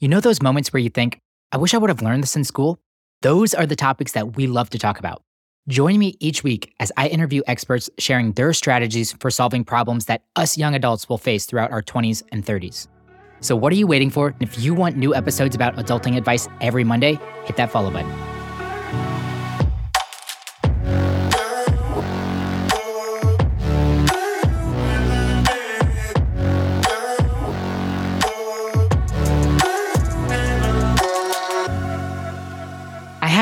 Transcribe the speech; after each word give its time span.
You 0.00 0.08
know 0.08 0.20
those 0.20 0.40
moments 0.40 0.72
where 0.72 0.80
you 0.80 0.88
think, 0.88 1.20
I 1.52 1.58
wish 1.58 1.74
I 1.74 1.76
would 1.76 1.90
have 1.90 2.00
learned 2.00 2.22
this 2.22 2.34
in 2.34 2.42
school? 2.44 2.78
Those 3.20 3.52
are 3.52 3.66
the 3.66 3.76
topics 3.76 4.12
that 4.12 4.34
we 4.34 4.46
love 4.46 4.70
to 4.70 4.78
talk 4.78 4.98
about. 4.98 5.20
Join 5.68 5.98
me 5.98 6.16
each 6.20 6.42
week 6.42 6.72
as 6.80 6.90
I 6.96 7.08
interview 7.08 7.42
experts 7.46 7.90
sharing 7.98 8.32
their 8.32 8.54
strategies 8.54 9.12
for 9.12 9.30
solving 9.30 9.62
problems 9.62 10.06
that 10.06 10.22
us 10.36 10.56
young 10.56 10.74
adults 10.74 11.06
will 11.06 11.18
face 11.18 11.44
throughout 11.44 11.70
our 11.70 11.82
20s 11.82 12.22
and 12.32 12.46
30s. 12.46 12.88
So, 13.40 13.54
what 13.54 13.74
are 13.74 13.76
you 13.76 13.86
waiting 13.86 14.08
for? 14.08 14.34
If 14.40 14.58
you 14.58 14.72
want 14.72 14.96
new 14.96 15.14
episodes 15.14 15.54
about 15.54 15.76
adulting 15.76 16.16
advice 16.16 16.48
every 16.62 16.82
Monday, 16.82 17.18
hit 17.44 17.56
that 17.56 17.70
follow 17.70 17.90
button. 17.90 18.39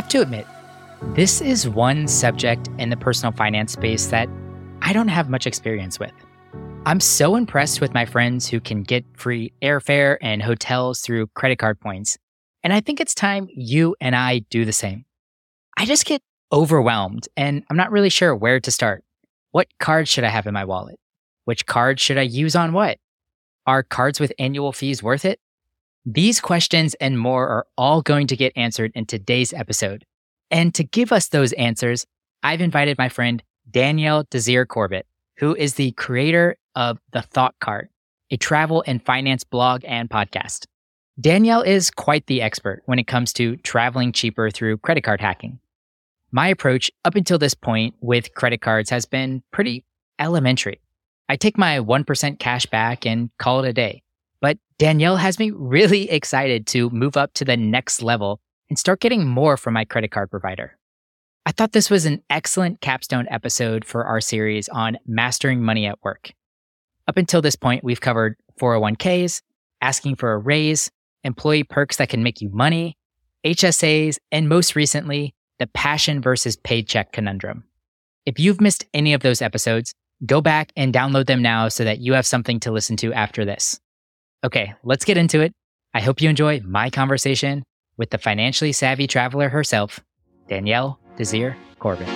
Have 0.09 0.13
to 0.13 0.23
admit, 0.23 0.47
this 1.15 1.43
is 1.43 1.69
one 1.69 2.09
subject 2.09 2.71
in 2.79 2.89
the 2.89 2.97
personal 2.97 3.31
finance 3.31 3.73
space 3.73 4.07
that 4.07 4.27
I 4.81 4.95
don't 4.95 5.09
have 5.09 5.29
much 5.29 5.47
experience 5.47 6.01
with. 6.01 6.13
I'm 6.87 6.99
so 6.99 7.37
impressed 7.37 7.83
with 7.83 7.93
my 7.93 8.07
friends 8.07 8.49
who 8.49 8.59
can 8.59 8.85
get 8.85 9.05
free 9.15 9.53
airfare 9.61 10.17
and 10.23 10.41
hotels 10.41 11.01
through 11.03 11.27
credit 11.35 11.59
card 11.59 11.79
points. 11.79 12.17
And 12.63 12.73
I 12.73 12.81
think 12.81 13.01
it's 13.01 13.15
time 13.15 13.49
you 13.55 13.97
and 14.01 14.17
I 14.17 14.39
do 14.49 14.65
the 14.65 14.73
same. 14.73 15.05
I 15.77 15.85
just 15.85 16.07
get 16.07 16.23
overwhelmed 16.51 17.29
and 17.37 17.63
I'm 17.69 17.77
not 17.77 17.93
really 17.93 18.09
sure 18.09 18.35
where 18.35 18.61
to 18.61 18.71
start. 18.71 19.05
What 19.51 19.69
card 19.79 20.09
should 20.09 20.25
I 20.25 20.31
have 20.31 20.47
in 20.47 20.55
my 20.55 20.65
wallet? 20.65 20.99
Which 21.45 21.67
card 21.67 22.01
should 22.01 22.17
I 22.17 22.23
use 22.23 22.57
on 22.57 22.73
what? 22.73 22.97
Are 23.67 23.83
cards 23.83 24.21
with 24.21 24.33
annual 24.39 24.73
fees 24.73 25.03
worth 25.03 25.27
it? 25.27 25.39
These 26.11 26.41
questions 26.41 26.95
and 26.95 27.19
more 27.19 27.47
are 27.47 27.67
all 27.77 28.01
going 28.01 28.29
to 28.29 28.37
get 28.37 28.55
answered 28.57 28.93
in 28.95 29.05
today's 29.05 29.53
episode. 29.53 30.07
And 30.51 30.75
to 30.75 30.83
give 30.83 31.13
us 31.13 31.29
those 31.29 31.53
answers, 31.53 32.07
I've 32.43 32.63
invited 32.63 32.97
my 32.97 33.11
friend 33.11 33.43
Danielle 33.71 34.25
Desir 34.31 34.65
Corbett, 34.65 35.07
who 35.37 35.55
is 35.55 35.75
the 35.75 35.93
creator 35.93 36.57
of 36.75 36.99
The 37.13 37.21
Thought 37.21 37.57
Card, 37.61 37.91
a 38.31 38.39
travel 38.39 38.83
and 38.87 39.05
finance 39.05 39.45
blog 39.45 39.83
and 39.85 40.09
podcast. 40.09 40.65
Danielle 41.21 41.61
is 41.61 41.91
quite 41.91 42.27
the 42.27 42.41
expert 42.41 42.81
when 42.87 42.99
it 42.99 43.07
comes 43.07 43.35
to 43.35 43.57
traveling 43.57 44.13
cheaper 44.13 44.51
through 44.51 44.79
credit 44.79 45.03
card 45.03 45.21
hacking. 45.21 45.59
My 46.33 46.49
approach 46.49 46.91
up 47.05 47.17
until 47.17 47.39
this 47.39 47.53
point 47.53 47.97
with 48.01 48.33
credit 48.33 48.63
cards 48.63 48.89
has 48.89 49.05
been 49.05 49.43
pretty 49.53 49.85
elementary. 50.19 50.81
I 51.29 51.37
take 51.37 51.59
my 51.59 51.81
1% 51.81 52.39
cash 52.39 52.65
back 52.65 53.05
and 53.05 53.29
call 53.37 53.63
it 53.63 53.69
a 53.69 53.75
day. 53.75 54.03
But 54.41 54.59
Danielle 54.79 55.17
has 55.17 55.39
me 55.39 55.51
really 55.51 56.11
excited 56.11 56.67
to 56.69 56.91
move 56.91 57.17
up 57.17 57.33
to 57.35 57.45
the 57.45 57.57
next 57.57 58.03
level 58.03 58.41
and 58.69 58.79
start 58.79 59.01
getting 59.01 59.27
more 59.27 59.57
from 59.57 59.75
my 59.75 59.85
credit 59.85 60.11
card 60.11 60.31
provider. 60.31 60.77
I 61.47 61.53
thought 61.53 61.73
this 61.73 61.91
was 61.91 62.05
an 62.05 62.23
excellent 62.29 62.81
capstone 62.81 63.27
episode 63.31 63.85
for 63.85 64.05
our 64.05 64.21
series 64.21 64.69
on 64.69 64.99
mastering 65.07 65.63
money 65.63 65.87
at 65.87 65.99
work. 66.03 66.33
Up 67.07 67.17
until 67.17 67.41
this 67.41 67.57
point, 67.57 67.83
we've 67.83 68.03
covered 68.03 68.37
401ks, 68.61 69.41
asking 69.81 70.17
for 70.17 70.33
a 70.33 70.39
raise, 70.39 70.91
employee 71.25 71.65
perks 71.65 71.97
that 71.97 72.11
can 72.11 72.23
make 72.23 72.41
you 72.43 72.51
money, 72.51 72.99
HSAs, 73.47 74.19
and 74.31 74.49
most 74.49 74.77
recently, 74.77 75.35
the 75.59 75.67
passion 75.69 76.21
versus 76.21 76.57
paycheck 76.57 77.13
conundrum. 77.13 77.65
If 78.27 78.39
you've 78.39 78.61
missed 78.61 78.85
any 78.93 79.15
of 79.15 79.23
those 79.23 79.41
episodes, 79.41 79.95
go 80.27 80.41
back 80.43 80.71
and 80.77 80.93
download 80.93 81.27
them 81.27 81.41
now 81.41 81.69
so 81.69 81.83
that 81.85 81.99
you 81.99 82.13
have 82.13 82.27
something 82.27 82.61
to 82.61 82.71
listen 82.71 82.97
to 82.99 83.13
after 83.15 83.45
this. 83.45 83.81
Okay, 84.45 84.73
let's 84.85 85.05
get 85.05 85.17
into 85.17 85.41
it. 85.41 85.53
I 85.95 86.01
hope 86.01 86.21
you 86.21 86.31
enjoy 86.31 86.61
my 86.61 86.91
conversation 86.91 87.65
with 87.97 88.11
the 88.11 88.19
financially 88.19 88.71
savvy 88.71 89.09
traveler 89.09 89.49
herself, 89.49 89.99
Danielle 90.49 91.01
Desir 91.17 91.57
Corbett. 91.81 92.09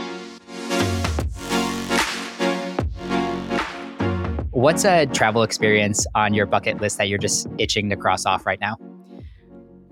What's 4.52 4.84
a 4.84 5.06
travel 5.06 5.42
experience 5.42 6.06
on 6.14 6.32
your 6.32 6.46
bucket 6.46 6.80
list 6.80 6.98
that 6.98 7.08
you're 7.08 7.18
just 7.18 7.48
itching 7.58 7.90
to 7.90 7.96
cross 7.96 8.24
off 8.24 8.46
right 8.46 8.60
now? 8.60 8.76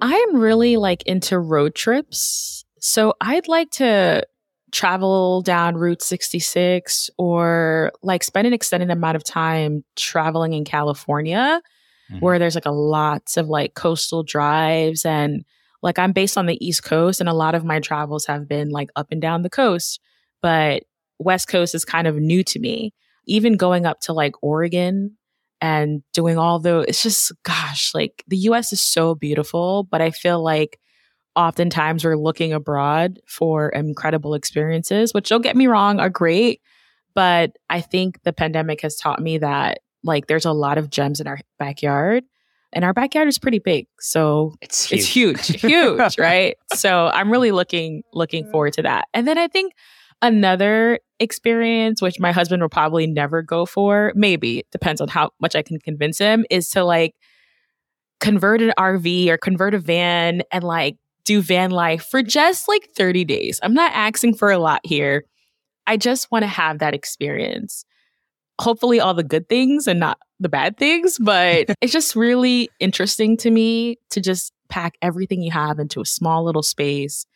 I'm 0.00 0.36
really 0.36 0.76
like 0.76 1.02
into 1.06 1.36
road 1.36 1.74
trips. 1.74 2.64
So 2.78 3.14
I'd 3.20 3.48
like 3.48 3.70
to 3.72 4.24
travel 4.70 5.42
down 5.42 5.74
Route 5.74 6.00
66 6.00 7.10
or 7.18 7.90
like 8.04 8.22
spend 8.22 8.46
an 8.46 8.52
extended 8.52 8.90
amount 8.90 9.16
of 9.16 9.24
time 9.24 9.82
traveling 9.96 10.52
in 10.52 10.64
California 10.64 11.60
mm-hmm. 12.10 12.18
where 12.18 12.38
there's 12.38 12.54
like 12.54 12.66
a 12.66 12.72
lots 12.72 13.36
of 13.36 13.48
like 13.48 13.74
coastal 13.74 14.22
drives 14.22 15.04
and 15.04 15.44
like 15.82 15.98
I'm 15.98 16.12
based 16.12 16.36
on 16.36 16.46
the 16.46 16.64
East 16.64 16.84
Coast 16.84 17.20
and 17.20 17.28
a 17.28 17.34
lot 17.34 17.54
of 17.54 17.64
my 17.64 17.80
travels 17.80 18.26
have 18.26 18.48
been 18.48 18.70
like 18.70 18.90
up 18.96 19.08
and 19.10 19.20
down 19.20 19.42
the 19.42 19.50
coast, 19.50 20.00
but 20.42 20.82
West 21.18 21.48
Coast 21.48 21.74
is 21.74 21.84
kind 21.84 22.06
of 22.06 22.16
new 22.16 22.42
to 22.44 22.58
me. 22.58 22.92
Even 23.26 23.56
going 23.56 23.86
up 23.86 24.00
to 24.00 24.12
like 24.12 24.34
Oregon 24.42 25.16
and 25.60 26.02
doing 26.12 26.38
all 26.38 26.58
those, 26.58 26.86
it's 26.88 27.02
just, 27.02 27.32
gosh, 27.42 27.94
like 27.94 28.24
the 28.26 28.36
US 28.38 28.72
is 28.72 28.82
so 28.82 29.14
beautiful, 29.14 29.84
but 29.84 30.00
I 30.00 30.10
feel 30.10 30.42
like 30.42 30.78
oftentimes 31.36 32.04
we're 32.04 32.16
looking 32.16 32.52
abroad 32.52 33.20
for 33.26 33.68
incredible 33.68 34.34
experiences, 34.34 35.14
which 35.14 35.28
don't 35.28 35.42
get 35.42 35.56
me 35.56 35.66
wrong, 35.66 36.00
are 36.00 36.10
great. 36.10 36.60
But 37.14 37.52
I 37.68 37.80
think 37.80 38.22
the 38.22 38.32
pandemic 38.32 38.82
has 38.82 38.96
taught 38.96 39.20
me 39.20 39.38
that 39.38 39.80
like 40.04 40.26
there's 40.26 40.44
a 40.44 40.52
lot 40.52 40.78
of 40.78 40.90
gems 40.90 41.20
in 41.20 41.26
our 41.26 41.38
backyard 41.58 42.24
and 42.72 42.84
our 42.84 42.92
backyard 42.92 43.28
is 43.28 43.38
pretty 43.38 43.58
big 43.58 43.86
so 43.98 44.54
it's 44.60 44.84
huge. 44.84 45.00
it's 45.00 45.08
huge. 45.48 45.60
huge 45.60 46.18
right? 46.18 46.56
So 46.74 47.10
i'm 47.12 47.30
really 47.30 47.52
looking 47.52 48.02
looking 48.12 48.50
forward 48.50 48.74
to 48.74 48.82
that. 48.82 49.06
And 49.14 49.26
then 49.26 49.38
i 49.38 49.48
think 49.48 49.74
another 50.22 50.98
experience 51.18 52.02
which 52.02 52.20
my 52.20 52.32
husband 52.32 52.62
will 52.62 52.68
probably 52.68 53.06
never 53.06 53.42
go 53.42 53.64
for 53.64 54.12
maybe 54.14 54.64
depends 54.70 55.00
on 55.00 55.08
how 55.08 55.30
much 55.40 55.56
i 55.56 55.62
can 55.62 55.78
convince 55.80 56.18
him 56.18 56.44
is 56.50 56.68
to 56.68 56.84
like 56.84 57.14
convert 58.20 58.60
an 58.60 58.72
rv 58.78 59.28
or 59.28 59.38
convert 59.38 59.74
a 59.74 59.78
van 59.78 60.42
and 60.52 60.62
like 60.62 60.96
do 61.24 61.40
van 61.40 61.70
life 61.70 62.04
for 62.04 62.22
just 62.22 62.68
like 62.68 62.88
30 62.96 63.24
days. 63.24 63.60
I'm 63.62 63.74
not 63.74 63.92
asking 63.94 64.34
for 64.34 64.50
a 64.50 64.58
lot 64.58 64.80
here. 64.84 65.24
I 65.86 65.96
just 65.96 66.30
want 66.30 66.42
to 66.42 66.48
have 66.48 66.80
that 66.80 66.94
experience 66.94 67.84
hopefully 68.60 69.00
all 69.00 69.14
the 69.14 69.24
good 69.24 69.48
things 69.48 69.86
and 69.86 69.98
not 69.98 70.18
the 70.38 70.48
bad 70.48 70.76
things, 70.76 71.18
but 71.18 71.66
it's 71.80 71.92
just 71.92 72.14
really 72.14 72.70
interesting 72.78 73.36
to 73.38 73.50
me 73.50 73.96
to 74.10 74.20
just 74.20 74.52
pack 74.68 74.96
everything 75.02 75.42
you 75.42 75.50
have 75.50 75.78
into 75.78 76.00
a 76.00 76.06
small 76.06 76.44
little 76.44 76.62
space 76.62 77.26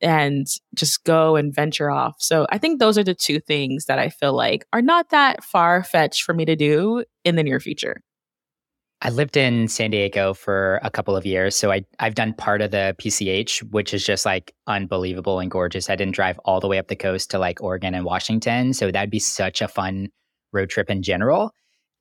and 0.00 0.46
just 0.74 1.04
go 1.04 1.36
and 1.36 1.54
venture 1.54 1.90
off. 1.90 2.16
So 2.18 2.46
I 2.50 2.58
think 2.58 2.78
those 2.78 2.98
are 2.98 3.04
the 3.04 3.14
two 3.14 3.40
things 3.40 3.86
that 3.86 3.98
I 3.98 4.10
feel 4.10 4.34
like 4.34 4.66
are 4.72 4.82
not 4.82 5.10
that 5.10 5.42
far 5.42 5.82
fetched 5.82 6.24
for 6.24 6.34
me 6.34 6.44
to 6.44 6.56
do 6.56 7.04
in 7.24 7.36
the 7.36 7.42
near 7.42 7.60
future. 7.60 8.02
I 9.00 9.10
lived 9.10 9.36
in 9.36 9.68
San 9.68 9.90
Diego 9.90 10.32
for 10.32 10.80
a 10.82 10.90
couple 10.90 11.14
of 11.14 11.26
years. 11.26 11.56
So 11.56 11.70
I, 11.70 11.84
I've 12.00 12.14
done 12.14 12.32
part 12.32 12.62
of 12.62 12.70
the 12.70 12.96
PCH, 12.98 13.62
which 13.70 13.92
is 13.92 14.04
just 14.04 14.24
like 14.24 14.54
unbelievable 14.66 15.40
and 15.40 15.50
gorgeous. 15.50 15.90
I 15.90 15.96
didn't 15.96 16.14
drive 16.14 16.38
all 16.44 16.58
the 16.58 16.68
way 16.68 16.78
up 16.78 16.88
the 16.88 16.96
coast 16.96 17.30
to 17.30 17.38
like 17.38 17.62
Oregon 17.62 17.94
and 17.94 18.04
Washington. 18.04 18.72
So 18.72 18.90
that'd 18.90 19.10
be 19.10 19.18
such 19.18 19.60
a 19.60 19.68
fun 19.68 20.08
road 20.54 20.70
trip 20.70 20.90
in 20.90 21.02
general. 21.02 21.52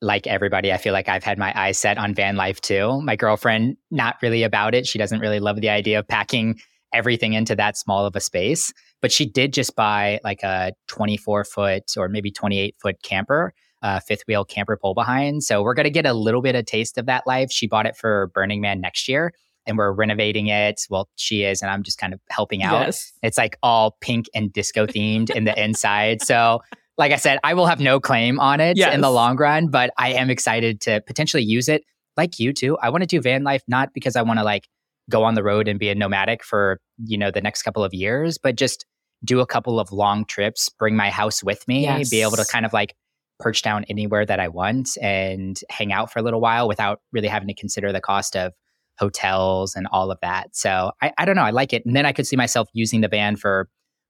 Like 0.01 0.27
everybody, 0.27 0.71
I 0.71 0.77
feel 0.77 0.93
like 0.93 1.07
I've 1.07 1.23
had 1.23 1.37
my 1.37 1.53
eyes 1.59 1.77
set 1.77 1.97
on 1.97 2.13
van 2.13 2.35
life 2.35 2.59
too. 2.61 3.01
My 3.01 3.15
girlfriend, 3.15 3.77
not 3.89 4.17
really 4.21 4.43
about 4.43 4.75
it. 4.75 4.85
She 4.85 4.99
doesn't 4.99 5.19
really 5.19 5.39
love 5.39 5.61
the 5.61 5.69
idea 5.69 5.99
of 5.99 6.07
packing 6.07 6.59
everything 6.93 7.33
into 7.33 7.55
that 7.55 7.77
small 7.77 8.05
of 8.05 8.15
a 8.15 8.19
space. 8.19 8.71
But 9.01 9.11
she 9.11 9.25
did 9.25 9.53
just 9.53 9.75
buy 9.75 10.19
like 10.23 10.43
a 10.43 10.73
24 10.87 11.45
foot 11.45 11.83
or 11.97 12.07
maybe 12.09 12.31
28 12.31 12.75
foot 12.81 13.01
camper, 13.01 13.53
uh, 13.81 13.99
fifth 14.01 14.23
wheel 14.27 14.45
camper 14.45 14.77
pull 14.77 14.93
behind. 14.93 15.43
So 15.43 15.63
we're 15.63 15.73
going 15.73 15.85
to 15.85 15.89
get 15.89 16.05
a 16.05 16.13
little 16.13 16.41
bit 16.41 16.55
of 16.55 16.65
taste 16.65 16.97
of 16.97 17.05
that 17.07 17.25
life. 17.25 17.51
She 17.51 17.67
bought 17.67 17.85
it 17.85 17.97
for 17.97 18.27
Burning 18.33 18.61
Man 18.61 18.79
next 18.81 19.07
year 19.07 19.33
and 19.65 19.77
we're 19.77 19.91
renovating 19.91 20.47
it. 20.47 20.81
Well, 20.89 21.09
she 21.15 21.43
is, 21.43 21.61
and 21.61 21.71
I'm 21.71 21.83
just 21.83 21.97
kind 21.97 22.13
of 22.13 22.19
helping 22.29 22.63
out. 22.63 22.85
Yes. 22.85 23.13
It's 23.21 23.37
like 23.37 23.57
all 23.63 23.97
pink 24.01 24.25
and 24.33 24.51
disco 24.51 24.85
themed 24.85 25.29
in 25.29 25.45
the 25.45 25.61
inside. 25.61 26.21
So 26.21 26.59
like 26.97 27.11
I 27.11 27.15
said, 27.15 27.39
I 27.43 27.53
will 27.53 27.65
have 27.65 27.79
no 27.79 27.99
claim 27.99 28.39
on 28.39 28.59
it 28.59 28.77
yes. 28.77 28.93
in 28.93 29.01
the 29.01 29.09
long 29.09 29.37
run, 29.37 29.67
but 29.67 29.91
I 29.97 30.13
am 30.13 30.29
excited 30.29 30.81
to 30.81 31.01
potentially 31.01 31.43
use 31.43 31.67
it 31.67 31.83
like 32.17 32.39
you 32.39 32.53
too. 32.53 32.77
I 32.81 32.89
want 32.89 33.01
to 33.01 33.07
do 33.07 33.21
van 33.21 33.43
life 33.43 33.63
not 33.67 33.89
because 33.93 34.15
I 34.15 34.21
want 34.21 34.39
to 34.39 34.43
like 34.43 34.67
go 35.09 35.23
on 35.23 35.33
the 35.33 35.43
road 35.43 35.67
and 35.67 35.79
be 35.79 35.89
a 35.89 35.95
nomadic 35.95 36.43
for, 36.43 36.79
you 37.03 37.17
know, 37.17 37.31
the 37.31 37.41
next 37.41 37.63
couple 37.63 37.83
of 37.83 37.93
years, 37.93 38.37
but 38.37 38.55
just 38.55 38.85
do 39.23 39.39
a 39.39 39.45
couple 39.45 39.79
of 39.79 39.91
long 39.91 40.25
trips, 40.25 40.69
bring 40.69 40.95
my 40.95 41.09
house 41.09 41.43
with 41.43 41.67
me, 41.67 41.83
yes. 41.83 42.09
be 42.09 42.21
able 42.21 42.37
to 42.37 42.45
kind 42.45 42.65
of 42.65 42.73
like 42.73 42.95
perch 43.39 43.61
down 43.61 43.85
anywhere 43.85 44.25
that 44.25 44.39
I 44.39 44.47
want 44.47 44.97
and 45.01 45.59
hang 45.69 45.91
out 45.91 46.11
for 46.11 46.19
a 46.19 46.21
little 46.21 46.41
while 46.41 46.67
without 46.67 47.01
really 47.11 47.27
having 47.27 47.47
to 47.47 47.53
consider 47.53 47.91
the 47.91 48.01
cost 48.01 48.35
of 48.35 48.53
hotels 48.99 49.75
and 49.75 49.87
all 49.91 50.11
of 50.11 50.19
that. 50.21 50.55
So 50.55 50.91
I, 51.01 51.11
I 51.17 51.25
don't 51.25 51.35
know. 51.35 51.43
I 51.43 51.49
like 51.49 51.73
it. 51.73 51.85
And 51.85 51.95
then 51.95 52.05
I 52.05 52.11
could 52.11 52.27
see 52.27 52.35
myself 52.35 52.69
using 52.73 53.01
the 53.01 53.07
van 53.07 53.35
for 53.35 53.67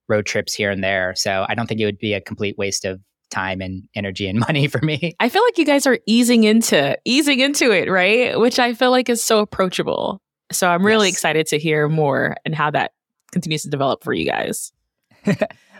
road 0.08 0.26
trips 0.26 0.54
here 0.54 0.70
and 0.72 0.84
there. 0.84 1.14
So 1.16 1.46
I 1.48 1.56
don't 1.56 1.68
think 1.68 1.80
it 1.82 1.86
would 1.86 2.00
be 2.00 2.14
a 2.14 2.22
complete 2.22 2.58
waste 2.58 2.86
of 2.86 3.00
time 3.32 3.62
and 3.62 3.84
energy 3.96 4.28
and 4.28 4.40
money 4.48 4.68
for 4.68 4.80
me. 4.82 5.16
I 5.20 5.30
feel 5.30 5.44
like 5.44 5.58
you 5.58 5.66
guys 5.66 5.88
are 5.88 6.00
easing 6.06 6.44
into 6.44 6.98
easing 7.06 7.40
into 7.40 7.72
it, 7.72 7.90
right? 7.90 8.40
Which 8.40 8.60
I 8.60 8.74
feel 8.74 8.92
like 8.92 9.10
is 9.10 9.24
so 9.24 9.40
approachable. 9.40 10.22
So 10.52 10.70
I'm 10.70 10.86
really 10.86 11.08
Yes. 11.08 11.16
excited 11.16 11.48
to 11.48 11.58
hear 11.58 11.88
more 11.90 12.36
and 12.46 12.54
how 12.54 12.70
that 12.72 12.92
continues 13.32 13.64
to 13.64 13.70
develop 13.70 14.04
for 14.04 14.14
you 14.14 14.26
guys. 14.26 14.72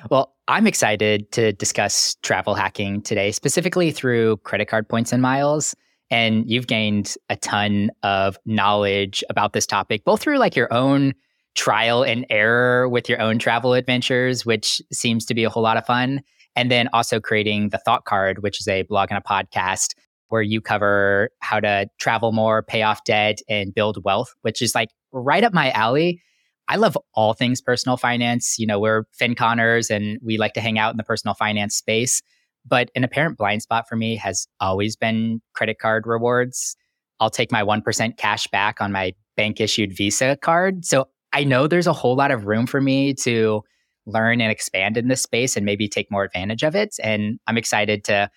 Well, 0.10 0.36
I'm 0.50 0.68
excited 0.68 1.32
to 1.32 1.54
discuss 1.54 2.16
travel 2.24 2.56
hacking 2.56 3.02
today, 3.04 3.32
specifically 3.32 3.92
through 3.92 4.36
credit 4.38 4.66
card 4.68 4.90
points 4.90 5.14
and 5.14 5.22
miles. 5.22 5.74
And 6.12 6.44
you've 6.50 6.68
gained 6.68 7.16
a 7.30 7.38
ton 7.38 7.90
of 8.04 8.38
knowledge 8.46 9.24
about 9.30 9.54
this 9.54 9.66
topic, 9.66 10.04
both 10.04 10.22
through 10.22 10.40
like 10.40 10.58
your 10.58 10.72
own 10.74 11.14
trial 11.56 12.04
and 12.04 12.26
error 12.30 12.90
with 12.90 13.08
your 13.08 13.22
own 13.22 13.40
travel 13.40 13.74
adventures, 13.74 14.46
which 14.46 14.82
seems 14.92 15.26
to 15.26 15.34
be 15.34 15.44
a 15.44 15.50
whole 15.50 15.64
lot 15.64 15.78
of 15.78 15.86
fun. 15.86 16.22
And 16.56 16.70
then 16.70 16.90
also 16.94 17.20
creating 17.20 17.70
the 17.70 17.80
Thought 17.80 18.06
Card, 18.06 18.44
which 18.44 18.60
is 18.60 18.68
a 18.68 18.84
blog 18.84 19.10
and 19.12 19.18
a 19.18 19.28
podcast 19.28 19.96
where 20.30 20.42
you 20.42 20.62
cover 20.62 21.30
how 21.40 21.60
to 21.60 21.88
travel 22.00 22.32
more, 22.32 22.64
pay 22.64 22.82
off 22.82 23.04
debt, 23.04 23.40
and 23.48 23.74
build 23.74 24.04
wealth, 24.04 24.34
which 24.42 24.62
is 24.62 24.74
like 24.74 24.90
right 25.12 25.44
up 25.44 25.54
my 25.54 25.72
alley. 25.72 26.22
I 26.68 26.78
love 26.78 26.98
all 27.14 27.34
things 27.34 27.62
personal 27.62 27.98
finance. 27.98 28.58
You 28.58 28.66
know, 28.66 28.80
we're 28.80 29.04
FinConners 29.20 29.90
and 29.90 30.20
we 30.24 30.38
like 30.38 30.54
to 30.54 30.62
hang 30.62 30.80
out 30.80 30.92
in 30.92 30.98
the 30.98 31.04
personal 31.04 31.34
finance 31.36 31.76
space. 31.76 32.22
But 32.66 32.90
an 32.96 33.04
apparent 33.04 33.38
blind 33.38 33.62
spot 33.62 33.88
for 33.90 33.96
me 33.96 34.16
has 34.16 34.48
always 34.60 34.96
been 34.96 35.42
credit 35.54 35.80
card 35.80 36.08
rewards. 36.08 36.76
I'll 37.20 37.30
take 37.30 37.52
my 37.52 37.64
1% 37.64 38.18
cash 38.18 38.48
back 38.48 38.82
on 38.82 38.92
my 38.92 39.14
bank 39.36 39.60
issued 39.60 39.96
Visa 39.96 40.38
card. 40.38 40.86
So 40.86 41.08
I 41.34 41.44
know 41.44 41.68
there's 41.68 41.88
a 41.88 41.94
whole 41.94 42.16
lot 42.16 42.32
of 42.32 42.46
room 42.46 42.68
for 42.68 42.80
me 42.80 43.14
to 43.16 43.64
learn 44.06 44.42
and 44.42 44.52
expand 44.52 44.98
in 44.98 45.08
this 45.08 45.24
space 45.24 45.56
and 45.58 45.66
maybe 45.66 45.88
take 45.88 46.12
more 46.12 46.24
advantage 46.24 46.64
of 46.64 46.76
it. 46.76 46.96
And 47.02 47.40
I'm 47.48 47.58
excited 47.58 48.04
to 48.06 48.30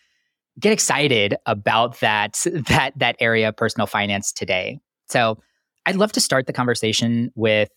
get 0.58 0.72
excited 0.72 1.36
about 1.46 2.00
that 2.00 2.42
that 2.68 2.92
that 2.96 3.16
area 3.20 3.48
of 3.48 3.56
personal 3.56 3.86
finance 3.86 4.32
today. 4.32 4.78
So 5.08 5.38
I'd 5.84 5.96
love 5.96 6.12
to 6.12 6.20
start 6.20 6.46
the 6.46 6.52
conversation 6.52 7.30
with 7.34 7.68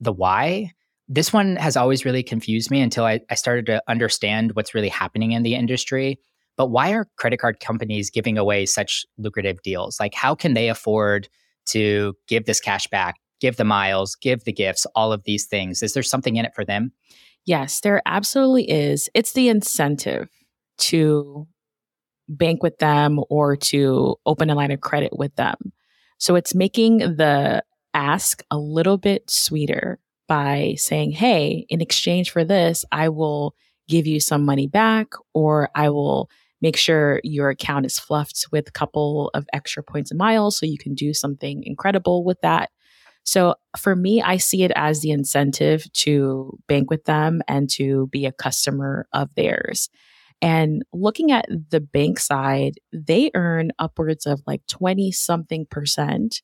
the 0.00 0.12
why. 0.12 0.72
This 1.08 1.32
one 1.32 1.56
has 1.56 1.76
always 1.76 2.04
really 2.04 2.22
confused 2.22 2.70
me 2.70 2.82
until 2.82 3.04
I, 3.04 3.20
I 3.30 3.34
started 3.34 3.64
to 3.66 3.82
understand 3.88 4.54
what's 4.54 4.74
really 4.74 4.90
happening 4.90 5.32
in 5.32 5.42
the 5.42 5.54
industry. 5.54 6.18
But 6.58 6.66
why 6.66 6.92
are 6.92 7.06
credit 7.16 7.38
card 7.38 7.60
companies 7.60 8.10
giving 8.10 8.36
away 8.36 8.66
such 8.66 9.06
lucrative 9.16 9.62
deals? 9.62 9.98
Like, 9.98 10.12
how 10.12 10.34
can 10.34 10.54
they 10.54 10.68
afford 10.68 11.28
to 11.66 12.14
give 12.26 12.44
this 12.44 12.60
cash 12.60 12.86
back, 12.88 13.16
give 13.40 13.56
the 13.56 13.64
miles, 13.64 14.14
give 14.14 14.44
the 14.44 14.52
gifts, 14.52 14.86
all 14.94 15.12
of 15.12 15.24
these 15.24 15.46
things? 15.46 15.82
Is 15.82 15.92
there 15.92 16.02
something 16.02 16.36
in 16.36 16.44
it 16.44 16.54
for 16.54 16.64
them? 16.64 16.92
Yes, 17.44 17.80
there 17.80 18.02
absolutely 18.04 18.70
is. 18.70 19.08
It's 19.14 19.32
the 19.32 19.48
incentive 19.48 20.28
to 20.78 21.46
bank 22.28 22.62
with 22.62 22.78
them 22.78 23.20
or 23.30 23.56
to 23.56 24.16
open 24.26 24.50
a 24.50 24.54
line 24.54 24.70
of 24.70 24.80
credit 24.80 25.16
with 25.16 25.34
them. 25.36 25.56
So 26.18 26.34
it's 26.34 26.54
making 26.54 26.98
the 26.98 27.62
ask 27.94 28.42
a 28.50 28.58
little 28.58 28.98
bit 28.98 29.30
sweeter 29.30 29.98
by 30.26 30.74
saying, 30.76 31.12
hey, 31.12 31.64
in 31.68 31.80
exchange 31.80 32.30
for 32.30 32.44
this, 32.44 32.84
I 32.92 33.08
will 33.08 33.54
give 33.88 34.06
you 34.06 34.20
some 34.20 34.44
money 34.44 34.66
back 34.66 35.08
or 35.32 35.70
I 35.74 35.88
will 35.88 36.28
make 36.60 36.76
sure 36.76 37.20
your 37.24 37.50
account 37.50 37.86
is 37.86 37.98
fluffed 37.98 38.46
with 38.52 38.68
a 38.68 38.72
couple 38.72 39.30
of 39.32 39.46
extra 39.52 39.82
points 39.82 40.10
and 40.10 40.18
miles 40.18 40.58
so 40.58 40.66
you 40.66 40.76
can 40.76 40.94
do 40.94 41.14
something 41.14 41.62
incredible 41.64 42.24
with 42.24 42.40
that. 42.42 42.70
So 43.24 43.56
for 43.78 43.94
me, 43.94 44.22
I 44.22 44.38
see 44.38 44.62
it 44.62 44.72
as 44.74 45.00
the 45.00 45.10
incentive 45.10 45.90
to 45.92 46.58
bank 46.66 46.90
with 46.90 47.04
them 47.04 47.42
and 47.46 47.68
to 47.70 48.06
be 48.08 48.26
a 48.26 48.32
customer 48.32 49.06
of 49.12 49.34
theirs. 49.34 49.90
And 50.40 50.82
looking 50.92 51.32
at 51.32 51.46
the 51.70 51.80
bank 51.80 52.20
side, 52.20 52.74
they 52.92 53.30
earn 53.34 53.72
upwards 53.78 54.24
of 54.24 54.40
like 54.46 54.62
20 54.68 55.12
something 55.12 55.66
percent 55.66 56.42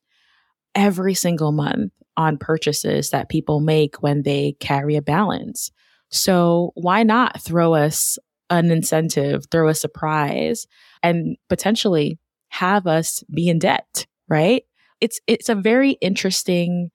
every 0.75 1.15
single 1.15 1.53
month 1.53 1.93
on 2.17 2.37
purchases 2.37 3.11
that 3.11 3.29
people 3.29 3.61
make 3.61 4.03
when 4.03 4.23
they 4.23 4.57
carry 4.61 4.97
a 4.97 5.03
balance. 5.03 5.71
So 6.11 6.73
why 6.75 7.03
not 7.03 7.41
throw 7.41 7.75
us 7.75 8.19
an 8.51 8.71
incentive, 8.71 9.45
throw 9.51 9.69
a 9.69 9.75
surprise 9.75 10.67
and 11.03 11.37
potentially 11.49 12.19
have 12.49 12.87
us 12.87 13.25
be 13.33 13.49
in 13.49 13.59
debt, 13.59 14.07
right? 14.29 14.65
It's 15.05 15.21
it's 15.27 15.51
a 15.51 15.55
very 15.55 15.93
interesting 16.01 16.91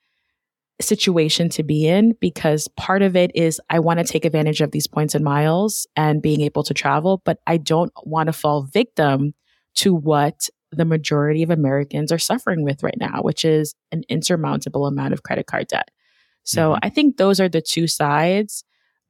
situation 0.82 1.48
to 1.50 1.62
be 1.62 1.88
in 1.88 2.16
because 2.20 2.68
part 2.70 3.04
of 3.04 3.16
it 3.16 3.30
is 3.36 3.62
I 3.70 3.78
want 3.80 4.00
to 4.00 4.04
take 4.06 4.26
advantage 4.26 4.62
of 4.62 4.72
these 4.72 4.88
points 4.88 5.14
and 5.14 5.24
miles 5.24 5.86
and 5.96 6.20
being 6.20 6.42
able 6.42 6.64
to 6.64 6.74
travel, 6.74 7.22
but 7.24 7.38
I 7.46 7.58
don't 7.58 7.92
want 8.04 8.26
to 8.26 8.34
fall 8.34 8.64
victim 8.64 9.36
to 9.76 9.94
what 9.94 10.50
the 10.72 10.86
majority 10.86 11.44
of 11.44 11.52
Americans 11.52 12.12
are 12.12 12.18
suffering 12.18 12.64
with 12.64 12.82
right 12.82 12.98
now, 13.00 13.22
which 13.22 13.46
is 13.46 13.76
an 13.92 14.02
insurmountable 14.10 14.88
amount 14.88 15.14
of 15.14 15.22
credit 15.22 15.46
card 15.46 15.68
debt. 15.68 15.90
So 16.44 16.72
Mhm. 16.72 16.80
I 16.82 16.90
think 16.90 17.18
those 17.18 17.40
are 17.40 17.50
the 17.50 17.62
two 17.62 17.86
sides, 17.86 18.64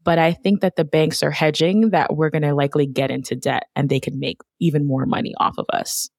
but 0.04 0.20
I 0.20 0.34
think 0.34 0.60
that 0.60 0.76
the 0.76 0.84
banks 0.84 1.24
are 1.24 1.32
hedging 1.32 1.92
that 1.92 2.18
we're 2.18 2.32
going 2.32 2.42
to 2.42 2.54
likely 2.54 2.86
get 2.86 3.12
into 3.12 3.38
debt 3.38 3.68
and 3.78 3.88
they 3.88 4.02
can 4.02 4.20
make 4.20 4.40
even 4.60 4.86
more 4.86 5.06
money 5.06 5.34
off 5.40 5.58
of 5.58 5.68
us. 5.72 6.10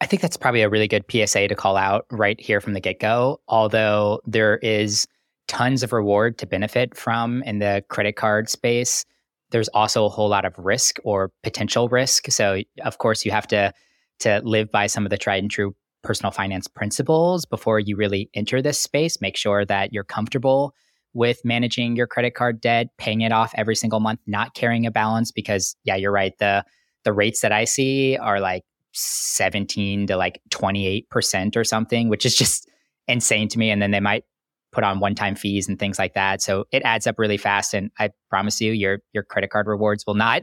I 0.00 0.06
think 0.06 0.20
that's 0.22 0.36
probably 0.36 0.62
a 0.62 0.68
really 0.68 0.88
good 0.88 1.04
PSA 1.10 1.48
to 1.48 1.54
call 1.54 1.76
out 1.76 2.06
right 2.10 2.40
here 2.40 2.60
from 2.60 2.74
the 2.74 2.80
get 2.80 3.00
go. 3.00 3.40
Although 3.48 4.20
there 4.26 4.58
is 4.58 5.06
tons 5.48 5.82
of 5.82 5.92
reward 5.92 6.38
to 6.38 6.46
benefit 6.46 6.96
from 6.96 7.42
in 7.44 7.60
the 7.60 7.82
credit 7.88 8.16
card 8.16 8.48
space, 8.48 9.04
there's 9.50 9.68
also 9.68 10.04
a 10.04 10.08
whole 10.08 10.28
lot 10.28 10.44
of 10.44 10.58
risk 10.58 10.98
or 11.04 11.32
potential 11.42 11.88
risk. 11.88 12.30
So, 12.30 12.62
of 12.84 12.98
course, 12.98 13.24
you 13.24 13.30
have 13.30 13.46
to 13.48 13.72
to 14.20 14.40
live 14.44 14.70
by 14.70 14.86
some 14.86 15.04
of 15.04 15.10
the 15.10 15.18
tried 15.18 15.42
and 15.42 15.50
true 15.50 15.74
personal 16.02 16.30
finance 16.30 16.68
principles 16.68 17.44
before 17.44 17.78
you 17.78 17.96
really 17.96 18.30
enter 18.34 18.62
this 18.62 18.80
space. 18.80 19.20
Make 19.20 19.36
sure 19.36 19.64
that 19.64 19.92
you're 19.92 20.04
comfortable 20.04 20.74
with 21.12 21.40
managing 21.44 21.96
your 21.96 22.06
credit 22.06 22.34
card 22.34 22.60
debt, 22.60 22.88
paying 22.98 23.22
it 23.22 23.32
off 23.32 23.52
every 23.56 23.74
single 23.74 24.00
month, 24.00 24.20
not 24.26 24.54
carrying 24.54 24.86
a 24.86 24.90
balance 24.90 25.32
because 25.32 25.76
yeah, 25.84 25.96
you're 25.96 26.12
right. 26.12 26.32
The 26.38 26.64
the 27.04 27.12
rates 27.12 27.40
that 27.40 27.52
I 27.52 27.64
see 27.64 28.16
are 28.16 28.40
like 28.40 28.62
17 28.96 30.06
to 30.08 30.16
like 30.16 30.40
28% 30.50 31.56
or 31.56 31.64
something, 31.64 32.08
which 32.08 32.26
is 32.26 32.36
just 32.36 32.68
insane 33.08 33.48
to 33.48 33.58
me. 33.58 33.70
And 33.70 33.80
then 33.80 33.90
they 33.90 34.00
might 34.00 34.24
put 34.72 34.84
on 34.84 35.00
one-time 35.00 35.34
fees 35.34 35.68
and 35.68 35.78
things 35.78 35.98
like 35.98 36.14
that. 36.14 36.42
So 36.42 36.64
it 36.72 36.82
adds 36.84 37.06
up 37.06 37.18
really 37.18 37.36
fast. 37.36 37.74
And 37.74 37.90
I 37.98 38.10
promise 38.28 38.60
you, 38.60 38.72
your 38.72 38.98
your 39.12 39.22
credit 39.22 39.50
card 39.50 39.66
rewards 39.66 40.04
will 40.06 40.14
not 40.14 40.42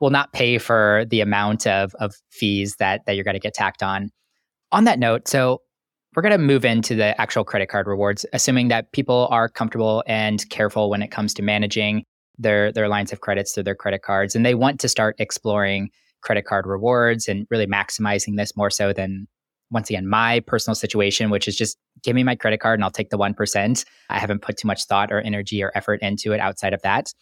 will 0.00 0.10
not 0.10 0.32
pay 0.32 0.58
for 0.58 1.04
the 1.08 1.20
amount 1.20 1.66
of 1.66 1.94
of 1.96 2.14
fees 2.30 2.76
that 2.76 3.02
that 3.06 3.14
you're 3.14 3.24
going 3.24 3.34
to 3.34 3.40
get 3.40 3.54
tacked 3.54 3.82
on. 3.82 4.10
On 4.72 4.84
that 4.84 4.98
note, 4.98 5.28
so 5.28 5.60
we're 6.16 6.22
going 6.22 6.32
to 6.32 6.38
move 6.38 6.64
into 6.64 6.94
the 6.94 7.20
actual 7.20 7.44
credit 7.44 7.68
card 7.68 7.86
rewards, 7.86 8.24
assuming 8.32 8.68
that 8.68 8.92
people 8.92 9.28
are 9.30 9.48
comfortable 9.48 10.02
and 10.06 10.48
careful 10.48 10.88
when 10.88 11.02
it 11.02 11.10
comes 11.10 11.34
to 11.34 11.42
managing 11.42 12.04
their 12.38 12.72
their 12.72 12.88
lines 12.88 13.12
of 13.12 13.20
credits 13.20 13.52
through 13.52 13.64
their 13.64 13.74
credit 13.74 14.02
cards, 14.02 14.34
and 14.34 14.46
they 14.46 14.54
want 14.54 14.80
to 14.80 14.88
start 14.88 15.16
exploring 15.18 15.90
credit 16.24 16.44
card 16.44 16.66
rewards 16.66 17.28
and 17.28 17.46
really 17.50 17.66
maximizing 17.66 18.36
this 18.36 18.56
more 18.56 18.70
so 18.70 18.92
than 18.92 19.28
once 19.70 19.88
again 19.90 20.08
my 20.08 20.40
personal 20.40 20.74
situation 20.74 21.30
which 21.30 21.46
is 21.46 21.56
just 21.56 21.78
give 22.02 22.14
me 22.14 22.22
my 22.22 22.34
credit 22.34 22.60
card 22.60 22.78
and 22.78 22.84
I'll 22.84 22.90
take 22.90 23.10
the 23.10 23.18
1%. 23.18 23.84
I 24.10 24.18
haven't 24.18 24.42
put 24.42 24.56
too 24.56 24.68
much 24.68 24.84
thought 24.84 25.12
or 25.12 25.20
energy 25.20 25.62
or 25.62 25.72
effort 25.74 26.00
into 26.02 26.32
it 26.32 26.40
outside 26.40 26.72
of 26.74 26.82
that. 26.82 27.12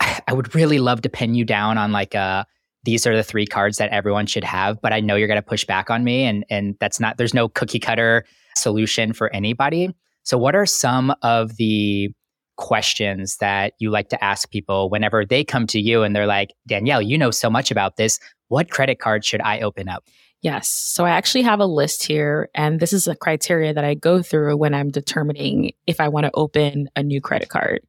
I 0.00 0.32
would 0.32 0.54
really 0.54 0.78
love 0.78 1.02
to 1.02 1.08
pin 1.08 1.34
you 1.34 1.44
down 1.44 1.78
on 1.78 1.92
like 1.92 2.14
uh 2.14 2.44
these 2.84 3.04
are 3.04 3.16
the 3.16 3.24
three 3.24 3.46
cards 3.46 3.78
that 3.78 3.90
everyone 3.90 4.26
should 4.26 4.44
have, 4.44 4.80
but 4.80 4.92
I 4.92 5.00
know 5.00 5.16
you're 5.16 5.26
going 5.26 5.42
to 5.42 5.46
push 5.46 5.64
back 5.64 5.90
on 5.90 6.04
me 6.04 6.24
and 6.24 6.44
and 6.50 6.76
that's 6.78 7.00
not 7.00 7.16
there's 7.16 7.34
no 7.34 7.48
cookie 7.48 7.80
cutter 7.80 8.24
solution 8.54 9.12
for 9.12 9.32
anybody. 9.34 9.92
So 10.22 10.38
what 10.38 10.54
are 10.54 10.66
some 10.66 11.14
of 11.22 11.56
the 11.56 12.10
questions 12.56 13.36
that 13.38 13.74
you 13.78 13.90
like 13.90 14.08
to 14.08 14.24
ask 14.24 14.50
people 14.50 14.90
whenever 14.90 15.24
they 15.24 15.44
come 15.44 15.66
to 15.68 15.80
you 15.80 16.02
and 16.02 16.14
they're 16.14 16.26
like, 16.26 16.52
Danielle, 16.66 17.02
you 17.02 17.16
know 17.16 17.30
so 17.30 17.48
much 17.50 17.70
about 17.70 17.96
this. 17.96 18.18
What 18.48 18.70
credit 18.70 18.98
card 18.98 19.24
should 19.24 19.40
I 19.42 19.60
open 19.60 19.88
up? 19.88 20.04
Yes. 20.42 20.68
So 20.68 21.04
I 21.04 21.10
actually 21.10 21.42
have 21.42 21.60
a 21.60 21.66
list 21.66 22.04
here, 22.04 22.50
and 22.54 22.78
this 22.78 22.92
is 22.92 23.08
a 23.08 23.16
criteria 23.16 23.72
that 23.74 23.84
I 23.84 23.94
go 23.94 24.22
through 24.22 24.56
when 24.56 24.74
I'm 24.74 24.90
determining 24.90 25.72
if 25.86 25.98
I 26.00 26.08
want 26.08 26.24
to 26.24 26.30
open 26.34 26.88
a 26.94 27.02
new 27.02 27.20
credit 27.20 27.48
card. 27.48 27.80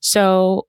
So 0.00 0.66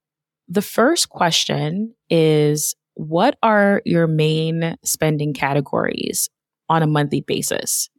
the 0.47 0.61
first 0.61 1.09
question 1.09 1.93
is 2.09 2.75
What 2.95 3.37
are 3.43 3.81
your 3.85 4.07
main 4.07 4.77
spending 4.83 5.33
categories 5.33 6.29
on 6.69 6.81
a 6.81 6.87
monthly 6.87 7.21
basis? 7.21 7.89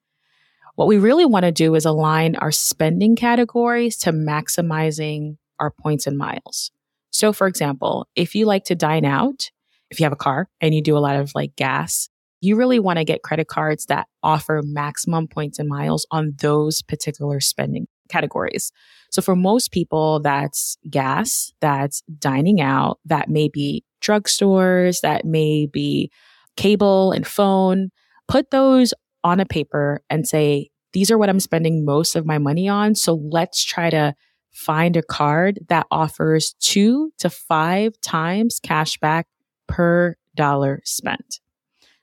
What 0.79 0.87
we 0.87 0.99
really 0.99 1.25
want 1.25 1.43
to 1.43 1.51
do 1.51 1.75
is 1.75 1.85
align 1.85 2.37
our 2.37 2.53
spending 2.53 3.17
categories 3.17 3.97
to 3.97 4.13
maximizing 4.13 5.37
our 5.59 5.73
points 5.73 6.07
and 6.07 6.17
miles. 6.17 6.71
So, 7.11 7.33
for 7.33 7.49
example, 7.49 8.07
if 8.15 8.37
you 8.37 8.47
like 8.47 8.63
to 8.67 8.77
dine 8.77 9.05
out, 9.05 9.51
if 9.91 9.99
you 9.99 10.05
have 10.05 10.13
a 10.13 10.17
car 10.17 10.49
and 10.61 10.73
you 10.73 10.81
do 10.81 10.97
a 10.97 11.01
lot 11.01 11.17
of 11.17 11.33
like 11.35 11.57
gas, 11.57 12.09
you 12.41 12.55
really 12.55 12.79
want 12.79 13.01
to 13.01 13.05
get 13.05 13.25
credit 13.25 13.49
cards 13.49 13.87
that 13.87 14.07
offer 14.23 14.61
maximum 14.65 15.27
points 15.27 15.59
and 15.59 15.69
miles 15.69 16.07
on 16.13 16.35
those 16.39 16.81
particular 16.83 17.41
spending 17.41 17.89
categories. 18.09 18.71
So 19.11 19.21
for 19.21 19.35
most 19.35 19.73
people, 19.73 20.21
that's 20.21 20.79
gas, 20.89 21.53
that's 21.61 22.05
dining 22.21 22.61
out, 22.61 23.01
that 23.05 23.29
may 23.29 23.49
be 23.49 23.83
drugstores, 24.01 25.01
that 25.01 25.25
may 25.25 25.67
be 25.67 26.13
cable 26.57 27.11
and 27.11 27.27
phone. 27.27 27.91
Put 28.29 28.53
those 28.53 28.95
on 29.25 29.41
a 29.41 29.47
paper 29.47 30.03
and 30.09 30.27
say, 30.27 30.71
these 30.93 31.11
are 31.11 31.19
what 31.19 31.29
I'm 31.29 31.41
spending 31.41 31.85
most 31.85 32.17
of 32.17 32.27
my 32.27 32.39
money 32.39 32.69
on. 32.69 32.95
So 32.95 33.15
let's 33.15 33.65
try 33.65 33.91
to 33.91 34.15
find 34.53 34.97
a 34.97 35.03
card 35.03 35.61
that 35.69 35.87
offers 35.91 36.55
two 36.61 37.13
to 37.19 37.31
five 37.31 38.01
times 38.01 38.59
cash 38.61 38.99
back 38.99 39.27
per 39.67 40.17
dollar 40.35 40.81
spent. 40.85 41.41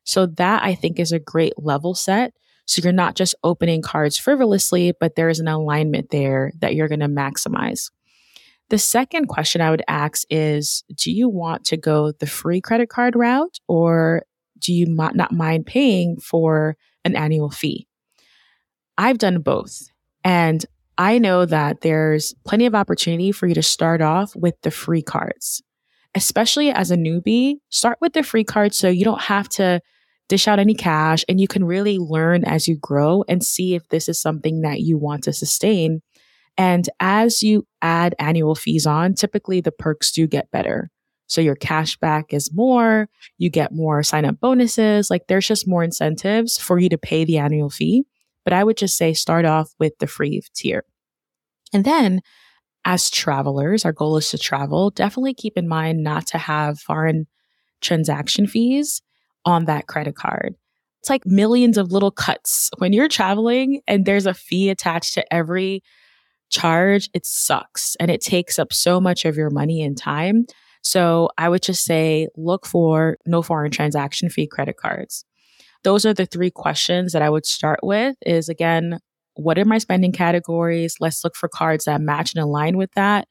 So 0.04 0.28
that 0.28 0.64
I 0.64 0.76
think 0.76 1.00
is 1.00 1.12
a 1.12 1.20
great 1.20 1.54
level 1.58 1.96
set. 1.96 2.34
So 2.66 2.82
you're 2.82 2.94
not 2.94 3.16
just 3.16 3.36
opening 3.44 3.82
cards 3.82 4.18
frivolously, 4.18 4.94
but 5.00 5.16
there 5.16 5.30
is 5.30 5.40
an 5.40 5.48
alignment 5.48 6.10
there 6.12 6.52
that 6.60 6.76
you're 6.76 6.88
going 6.88 7.00
to 7.00 7.08
maximize. 7.08 7.92
The 8.70 8.80
second 8.80 9.28
question 9.28 9.62
I 9.62 9.70
would 9.70 9.84
ask 9.88 10.24
is 10.30 10.84
Do 10.96 11.12
you 11.12 11.30
want 11.30 11.66
to 11.66 11.78
go 11.78 12.12
the 12.12 12.28
free 12.28 12.62
credit 12.62 12.90
card 12.90 13.16
route 13.16 13.60
or 13.68 14.24
do 14.58 14.74
you 14.74 14.88
not 14.88 15.32
mind 15.32 15.66
paying 15.66 16.18
for 16.18 16.76
an 17.06 17.16
annual 17.16 17.50
fee? 17.50 17.88
I've 18.98 19.18
done 19.18 19.42
both. 19.42 19.90
And 20.24 20.66
I 20.98 21.18
know 21.18 21.46
that 21.46 21.82
there's 21.82 22.34
plenty 22.46 22.66
of 22.66 22.76
opportunity 22.76 23.32
for 23.32 23.48
you 23.48 23.56
to 23.56 23.64
start 23.64 24.02
off 24.02 24.36
with 24.36 24.56
the 24.62 24.72
free 24.72 25.02
cards, 25.02 25.62
especially 26.16 26.72
as 26.72 26.92
a 26.92 26.98
newbie. 26.98 27.56
Start 27.70 27.98
with 28.02 28.14
the 28.14 28.24
free 28.24 28.44
cards 28.44 28.78
so 28.78 28.88
you 28.88 29.04
don't 29.04 29.22
have 29.22 29.50
to 29.50 29.82
dish 30.28 30.48
out 30.48 30.60
any 30.60 30.74
cash 30.74 31.24
and 31.30 31.40
you 31.40 31.48
can 31.48 31.66
really 31.66 32.00
learn 32.00 32.44
as 32.46 32.68
you 32.68 32.78
grow 32.78 33.24
and 33.28 33.44
see 33.44 33.76
if 33.76 33.88
this 33.90 34.10
is 34.10 34.20
something 34.20 34.62
that 34.62 34.80
you 34.80 34.98
want 34.98 35.24
to 35.24 35.34
sustain. 35.34 36.02
And 36.58 36.90
as 37.00 37.44
you 37.44 37.68
add 37.82 38.16
annual 38.18 38.56
fees 38.56 38.88
on, 38.88 39.14
typically 39.14 39.62
the 39.62 39.74
perks 39.74 40.12
do 40.12 40.26
get 40.26 40.50
better. 40.52 40.90
So 41.28 41.42
your 41.42 41.56
cash 41.56 41.98
back 41.98 42.34
is 42.34 42.54
more, 42.54 43.10
you 43.38 43.50
get 43.50 43.74
more 43.74 44.04
sign 44.04 44.26
up 44.26 44.40
bonuses. 44.40 45.10
Like 45.10 45.28
there's 45.28 45.48
just 45.48 45.68
more 45.68 45.84
incentives 45.84 46.58
for 46.58 46.78
you 46.78 46.90
to 46.90 46.98
pay 46.98 47.26
the 47.26 47.38
annual 47.38 47.70
fee. 47.70 48.06
But 48.44 48.54
I 48.54 48.64
would 48.64 48.78
just 48.78 48.98
say 48.98 49.14
start 49.14 49.46
off 49.46 49.74
with 49.80 49.98
the 50.00 50.08
free 50.08 50.42
tier. 50.54 50.84
And 51.74 51.84
then 51.84 52.22
as 52.86 53.10
travelers, 53.10 53.84
our 53.84 53.92
goal 53.92 54.18
is 54.18 54.30
to 54.30 54.38
travel. 54.38 54.92
Definitely 54.92 55.34
keep 55.34 55.58
in 55.58 55.68
mind 55.68 56.04
not 56.04 56.28
to 56.28 56.38
have 56.38 56.80
foreign 56.80 57.26
transaction 57.82 58.46
fees 58.46 59.02
on 59.46 59.66
that 59.66 59.88
credit 59.88 60.16
card. 60.16 60.56
It's 61.02 61.10
like 61.10 61.26
millions 61.26 61.78
of 61.78 61.92
little 61.92 62.12
cuts. 62.12 62.70
When 62.78 62.94
you're 62.94 63.08
traveling 63.08 63.82
and 63.88 64.06
there's 64.06 64.26
a 64.26 64.34
fee 64.34 64.70
attached 64.70 65.16
to 65.16 65.34
every 65.34 65.84
charge, 66.50 67.10
it 67.14 67.26
sucks 67.26 67.96
and 68.00 68.10
it 68.10 68.22
takes 68.22 68.58
up 68.58 68.72
so 68.72 69.02
much 69.02 69.26
of 69.26 69.36
your 69.36 69.50
money 69.50 69.84
and 69.84 69.98
time. 69.98 70.46
So 70.86 71.30
I 71.40 71.50
would 71.50 71.64
just 71.64 71.84
say 71.84 72.28
look 72.38 72.68
for 72.68 73.18
no 73.26 73.42
foreign 73.42 73.72
transaction 73.72 74.30
fee 74.30 74.46
credit 74.46 74.78
cards. 74.78 75.26
Those 75.84 76.06
are 76.06 76.14
the 76.14 76.28
three 76.28 76.52
questions 76.52 77.12
that 77.12 77.24
I 77.24 77.30
would 77.30 77.46
start 77.46 77.80
with 77.82 78.16
is 78.24 78.50
again, 78.50 79.00
what 79.34 79.58
are 79.58 79.66
my 79.66 79.80
spending 79.80 80.12
categories? 80.12 80.96
Let's 81.00 81.24
look 81.24 81.36
for 81.36 81.50
cards 81.50 81.86
that 81.86 82.02
match 82.02 82.36
and 82.36 82.44
align 82.44 82.78
with 82.78 82.92
that. 82.94 83.28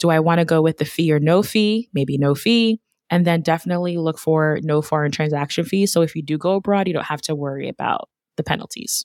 Do 0.00 0.10
I 0.10 0.18
want 0.18 0.40
to 0.40 0.44
go 0.44 0.60
with 0.62 0.78
the 0.78 0.84
fee 0.84 1.12
or 1.12 1.20
no 1.20 1.44
fee? 1.44 1.88
Maybe 1.94 2.18
no 2.18 2.34
fee. 2.34 2.80
And 3.08 3.24
then 3.24 3.42
definitely 3.42 3.96
look 3.96 4.18
for 4.18 4.58
no 4.62 4.82
foreign 4.82 5.12
transaction 5.12 5.64
fees. 5.64 5.92
So 5.92 6.02
if 6.02 6.16
you 6.16 6.22
do 6.22 6.38
go 6.38 6.56
abroad, 6.56 6.88
you 6.88 6.92
don't 6.94 7.06
have 7.06 7.22
to 7.22 7.36
worry 7.36 7.68
about 7.68 8.08
the 8.36 8.42
penalties. 8.42 9.04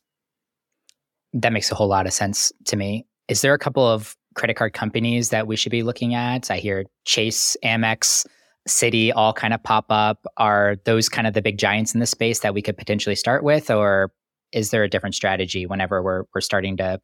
That 1.34 1.54
makes 1.54 1.72
a 1.72 1.76
whole 1.76 1.88
lot 1.88 2.08
of 2.08 2.14
sense 2.14 2.52
to 2.66 2.76
me. 2.76 3.06
Is 3.28 3.42
there 3.42 3.54
a 3.54 3.60
couple 3.60 3.86
of 3.88 4.16
credit 4.36 4.56
card 4.56 4.74
companies 4.74 5.30
that 5.30 5.48
we 5.48 5.56
should 5.56 5.72
be 5.72 5.84
looking 5.84 6.14
at? 6.14 6.52
I 6.52 6.58
hear 6.58 6.86
Chase, 7.06 7.58
Amex, 7.64 8.26
Citi 8.68 9.12
all 9.16 9.34
kind 9.34 9.54
of 9.54 9.62
pop 9.64 9.86
up. 9.90 10.26
Are 10.38 10.78
those 10.86 11.10
kind 11.10 11.28
of 11.28 11.34
the 11.34 11.42
big 11.42 11.58
giants 11.58 11.94
in 11.94 12.00
the 12.00 12.06
space 12.06 12.40
that 12.40 12.54
we 12.54 12.62
could 12.62 12.78
potentially 12.78 13.16
start 13.16 13.44
with? 13.44 13.70
Or 13.70 14.12
is 14.52 14.72
there 14.72 14.84
a 14.84 14.90
different 14.90 15.16
strategy 15.16 15.66
whenever 15.66 16.02
we're 16.02 16.24
we're 16.34 16.42
starting 16.42 16.78
to 16.78 17.00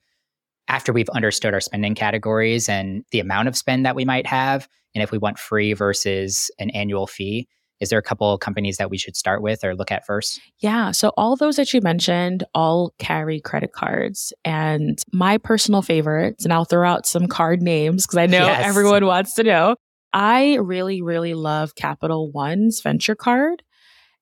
after 0.67 0.93
we've 0.93 1.09
understood 1.09 1.53
our 1.53 1.59
spending 1.59 1.95
categories 1.95 2.69
and 2.69 3.03
the 3.11 3.19
amount 3.19 3.47
of 3.47 3.57
spend 3.57 3.85
that 3.85 3.95
we 3.95 4.05
might 4.05 4.25
have, 4.25 4.69
and 4.95 5.03
if 5.03 5.11
we 5.11 5.17
want 5.17 5.37
free 5.37 5.73
versus 5.73 6.49
an 6.59 6.69
annual 6.69 7.07
fee, 7.07 7.47
is 7.81 7.89
there 7.89 7.99
a 7.99 8.03
couple 8.03 8.31
of 8.31 8.39
companies 8.39 8.77
that 8.77 8.89
we 8.89 8.97
should 8.97 9.17
start 9.17 9.41
with 9.41 9.63
or 9.63 9.75
look 9.75 9.91
at 9.91 10.05
first? 10.05 10.39
Yeah. 10.59 10.91
So, 10.91 11.09
all 11.17 11.35
those 11.35 11.57
that 11.57 11.73
you 11.73 11.81
mentioned 11.81 12.45
all 12.53 12.93
carry 12.99 13.41
credit 13.41 13.73
cards. 13.73 14.31
And 14.45 14.99
my 15.11 15.37
personal 15.37 15.81
favorites, 15.81 16.45
and 16.45 16.53
I'll 16.53 16.65
throw 16.65 16.87
out 16.87 17.05
some 17.05 17.27
card 17.27 17.61
names 17.61 18.05
because 18.05 18.17
I 18.17 18.27
know 18.27 18.45
yes. 18.45 18.65
everyone 18.65 19.05
wants 19.05 19.33
to 19.33 19.43
know. 19.43 19.75
I 20.13 20.55
really, 20.55 21.01
really 21.01 21.33
love 21.33 21.75
Capital 21.75 22.31
One's 22.31 22.81
Venture 22.81 23.15
Card. 23.15 23.63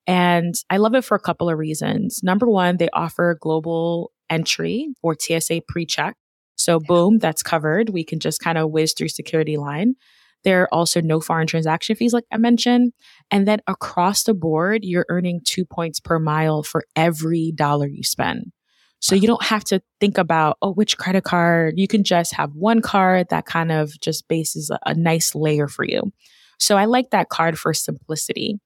And 0.08 0.56
I 0.70 0.78
love 0.78 0.96
it 0.96 1.04
for 1.04 1.16
a 1.16 1.20
couple 1.20 1.50
of 1.50 1.58
reasons. 1.58 2.22
Number 2.24 2.48
one, 2.48 2.78
they 2.78 2.90
offer 2.94 3.38
global 3.40 4.12
entry 4.30 4.88
or 5.04 5.16
TSA 5.20 5.62
pre 5.68 5.86
check. 5.86 6.16
So, 6.56 6.80
boom, 6.80 7.20
that's 7.20 7.44
covered. 7.44 7.90
We 7.90 8.04
can 8.04 8.20
just 8.20 8.40
kind 8.40 8.58
of 8.58 8.72
whiz 8.72 8.94
through 8.98 9.10
security 9.10 9.58
line. 9.58 9.96
There 10.44 10.64
are 10.64 10.74
also 10.74 11.02
no 11.02 11.20
foreign 11.20 11.48
transaction 11.48 11.96
fees, 11.96 12.14
like 12.14 12.26
I 12.32 12.38
mentioned. 12.38 12.94
And 13.30 13.48
then 13.48 13.60
across 13.68 14.24
the 14.24 14.34
board, 14.34 14.84
you're 14.84 15.06
earning 15.10 15.42
two 15.44 15.66
points 15.66 16.00
per 16.00 16.20
mile 16.20 16.64
for 16.64 16.84
every 16.96 17.52
dollar 17.54 17.88
you 17.88 18.04
spend. 18.04 18.52
So 19.02 19.16
you 19.16 19.28
don't 19.28 19.44
have 19.44 19.64
to 19.66 19.82
think 20.00 20.18
about, 20.18 20.58
oh, 20.62 20.74
which 20.74 20.98
credit 20.98 21.24
card. 21.24 21.76
You 21.78 21.88
can 21.88 22.04
just 22.04 22.34
have 22.34 22.52
one 22.54 22.82
card 22.82 23.28
that 23.30 23.46
kind 23.46 23.72
of 23.72 23.98
just 24.02 24.28
bases 24.28 24.70
a, 24.70 24.80
a 24.86 24.94
nice 24.94 25.34
layer 25.34 25.68
for 25.68 25.86
you. 25.86 26.12
So 26.58 26.78
I 26.78 26.86
like 26.86 27.12
that 27.12 27.30
card 27.30 27.58
for 27.58 27.74
simplicity. 27.74 28.60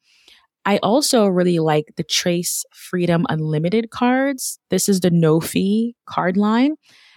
I 0.66 0.78
also 0.78 1.28
really 1.28 1.60
like 1.60 1.94
the 1.98 2.04
Chase 2.04 2.66
Freedom 2.74 3.26
Unlimited 3.30 3.92
cards. 3.92 4.60
This 4.70 4.88
is 4.90 5.02
the 5.02 5.12
no 5.12 5.40
fee 5.40 5.96
card 6.08 6.38
line. 6.38 6.76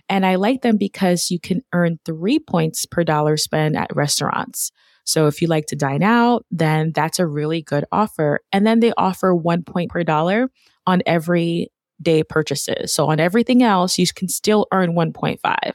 And 0.08 0.24
I 0.24 0.36
like 0.36 0.62
them 0.62 0.76
because 0.76 1.30
you 1.30 1.40
can 1.40 1.62
earn 1.72 1.98
three 2.04 2.38
points 2.38 2.86
per 2.86 3.04
dollar 3.04 3.36
spent 3.36 3.76
at 3.76 3.94
restaurants. 3.94 4.70
So 5.04 5.26
if 5.26 5.40
you 5.40 5.48
like 5.48 5.66
to 5.66 5.76
dine 5.76 6.02
out, 6.02 6.44
then 6.50 6.92
that's 6.92 7.18
a 7.18 7.26
really 7.26 7.62
good 7.62 7.84
offer. 7.92 8.40
And 8.52 8.66
then 8.66 8.80
they 8.80 8.92
offer 8.96 9.34
one 9.34 9.62
point 9.62 9.90
per 9.90 10.02
dollar 10.02 10.50
on 10.86 11.02
every 11.06 11.70
day 12.02 12.22
purchases. 12.22 12.92
So 12.92 13.08
on 13.08 13.20
everything 13.20 13.62
else, 13.62 13.98
you 13.98 14.06
can 14.14 14.28
still 14.28 14.66
earn 14.72 14.94
1.5. 14.94 15.72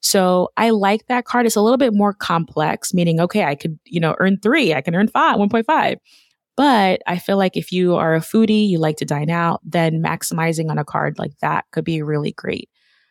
So 0.00 0.48
I 0.56 0.70
like 0.70 1.06
that 1.06 1.26
card. 1.26 1.44
It's 1.44 1.56
a 1.56 1.60
little 1.60 1.76
bit 1.76 1.92
more 1.92 2.14
complex, 2.14 2.94
meaning, 2.94 3.20
okay, 3.20 3.44
I 3.44 3.54
could, 3.54 3.78
you 3.84 4.00
know, 4.00 4.16
earn 4.18 4.38
three, 4.38 4.72
I 4.72 4.80
can 4.80 4.94
earn 4.94 5.08
five, 5.08 5.36
1.5. 5.36 5.96
But 6.56 7.02
I 7.06 7.18
feel 7.18 7.36
like 7.36 7.56
if 7.56 7.70
you 7.70 7.96
are 7.96 8.14
a 8.14 8.20
foodie, 8.20 8.68
you 8.68 8.78
like 8.78 8.96
to 8.96 9.04
dine 9.04 9.30
out, 9.30 9.60
then 9.62 10.02
maximizing 10.02 10.70
on 10.70 10.78
a 10.78 10.84
card 10.84 11.18
like 11.18 11.32
that 11.40 11.64
could 11.70 11.84
be 11.84 12.02
really 12.02 12.32
great 12.32 12.68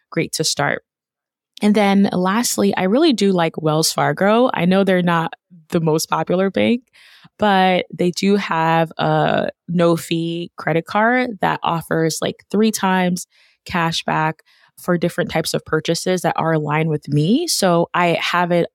great 0.10 0.32
to 0.34 0.44
start. 0.44 0.84
And 1.62 1.75
then 1.75 2.10
lastly, 2.13 2.75
I 2.75 2.84
really 2.84 3.13
do 3.13 3.32
like 3.32 3.62
Wells 3.62 3.92
Fargo. 3.92 4.50
I 4.54 4.66
know 4.66 4.84
they're 4.84 5.01
not 5.01 5.34
the 5.70 5.82
most 5.82 6.10
popular 6.10 6.50
bank, 6.50 6.84
but 7.38 7.86
they 7.94 8.12
do 8.12 8.36
have 8.38 8.92
a 8.98 9.50
no 9.68 9.98
fee 9.98 10.51
credit 10.58 10.86
card 10.86 11.39
that 11.42 11.60
offers 11.63 12.20
like 12.22 12.46
three 12.50 12.72
times 12.72 13.28
cash 13.66 14.04
back 14.04 14.44
for 14.78 14.98
different 14.98 15.30
types 15.30 15.54
of 15.54 15.66
purchases 15.66 16.22
that 16.22 16.36
are 16.38 16.54
aligned 16.54 16.89
with 16.89 17.08
me. 17.10 17.48
So 17.48 17.89
I 17.94 18.18
have 18.22 18.51
it 18.51 18.70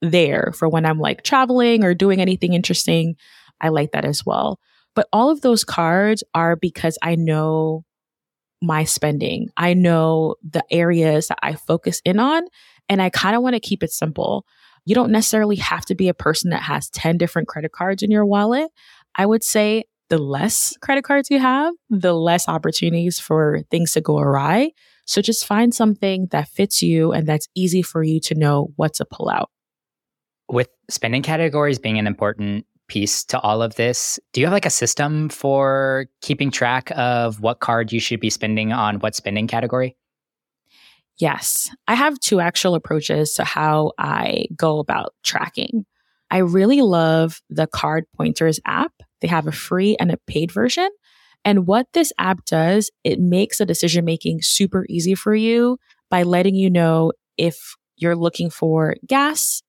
there 0.00 0.52
for 0.54 0.68
when 0.68 0.86
I'm 0.86 0.98
like 0.98 1.22
traveling 1.22 1.84
or 1.84 1.94
doing 1.94 2.20
anything 2.20 2.54
interesting. 2.54 3.16
I 3.60 3.68
like 3.68 3.92
that 3.92 4.04
as 4.04 4.24
well. 4.24 4.58
But 4.94 5.08
all 5.12 5.30
of 5.30 5.40
those 5.40 5.64
cards 5.64 6.22
are 6.34 6.56
because 6.56 6.98
I 7.02 7.14
know 7.14 7.84
my 8.62 8.84
spending. 8.84 9.50
I 9.56 9.74
know 9.74 10.36
the 10.42 10.64
areas 10.70 11.28
that 11.28 11.38
I 11.42 11.54
focus 11.54 12.00
in 12.04 12.18
on, 12.18 12.44
and 12.88 13.02
I 13.02 13.10
kind 13.10 13.36
of 13.36 13.42
want 13.42 13.54
to 13.54 13.60
keep 13.60 13.82
it 13.82 13.92
simple. 13.92 14.46
You 14.84 14.94
don't 14.94 15.12
necessarily 15.12 15.56
have 15.56 15.84
to 15.86 15.94
be 15.94 16.08
a 16.08 16.14
person 16.14 16.50
that 16.50 16.62
has 16.62 16.88
10 16.90 17.18
different 17.18 17.48
credit 17.48 17.72
cards 17.72 18.02
in 18.02 18.10
your 18.10 18.26
wallet. 18.26 18.70
I 19.14 19.26
would 19.26 19.44
say 19.44 19.84
the 20.08 20.18
less 20.18 20.76
credit 20.82 21.04
cards 21.04 21.30
you 21.30 21.38
have, 21.38 21.74
the 21.90 22.14
less 22.14 22.48
opportunities 22.48 23.18
for 23.18 23.62
things 23.70 23.92
to 23.92 24.00
go 24.00 24.18
awry. 24.18 24.72
So 25.06 25.22
just 25.22 25.46
find 25.46 25.74
something 25.74 26.26
that 26.30 26.48
fits 26.48 26.82
you 26.82 27.12
and 27.12 27.26
that's 27.26 27.48
easy 27.54 27.82
for 27.82 28.02
you 28.02 28.20
to 28.20 28.34
know 28.34 28.72
what 28.76 28.94
to 28.94 29.04
pull 29.04 29.28
out. 29.28 29.50
With 30.48 30.68
spending 30.90 31.22
categories 31.22 31.78
being 31.78 31.98
an 31.98 32.06
important 32.06 32.66
piece 32.92 33.24
to 33.24 33.40
all 33.40 33.62
of 33.62 33.74
this. 33.76 34.20
Do 34.34 34.40
you 34.42 34.46
have 34.46 34.52
like 34.52 34.66
a 34.66 34.70
system 34.70 35.30
for 35.30 36.06
keeping 36.20 36.50
track 36.50 36.90
of 36.94 37.40
what 37.40 37.60
card 37.60 37.90
you 37.90 37.98
should 37.98 38.20
be 38.20 38.28
spending 38.28 38.70
on 38.70 38.96
what 38.96 39.14
spending 39.14 39.46
category? 39.46 39.96
Yes, 41.16 41.70
I 41.88 41.94
have 41.94 42.20
two 42.20 42.40
actual 42.40 42.74
approaches 42.74 43.32
to 43.34 43.44
how 43.44 43.92
I 43.96 44.44
go 44.54 44.78
about 44.78 45.14
tracking. 45.22 45.86
I 46.30 46.38
really 46.38 46.82
love 46.82 47.40
the 47.48 47.66
Card 47.66 48.04
Pointers 48.14 48.60
app. 48.66 48.92
They 49.22 49.28
have 49.28 49.46
a 49.46 49.52
free 49.52 49.96
and 49.98 50.10
a 50.10 50.18
paid 50.26 50.52
version. 50.52 50.88
And 51.46 51.66
what 51.66 51.86
this 51.94 52.12
app 52.18 52.44
does, 52.44 52.90
it 53.04 53.18
makes 53.18 53.58
the 53.58 53.66
decision 53.66 54.04
making 54.04 54.42
super 54.42 54.84
easy 54.90 55.14
for 55.14 55.34
you 55.34 55.78
by 56.10 56.24
letting 56.24 56.54
you 56.54 56.68
know 56.68 57.12
if 57.38 57.74
you're 57.96 58.16
looking 58.16 58.50
for 58.50 58.96
gas, 59.06 59.62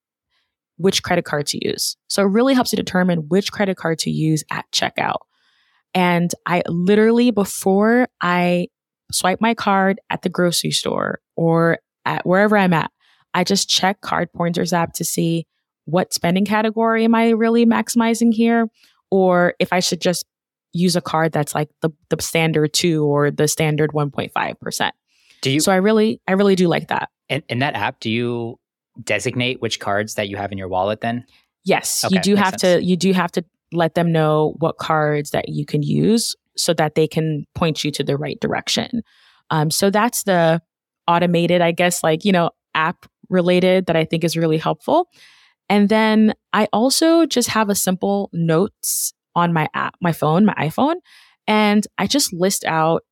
which 0.84 1.02
credit 1.02 1.26
card 1.26 1.48
to 1.48 1.66
use. 1.66 1.96
So 2.08 2.24
it 2.24 2.28
really 2.28 2.54
helps 2.54 2.72
you 2.72 2.78
determine 2.78 3.30
which 3.30 3.52
credit 3.52 3.78
card 3.78 4.00
to 4.00 4.12
use 4.12 4.44
at 4.52 4.66
checkout. 4.72 5.20
And 5.94 6.32
I 6.46 6.64
literally, 6.68 7.32
before 7.32 8.08
I 8.20 8.68
swipe 9.12 9.40
my 9.42 9.54
card 9.54 10.00
at 10.10 10.22
the 10.22 10.30
grocery 10.30 10.72
store 10.72 11.20
or 11.36 11.80
at 12.06 12.26
wherever 12.26 12.58
I'm 12.58 12.74
at. 12.74 12.92
I 13.34 13.44
just 13.44 13.70
check 13.70 14.02
Card 14.02 14.32
Pointers 14.34 14.74
app 14.74 14.94
to 14.94 15.04
see 15.04 15.48
what 15.86 16.14
spending 16.14 16.46
category 16.46 17.04
am 17.04 17.16
I 17.16 17.30
really 17.30 17.66
maximizing 17.66 18.34
here, 18.34 18.68
or 19.12 19.54
if 19.60 19.74
I 19.74 19.80
should 19.80 20.02
just 20.02 20.26
use 20.72 20.96
a 20.96 21.02
card 21.02 21.32
that's 21.32 21.54
like 21.54 21.70
the 21.82 21.92
the 22.10 22.22
standard 22.22 22.74
two 22.74 23.06
or 23.06 23.32
the 23.32 23.48
standard 23.48 23.94
one 23.94 24.12
point 24.12 24.32
five 24.34 24.60
percent. 24.60 24.96
Do 25.42 25.52
you? 25.52 25.60
So 25.60 25.72
I 25.72 25.78
really 25.78 26.22
I 26.28 26.34
really 26.34 26.56
do 26.56 26.68
like 26.68 26.88
that. 26.88 27.10
In, 27.30 27.44
in 27.50 27.60
that 27.60 27.76
app, 27.76 28.00
do 28.00 28.10
you 28.10 28.60
designate 29.02 29.62
which 29.62 29.80
cards 29.80 30.16
that 30.16 30.30
you 30.30 30.38
have 30.38 30.52
in 30.52 30.58
your 30.58 30.68
wallet? 30.68 31.02
Then 31.02 31.26
yes, 31.64 32.04
Okay, 32.04 32.16
you 32.16 32.22
do 32.22 32.36
have 32.36 32.60
sense. 32.60 32.62
to 32.62 32.84
you 32.84 32.98
do 32.98 33.14
have 33.14 33.32
to 33.34 33.44
let 33.72 33.96
them 33.96 34.12
know 34.12 34.56
what 34.60 34.78
cards 34.78 35.32
that 35.32 35.50
you 35.50 35.66
can 35.66 35.82
use 35.82 36.36
so 36.56 36.74
that 36.76 36.96
they 36.96 37.08
can 37.08 37.46
point 37.56 37.84
you 37.84 37.92
to 37.92 38.04
the 38.04 38.18
right 38.18 38.40
direction. 38.40 39.02
Um, 39.50 39.72
so 39.72 39.90
that's 39.90 40.24
the 40.24 40.62
automated, 41.08 41.62
I 41.62 41.72
guess, 41.72 42.04
like 42.04 42.26
you 42.26 42.32
know, 42.32 42.52
app 42.76 43.06
related 43.30 43.88
that 43.88 43.96
I 43.96 44.06
think 44.06 44.24
is 44.24 44.38
really 44.38 44.58
helpful. 44.58 45.10
And 45.70 45.90
then 45.90 46.34
I 46.52 46.68
also 46.74 47.26
just 47.26 47.50
have 47.50 47.70
a 47.70 47.76
simple 47.76 48.30
notes 48.34 49.14
on 49.36 49.54
my 49.54 49.68
app, 49.74 49.96
my 50.02 50.12
phone, 50.12 50.46
my 50.46 50.54
iPhone, 50.56 50.96
and 51.48 51.88
I 51.98 52.06
just 52.06 52.34
list 52.34 52.64
out 52.66 53.04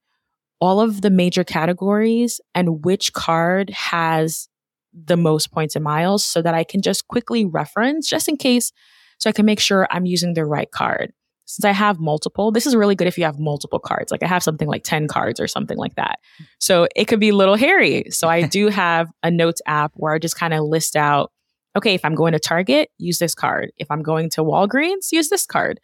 all 0.60 0.80
of 0.80 1.02
the 1.02 1.10
major 1.10 1.44
categories 1.44 2.40
and 2.54 2.86
which 2.86 3.14
card 3.14 3.72
has 3.72 4.48
the 4.94 5.18
most 5.18 5.52
points 5.52 5.76
and 5.76 5.84
miles 5.84 6.24
so 6.26 6.42
that 6.42 6.54
I 6.54 6.64
can 6.64 6.82
just 6.82 7.08
quickly 7.08 7.46
reference 7.46 8.08
just 8.08 8.28
in 8.28 8.38
case 8.38 8.72
so 9.18 9.30
I 9.30 9.34
can 9.34 9.46
make 9.46 9.60
sure 9.60 9.88
I'm 9.92 10.06
using 10.06 10.34
the 10.34 10.46
right 10.46 10.70
card. 10.72 11.14
Since 11.46 11.66
I 11.66 11.72
have 11.72 12.00
multiple, 12.00 12.52
this 12.52 12.66
is 12.66 12.76
really 12.76 12.96
good 12.96 13.08
if 13.08 13.18
you 13.18 13.26
have 13.26 13.38
multiple 13.38 13.80
cards. 13.80 14.12
Like 14.12 14.24
I 14.24 14.28
have 14.28 14.44
something 14.44 14.68
like 14.68 14.84
10 14.84 15.08
cards 15.08 15.40
or 15.40 15.48
something 15.48 15.78
like 15.78 15.96
that. 15.96 16.20
So 16.60 16.88
it 16.96 17.06
could 17.06 17.20
be 17.20 17.30
a 17.30 17.36
little 17.36 17.56
hairy. 17.56 18.06
So 18.10 18.30
I 18.30 18.44
do 18.44 18.68
have 18.70 19.10
a 19.22 19.30
notes 19.30 19.62
app 19.66 19.92
where 19.96 20.14
I 20.14 20.20
just 20.20 20.38
kind 20.38 20.54
of 20.54 20.64
list 20.64 20.96
out 20.96 21.32
okay, 21.76 21.94
if 21.94 22.04
I'm 22.04 22.16
going 22.16 22.34
to 22.34 22.40
Target, 22.40 22.90
use 22.98 23.20
this 23.20 23.36
card. 23.36 23.72
If 23.78 23.90
I'm 23.90 24.04
going 24.04 24.30
to 24.32 24.44
Walgreens, 24.44 25.12
use 25.12 25.30
this 25.30 25.46
card. 25.46 25.80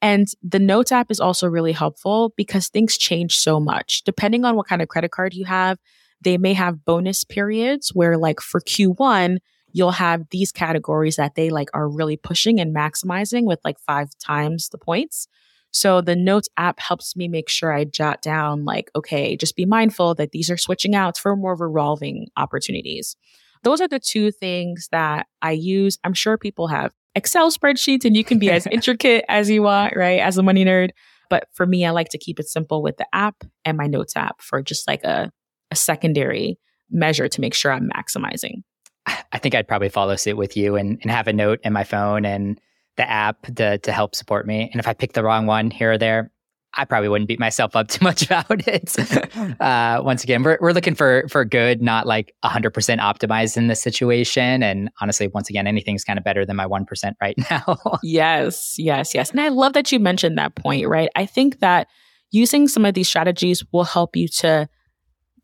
And 0.00 0.26
the 0.42 0.58
Notes 0.58 0.90
app 0.90 1.10
is 1.10 1.20
also 1.20 1.46
really 1.46 1.72
helpful 1.72 2.32
because 2.36 2.68
things 2.68 2.98
change 2.98 3.36
so 3.36 3.60
much. 3.60 4.02
Depending 4.04 4.44
on 4.44 4.56
what 4.56 4.66
kind 4.66 4.82
of 4.82 4.88
credit 4.88 5.12
card 5.12 5.34
you 5.34 5.44
have, 5.44 5.78
they 6.22 6.38
may 6.38 6.54
have 6.54 6.84
bonus 6.84 7.24
periods 7.24 7.90
where, 7.94 8.16
like 8.16 8.40
for 8.40 8.60
Q1, 8.60 9.38
you'll 9.72 9.92
have 9.92 10.28
these 10.30 10.52
categories 10.52 11.16
that 11.16 11.34
they 11.34 11.50
like 11.50 11.68
are 11.74 11.88
really 11.88 12.16
pushing 12.16 12.60
and 12.60 12.74
maximizing 12.74 13.44
with 13.44 13.60
like 13.64 13.78
five 13.80 14.10
times 14.18 14.68
the 14.68 14.78
points. 14.78 15.26
So 15.72 16.02
the 16.02 16.14
Notes 16.14 16.48
app 16.58 16.78
helps 16.80 17.16
me 17.16 17.28
make 17.28 17.48
sure 17.48 17.72
I 17.72 17.84
jot 17.84 18.20
down, 18.20 18.66
like, 18.66 18.90
okay, 18.94 19.36
just 19.36 19.56
be 19.56 19.64
mindful 19.64 20.14
that 20.16 20.32
these 20.32 20.50
are 20.50 20.58
switching 20.58 20.94
out 20.94 21.16
for 21.16 21.34
more 21.34 21.56
revolving 21.56 22.26
opportunities. 22.36 23.16
Those 23.62 23.80
are 23.80 23.88
the 23.88 23.98
two 24.00 24.30
things 24.30 24.88
that 24.92 25.26
I 25.40 25.52
use. 25.52 25.98
I'm 26.04 26.12
sure 26.12 26.36
people 26.36 26.66
have 26.68 26.92
Excel 27.14 27.50
spreadsheets 27.50 28.04
and 28.04 28.16
you 28.16 28.24
can 28.24 28.38
be 28.38 28.50
as 28.50 28.66
intricate 28.70 29.24
as 29.28 29.48
you 29.48 29.62
want, 29.62 29.96
right? 29.96 30.20
As 30.20 30.36
a 30.36 30.42
money 30.42 30.64
nerd. 30.64 30.90
But 31.30 31.48
for 31.52 31.66
me, 31.66 31.86
I 31.86 31.90
like 31.90 32.10
to 32.10 32.18
keep 32.18 32.38
it 32.38 32.48
simple 32.48 32.82
with 32.82 32.98
the 32.98 33.06
app 33.14 33.42
and 33.64 33.78
my 33.78 33.86
notes 33.86 34.14
app 34.16 34.42
for 34.42 34.62
just 34.62 34.86
like 34.86 35.02
a, 35.04 35.32
a 35.72 35.76
secondary 35.76 36.58
measure 36.90 37.28
to 37.28 37.40
make 37.40 37.54
sure 37.54 37.72
I'm 37.72 37.88
maximizing. 37.90 38.62
I 39.06 39.38
think 39.38 39.54
I'd 39.54 39.66
probably 39.66 39.88
follow 39.88 40.14
suit 40.14 40.36
with 40.36 40.56
you 40.56 40.76
and, 40.76 40.98
and 41.02 41.10
have 41.10 41.26
a 41.26 41.32
note 41.32 41.58
in 41.64 41.72
my 41.72 41.82
phone 41.82 42.24
and 42.24 42.60
the 42.96 43.10
app 43.10 43.42
to, 43.56 43.78
to 43.78 43.92
help 43.92 44.14
support 44.14 44.46
me. 44.46 44.68
And 44.70 44.78
if 44.78 44.86
I 44.86 44.92
pick 44.92 45.14
the 45.14 45.24
wrong 45.24 45.46
one 45.46 45.70
here 45.70 45.92
or 45.92 45.98
there, 45.98 46.30
I 46.74 46.84
probably 46.84 47.08
wouldn't 47.08 47.28
beat 47.28 47.40
myself 47.40 47.74
up 47.74 47.88
too 47.88 48.04
much 48.04 48.22
about 48.22 48.66
it. 48.68 48.96
uh, 49.60 50.00
once 50.04 50.22
again, 50.24 50.42
we're, 50.42 50.58
we're 50.60 50.72
looking 50.72 50.94
for 50.94 51.24
for 51.28 51.44
good, 51.44 51.82
not 51.82 52.06
like 52.06 52.34
100% 52.44 52.72
optimized 53.00 53.56
in 53.56 53.66
this 53.66 53.82
situation. 53.82 54.62
And 54.62 54.90
honestly, 55.00 55.28
once 55.28 55.50
again, 55.50 55.66
anything's 55.66 56.04
kind 56.04 56.18
of 56.18 56.24
better 56.24 56.46
than 56.46 56.56
my 56.56 56.66
1% 56.66 57.12
right 57.20 57.36
now. 57.50 57.78
Yes, 58.02 58.76
yes, 58.78 59.14
yes. 59.14 59.30
And 59.30 59.40
I 59.40 59.48
love 59.48 59.72
that 59.72 59.90
you 59.90 59.98
mentioned 59.98 60.38
that 60.38 60.54
point, 60.54 60.86
right? 60.86 61.08
I 61.16 61.26
think 61.26 61.60
that 61.60 61.88
using 62.30 62.68
some 62.68 62.84
of 62.84 62.94
these 62.94 63.08
strategies 63.08 63.64
will 63.72 63.84
help 63.84 64.16
you 64.16 64.28
to 64.28 64.68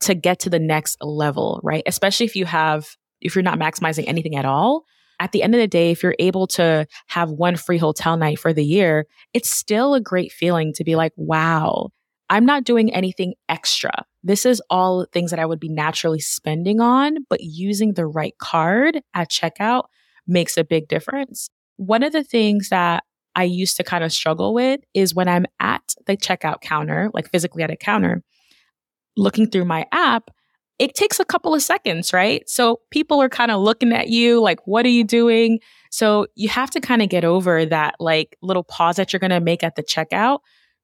to 0.00 0.14
get 0.14 0.38
to 0.40 0.50
the 0.50 0.58
next 0.58 0.96
level, 1.02 1.60
right? 1.62 1.82
Especially 1.86 2.26
if 2.26 2.36
you 2.36 2.44
have 2.44 2.96
if 3.20 3.34
you're 3.34 3.42
not 3.42 3.58
maximizing 3.58 4.04
anything 4.06 4.36
at 4.36 4.44
all. 4.44 4.84
At 5.20 5.32
the 5.32 5.42
end 5.42 5.54
of 5.54 5.60
the 5.60 5.66
day, 5.66 5.90
if 5.90 6.02
you're 6.02 6.14
able 6.20 6.46
to 6.48 6.86
have 7.08 7.30
one 7.30 7.56
free 7.56 7.78
hotel 7.78 8.16
night 8.16 8.38
for 8.38 8.52
the 8.52 8.64
year, 8.64 9.06
it's 9.34 9.50
still 9.50 9.94
a 9.94 10.00
great 10.00 10.30
feeling 10.30 10.72
to 10.74 10.84
be 10.84 10.94
like, 10.94 11.12
wow, 11.16 11.90
I'm 12.30 12.46
not 12.46 12.62
doing 12.62 12.94
anything 12.94 13.34
extra. 13.48 14.04
This 14.22 14.46
is 14.46 14.62
all 14.70 15.06
things 15.12 15.30
that 15.30 15.40
I 15.40 15.46
would 15.46 15.58
be 15.58 15.68
naturally 15.68 16.20
spending 16.20 16.80
on, 16.80 17.16
but 17.28 17.40
using 17.42 17.94
the 17.94 18.06
right 18.06 18.34
card 18.38 19.00
at 19.14 19.30
checkout 19.30 19.84
makes 20.26 20.56
a 20.56 20.64
big 20.64 20.86
difference. 20.86 21.48
One 21.76 22.04
of 22.04 22.12
the 22.12 22.24
things 22.24 22.68
that 22.68 23.02
I 23.34 23.44
used 23.44 23.76
to 23.78 23.84
kind 23.84 24.04
of 24.04 24.12
struggle 24.12 24.52
with 24.52 24.80
is 24.94 25.14
when 25.14 25.28
I'm 25.28 25.46
at 25.58 25.94
the 26.06 26.16
checkout 26.16 26.60
counter, 26.60 27.10
like 27.14 27.30
physically 27.30 27.62
at 27.62 27.70
a 27.70 27.76
counter, 27.76 28.22
looking 29.18 29.50
through 29.50 29.66
my 29.66 29.86
app, 29.92 30.30
it 30.78 30.94
takes 30.94 31.18
a 31.18 31.24
couple 31.24 31.54
of 31.54 31.62
seconds, 31.62 32.12
right? 32.12 32.48
So 32.48 32.80
people 32.90 33.20
are 33.20 33.28
kind 33.28 33.50
of 33.50 33.60
looking 33.60 33.92
at 33.92 34.08
you 34.08 34.40
like, 34.40 34.60
what 34.66 34.86
are 34.86 34.90
you 34.90 35.04
doing? 35.04 35.58
So 35.90 36.28
you 36.36 36.48
have 36.48 36.70
to 36.70 36.80
kind 36.80 37.02
of 37.02 37.08
get 37.08 37.24
over 37.24 37.66
that 37.66 37.96
like 37.98 38.36
little 38.42 38.62
pause 38.62 38.96
that 38.96 39.12
you're 39.12 39.20
going 39.20 39.30
to 39.30 39.40
make 39.40 39.64
at 39.64 39.74
the 39.74 39.82
checkout 39.82 40.38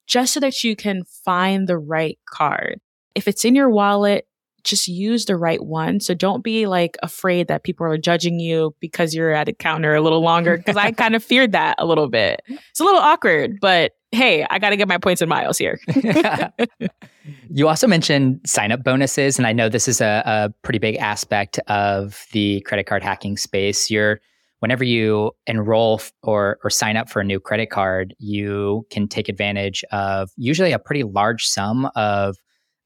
just 0.06 0.34
so 0.34 0.40
that 0.40 0.64
you 0.64 0.74
can 0.74 1.04
find 1.24 1.68
the 1.68 1.78
right 1.78 2.18
card. 2.28 2.80
If 3.14 3.28
it's 3.28 3.44
in 3.44 3.54
your 3.54 3.70
wallet, 3.70 4.26
just 4.64 4.88
use 4.88 5.26
the 5.26 5.36
right 5.36 5.62
one. 5.62 6.00
So 6.00 6.14
don't 6.14 6.42
be 6.42 6.66
like 6.66 6.96
afraid 7.02 7.48
that 7.48 7.62
people 7.62 7.86
are 7.86 7.98
judging 7.98 8.40
you 8.40 8.74
because 8.80 9.14
you're 9.14 9.32
at 9.32 9.48
a 9.48 9.52
counter 9.52 9.94
a 9.94 10.00
little 10.00 10.20
longer. 10.20 10.58
Cause 10.66 10.76
I 10.76 10.90
kind 10.90 11.14
of 11.14 11.22
feared 11.22 11.52
that 11.52 11.76
a 11.78 11.86
little 11.86 12.08
bit. 12.08 12.42
It's 12.48 12.80
a 12.80 12.84
little 12.84 13.00
awkward, 13.00 13.58
but 13.60 13.92
hey, 14.12 14.46
I 14.48 14.58
got 14.58 14.70
to 14.70 14.76
get 14.76 14.88
my 14.88 14.98
points 14.98 15.20
and 15.20 15.28
miles 15.28 15.58
here. 15.58 15.78
you 17.50 17.68
also 17.68 17.86
mentioned 17.86 18.40
sign 18.46 18.72
up 18.72 18.82
bonuses. 18.82 19.38
And 19.38 19.46
I 19.46 19.52
know 19.52 19.68
this 19.68 19.88
is 19.88 20.00
a, 20.00 20.22
a 20.24 20.50
pretty 20.62 20.78
big 20.78 20.96
aspect 20.96 21.58
of 21.66 22.24
the 22.32 22.60
credit 22.62 22.84
card 22.84 23.02
hacking 23.02 23.36
space. 23.36 23.90
You're 23.90 24.20
whenever 24.60 24.84
you 24.84 25.30
enroll 25.46 26.00
or 26.22 26.58
or 26.64 26.70
sign 26.70 26.96
up 26.96 27.10
for 27.10 27.20
a 27.20 27.24
new 27.24 27.38
credit 27.38 27.66
card, 27.66 28.14
you 28.18 28.86
can 28.90 29.08
take 29.08 29.28
advantage 29.28 29.84
of 29.92 30.30
usually 30.36 30.72
a 30.72 30.78
pretty 30.78 31.02
large 31.02 31.44
sum 31.44 31.90
of 31.96 32.36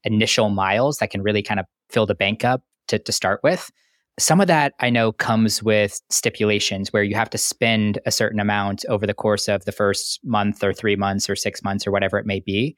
initial 0.09 0.49
miles 0.49 0.97
that 0.97 1.11
can 1.11 1.21
really 1.21 1.41
kind 1.41 1.59
of 1.59 1.65
fill 1.89 2.05
the 2.05 2.15
bank 2.15 2.43
up 2.43 2.61
to, 2.87 2.99
to 2.99 3.11
start 3.11 3.41
with. 3.43 3.71
Some 4.17 4.41
of 4.41 4.47
that 4.47 4.73
I 4.79 4.89
know 4.89 5.13
comes 5.13 5.63
with 5.63 6.01
stipulations 6.09 6.91
where 6.91 7.03
you 7.03 7.15
have 7.15 7.29
to 7.29 7.37
spend 7.37 7.99
a 8.05 8.11
certain 8.11 8.39
amount 8.39 8.83
over 8.89 9.07
the 9.07 9.13
course 9.13 9.47
of 9.47 9.63
the 9.63 9.71
first 9.71 10.19
month 10.25 10.63
or 10.63 10.73
three 10.73 10.97
months 10.97 11.29
or 11.29 11.35
six 11.35 11.63
months 11.63 11.87
or 11.87 11.91
whatever 11.91 12.17
it 12.17 12.25
may 12.25 12.41
be. 12.41 12.75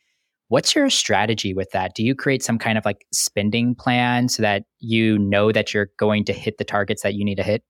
What's 0.49 0.75
your 0.75 0.89
strategy 0.89 1.53
with 1.53 1.71
that? 1.71 1.95
Do 1.95 2.03
you 2.03 2.13
create 2.13 2.43
some 2.43 2.59
kind 2.59 2.77
of 2.77 2.85
like 2.85 3.05
spending 3.11 3.73
plan 3.73 4.27
so 4.27 4.43
that 4.43 4.63
you 4.79 5.17
know 5.17 5.51
that 5.51 5.73
you're 5.73 5.89
going 5.97 6.25
to 6.25 6.33
hit 6.33 6.57
the 6.57 6.63
targets 6.63 7.01
that 7.03 7.15
you 7.15 7.25
need 7.25 7.35
to 7.35 7.43
hit? 7.43 7.63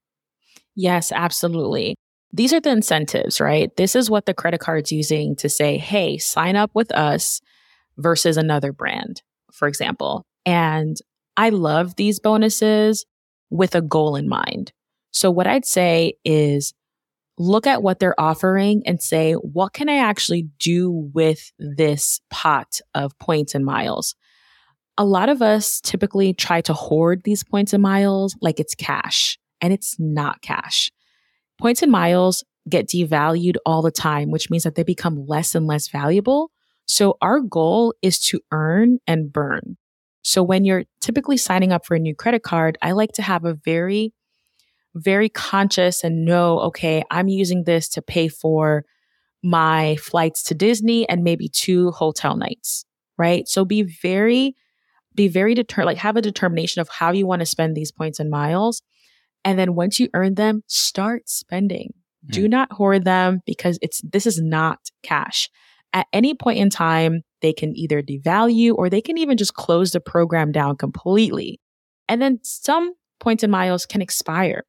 Yes, 0.76 1.12
absolutely. 1.12 1.96
These 2.34 2.54
are 2.54 2.60
the 2.60 2.72
incentives, 2.72 3.40
right? 3.40 3.76
This 3.78 3.96
is 3.96 4.10
what 4.10 4.26
the 4.26 4.34
credit 4.34 4.60
card's 4.60 4.92
using 4.92 5.36
to 5.38 5.48
say, 5.48 5.78
hey, 5.78 6.18
sign 6.18 6.56
up 6.56 6.72
with 6.74 6.92
us 6.92 7.40
versus 7.98 8.38
another 8.38 8.72
brand, 8.72 9.22
for 9.54 9.68
example. 9.68 10.26
And 10.46 10.98
I 11.38 11.50
love 11.50 11.96
these 11.96 12.20
bonuses 12.20 13.06
with 13.50 13.76
a 13.76 13.82
goal 13.82 14.16
in 14.16 14.28
mind. 14.28 14.72
So, 15.12 15.30
what 15.30 15.48
I'd 15.48 15.66
say 15.66 16.14
is 16.24 16.74
look 17.38 17.68
at 17.68 17.84
what 17.84 18.00
they're 18.00 18.20
offering 18.20 18.84
and 18.86 19.02
say, 19.02 19.34
what 19.34 19.74
can 19.74 19.90
I 19.90 19.98
actually 19.98 20.48
do 20.60 21.10
with 21.14 21.52
this 21.60 22.22
pot 22.30 22.80
of 22.94 23.18
points 23.20 23.56
and 23.56 23.66
miles? 23.66 24.16
A 24.98 25.06
lot 25.06 25.30
of 25.30 25.42
us 25.42 25.82
typically 25.82 26.34
try 26.34 26.62
to 26.62 26.74
hoard 26.74 27.24
these 27.24 27.44
points 27.44 27.74
and 27.74 27.82
miles 27.82 28.36
like 28.42 28.60
it's 28.60 28.76
cash 28.76 29.40
and 29.60 29.74
it's 29.74 29.96
not 30.00 30.42
cash. 30.42 30.92
Points 31.60 31.82
and 31.82 31.92
miles 31.92 32.44
get 32.70 32.88
devalued 32.88 33.56
all 33.66 33.82
the 33.82 33.92
time, 33.92 34.30
which 34.32 34.50
means 34.50 34.64
that 34.64 34.76
they 34.76 34.84
become 34.84 35.26
less 35.28 35.56
and 35.56 35.66
less 35.66 35.88
valuable. 35.88 36.52
So 36.92 37.18
our 37.22 37.40
goal 37.40 37.94
is 38.02 38.20
to 38.26 38.42
earn 38.52 39.00
and 39.08 39.32
burn. 39.32 39.78
So 40.24 40.44
when 40.44 40.66
you're 40.66 40.84
typically 41.00 41.38
signing 41.38 41.72
up 41.72 41.86
for 41.86 41.96
a 41.96 42.00
new 42.00 42.14
credit 42.14 42.44
card, 42.44 42.78
I 42.82 42.92
like 42.92 43.14
to 43.14 43.22
have 43.22 43.46
a 43.46 43.54
very, 43.54 44.14
very 44.94 45.30
conscious 45.30 46.04
and 46.04 46.26
know, 46.26 46.60
okay, 46.60 47.02
I'm 47.10 47.30
using 47.30 47.64
this 47.64 47.88
to 47.92 48.02
pay 48.02 48.28
for 48.28 48.84
my 49.42 49.96
flights 50.02 50.44
to 50.44 50.54
Disney 50.54 51.08
and 51.08 51.24
maybe 51.24 51.48
two 51.48 51.92
hotel 51.92 52.36
nights, 52.36 52.84
right? 53.18 53.48
So 53.48 53.64
be 53.64 53.84
very, 53.84 54.58
be 55.16 55.30
very 55.30 55.54
deter, 55.54 55.86
like 55.86 55.98
have 56.00 56.18
a 56.18 56.22
determination 56.22 56.82
of 56.82 56.90
how 56.90 57.14
you 57.14 57.26
want 57.26 57.40
to 57.40 57.46
spend 57.46 57.74
these 57.74 57.94
points 57.94 58.20
and 58.20 58.30
miles. 58.30 58.82
And 59.46 59.58
then 59.58 59.76
once 59.76 59.98
you 59.98 60.10
earn 60.14 60.36
them, 60.36 60.62
start 60.68 61.30
spending. 61.30 61.94
Do 62.28 62.44
hmm. 62.44 62.50
not 62.50 62.74
hoard 62.74 63.06
them 63.06 63.40
because 63.46 63.80
it's, 63.82 64.02
this 64.02 64.26
is 64.26 64.42
not 64.42 64.80
cash. 65.04 65.50
At 65.94 66.08
any 66.14 66.34
point 66.34 66.60
in 66.60 66.70
time, 66.70 67.24
they 67.42 67.54
can 67.54 67.76
either 67.76 68.02
devalue 68.02 68.74
or 68.76 68.90
they 68.90 69.02
can 69.02 69.18
even 69.18 69.38
just 69.38 69.56
close 69.56 69.92
the 69.92 70.00
program 70.00 70.52
down 70.52 70.78
completely. 70.78 71.60
And 72.08 72.22
then 72.22 72.40
some 72.44 72.94
points 73.20 73.44
and 73.44 73.52
miles 73.52 73.86
can 73.86 74.02
expire. 74.02 74.64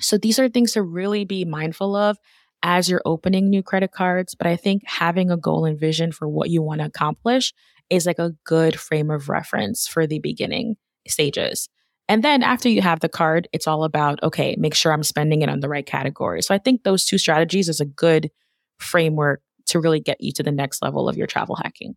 So 0.00 0.18
these 0.18 0.38
are 0.38 0.48
things 0.48 0.72
to 0.72 0.82
really 0.82 1.24
be 1.24 1.44
mindful 1.44 1.96
of 1.96 2.18
as 2.62 2.88
you're 2.88 3.02
opening 3.04 3.48
new 3.48 3.62
credit 3.62 3.92
cards. 3.92 4.34
But 4.34 4.46
I 4.46 4.56
think 4.56 4.82
having 4.86 5.30
a 5.30 5.36
goal 5.36 5.64
and 5.64 5.78
vision 5.78 6.12
for 6.12 6.28
what 6.28 6.50
you 6.50 6.62
want 6.62 6.80
to 6.80 6.86
accomplish 6.86 7.52
is 7.90 8.06
like 8.06 8.18
a 8.18 8.32
good 8.44 8.78
frame 8.78 9.10
of 9.10 9.28
reference 9.28 9.86
for 9.86 10.06
the 10.06 10.18
beginning 10.18 10.76
stages. 11.06 11.68
And 12.08 12.22
then 12.22 12.42
after 12.42 12.68
you 12.68 12.82
have 12.82 13.00
the 13.00 13.08
card, 13.08 13.48
it's 13.52 13.66
all 13.66 13.84
about, 13.84 14.22
okay, 14.22 14.56
make 14.58 14.74
sure 14.74 14.92
I'm 14.92 15.02
spending 15.02 15.42
it 15.42 15.48
on 15.48 15.60
the 15.60 15.68
right 15.68 15.86
category. 15.86 16.42
So 16.42 16.54
I 16.54 16.58
think 16.58 16.82
those 16.82 17.04
two 17.04 17.18
strategies 17.18 17.68
is 17.68 17.80
a 17.80 17.86
good 17.86 18.30
framework 18.78 19.42
to 19.66 19.80
really 19.80 20.00
get 20.00 20.20
you 20.20 20.32
to 20.32 20.42
the 20.42 20.52
next 20.52 20.82
level 20.82 21.08
of 21.08 21.16
your 21.16 21.26
travel 21.26 21.56
hacking. 21.56 21.94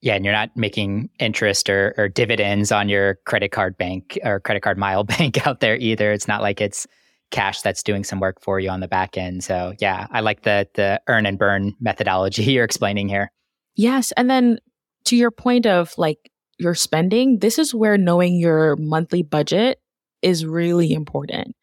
Yeah, 0.00 0.16
and 0.16 0.24
you're 0.24 0.34
not 0.34 0.56
making 0.56 1.10
interest 1.20 1.70
or, 1.70 1.94
or 1.96 2.08
dividends 2.08 2.72
on 2.72 2.88
your 2.88 3.20
credit 3.24 3.52
card 3.52 3.78
bank 3.78 4.18
or 4.24 4.40
credit 4.40 4.62
card 4.62 4.76
mile 4.76 5.04
bank 5.18 5.46
out 5.46 5.60
there 5.60 5.76
either. 5.76 6.12
It's 6.12 6.28
not 6.28 6.42
like 6.42 6.60
it's 6.60 6.86
cash 7.30 7.62
that's 7.62 7.82
doing 7.82 8.04
some 8.04 8.20
work 8.20 8.40
for 8.42 8.60
you 8.60 8.68
on 8.68 8.80
the 8.80 8.88
back 8.88 9.16
end. 9.16 9.42
So 9.44 9.74
yeah, 9.80 10.06
I 10.10 10.20
like 10.20 10.42
the 10.42 10.68
the 10.74 11.00
earn 11.08 11.24
and 11.24 11.38
burn 11.38 11.74
methodology 11.80 12.42
you're 12.52 12.64
explaining 12.64 13.08
here. 13.08 13.30
Yes, 13.74 14.12
and 14.16 14.28
then 14.28 14.58
to 15.04 15.16
your 15.16 15.30
point 15.30 15.66
of 15.66 15.96
like 15.96 16.30
your 16.58 16.74
spending, 16.74 17.38
this 17.38 17.58
is 17.58 17.74
where 17.74 17.96
knowing 17.96 18.36
your 18.36 18.76
monthly 18.76 19.22
budget 19.22 19.80
is 20.20 20.44
really 20.44 20.92
important. 20.92 21.56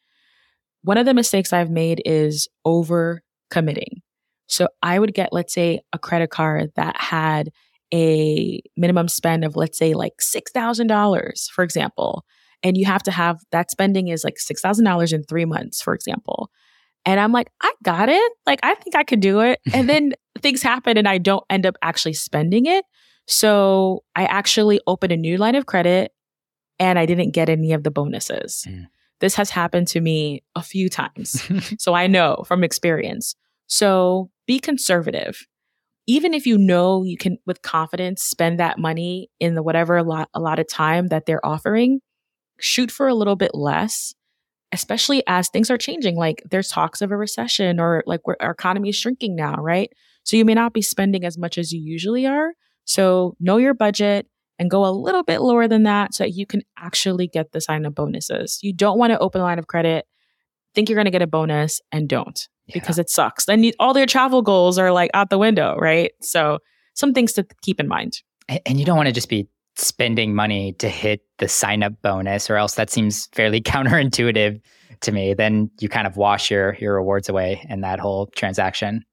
One 0.81 0.97
of 0.97 1.05
the 1.05 1.13
mistakes 1.13 1.53
I've 1.53 1.69
made 1.69 2.01
is 2.05 2.47
over 2.65 3.21
committing. 3.49 4.01
So 4.49 4.67
I 4.83 4.99
would 4.99 5.13
get, 5.13 5.31
let's 5.31 5.53
say, 5.53 5.81
a 5.93 5.99
credit 5.99 6.31
card 6.31 6.71
that 6.75 6.99
had 6.99 7.51
a 7.93 8.61
minimum 8.75 9.07
spend 9.07 9.45
of, 9.45 9.55
let's 9.55 9.77
say, 9.77 9.93
like 9.93 10.17
$6,000, 10.19 11.49
for 11.51 11.63
example. 11.63 12.25
And 12.63 12.75
you 12.75 12.85
have 12.85 13.03
to 13.03 13.11
have 13.11 13.39
that 13.51 13.71
spending 13.71 14.09
is 14.09 14.23
like 14.23 14.35
$6,000 14.35 15.13
in 15.13 15.23
three 15.23 15.45
months, 15.45 15.81
for 15.81 15.93
example. 15.93 16.49
And 17.05 17.19
I'm 17.19 17.31
like, 17.31 17.51
I 17.61 17.73
got 17.83 18.09
it. 18.09 18.31
Like, 18.45 18.59
I 18.63 18.75
think 18.75 18.95
I 18.95 19.03
could 19.03 19.21
do 19.21 19.39
it. 19.39 19.59
And 19.73 19.87
then 19.89 20.13
things 20.39 20.61
happen 20.61 20.97
and 20.97 21.07
I 21.07 21.19
don't 21.19 21.43
end 21.49 21.65
up 21.65 21.75
actually 21.81 22.13
spending 22.13 22.65
it. 22.65 22.83
So 23.27 24.03
I 24.15 24.25
actually 24.25 24.81
opened 24.87 25.11
a 25.11 25.17
new 25.17 25.37
line 25.37 25.55
of 25.55 25.67
credit 25.67 26.11
and 26.79 26.97
I 26.97 27.05
didn't 27.05 27.31
get 27.31 27.49
any 27.49 27.73
of 27.73 27.83
the 27.83 27.91
bonuses. 27.91 28.65
Mm. 28.67 28.87
This 29.19 29.35
has 29.35 29.49
happened 29.49 29.87
to 29.89 30.01
me 30.01 30.43
a 30.55 30.63
few 30.63 30.89
times. 30.89 31.47
so 31.77 31.93
I 31.93 32.07
know 32.07 32.43
from 32.47 32.63
experience. 32.63 33.35
So 33.67 34.31
be 34.49 34.59
conservative. 34.59 35.45
Even 36.07 36.33
if 36.33 36.47
you 36.47 36.57
know 36.57 37.03
you 37.03 37.17
can, 37.17 37.37
with 37.45 37.61
confidence, 37.61 38.23
spend 38.23 38.59
that 38.59 38.79
money 38.79 39.29
in 39.39 39.53
the 39.53 39.61
whatever 39.61 39.95
a 39.95 40.01
lot, 40.01 40.27
a 40.33 40.39
lot 40.39 40.57
of 40.57 40.67
time 40.67 41.09
that 41.09 41.27
they're 41.27 41.45
offering, 41.45 41.99
shoot 42.59 42.89
for 42.89 43.07
a 43.07 43.13
little 43.13 43.35
bit 43.35 43.51
less, 43.53 44.15
especially 44.71 45.21
as 45.27 45.49
things 45.49 45.69
are 45.69 45.77
changing. 45.77 46.15
Like 46.15 46.41
there's 46.49 46.69
talks 46.69 47.03
of 47.03 47.11
a 47.11 47.15
recession 47.15 47.79
or 47.79 48.03
like 48.07 48.21
our 48.39 48.49
economy 48.49 48.89
is 48.89 48.95
shrinking 48.95 49.35
now, 49.35 49.53
right? 49.57 49.91
So 50.23 50.35
you 50.35 50.45
may 50.45 50.55
not 50.55 50.73
be 50.73 50.81
spending 50.81 51.25
as 51.25 51.37
much 51.37 51.59
as 51.59 51.71
you 51.71 51.79
usually 51.79 52.25
are. 52.25 52.53
So 52.85 53.35
know 53.39 53.57
your 53.57 53.75
budget 53.75 54.25
and 54.57 54.71
go 54.71 54.83
a 54.83 54.89
little 54.89 55.23
bit 55.23 55.41
lower 55.41 55.67
than 55.67 55.83
that 55.83 56.15
so 56.15 56.23
that 56.23 56.31
you 56.31 56.47
can 56.47 56.63
actually 56.75 57.27
get 57.27 57.51
the 57.51 57.61
sign 57.61 57.85
up 57.85 57.93
bonuses. 57.93 58.57
You 58.63 58.73
don't 58.73 58.97
want 58.97 59.11
to 59.11 59.19
open 59.19 59.41
a 59.41 59.43
line 59.43 59.59
of 59.59 59.67
credit, 59.67 60.07
think 60.73 60.89
you're 60.89 60.97
going 60.97 61.05
to 61.05 61.11
get 61.11 61.21
a 61.21 61.27
bonus 61.27 61.81
and 61.91 62.09
don't 62.09 62.47
yeah. 62.69 62.73
because 62.73 62.99
it 62.99 63.09
sucks. 63.09 63.45
Then 63.45 63.69
all 63.79 63.93
their 63.93 64.05
travel 64.05 64.41
goals 64.41 64.77
are 64.77 64.91
like 64.91 65.11
out 65.13 65.29
the 65.29 65.37
window, 65.37 65.75
right? 65.77 66.11
So 66.21 66.59
some 66.93 67.13
things 67.13 67.33
to 67.33 67.45
keep 67.61 67.79
in 67.79 67.87
mind. 67.87 68.21
And 68.65 68.79
you 68.79 68.85
don't 68.85 68.97
want 68.97 69.07
to 69.07 69.13
just 69.13 69.29
be 69.29 69.47
spending 69.75 70.35
money 70.35 70.73
to 70.73 70.89
hit 70.89 71.21
the 71.37 71.47
sign 71.47 71.83
up 71.83 71.93
bonus 72.01 72.49
or 72.49 72.57
else 72.57 72.75
that 72.75 72.89
seems 72.89 73.27
fairly 73.27 73.61
counterintuitive 73.61 74.61
to 75.01 75.11
me. 75.11 75.33
Then 75.33 75.71
you 75.79 75.89
kind 75.89 76.07
of 76.07 76.17
wash 76.17 76.51
your 76.51 76.75
your 76.75 76.95
rewards 76.95 77.29
away 77.29 77.65
in 77.69 77.81
that 77.81 77.99
whole 77.99 78.27
transaction. 78.27 79.03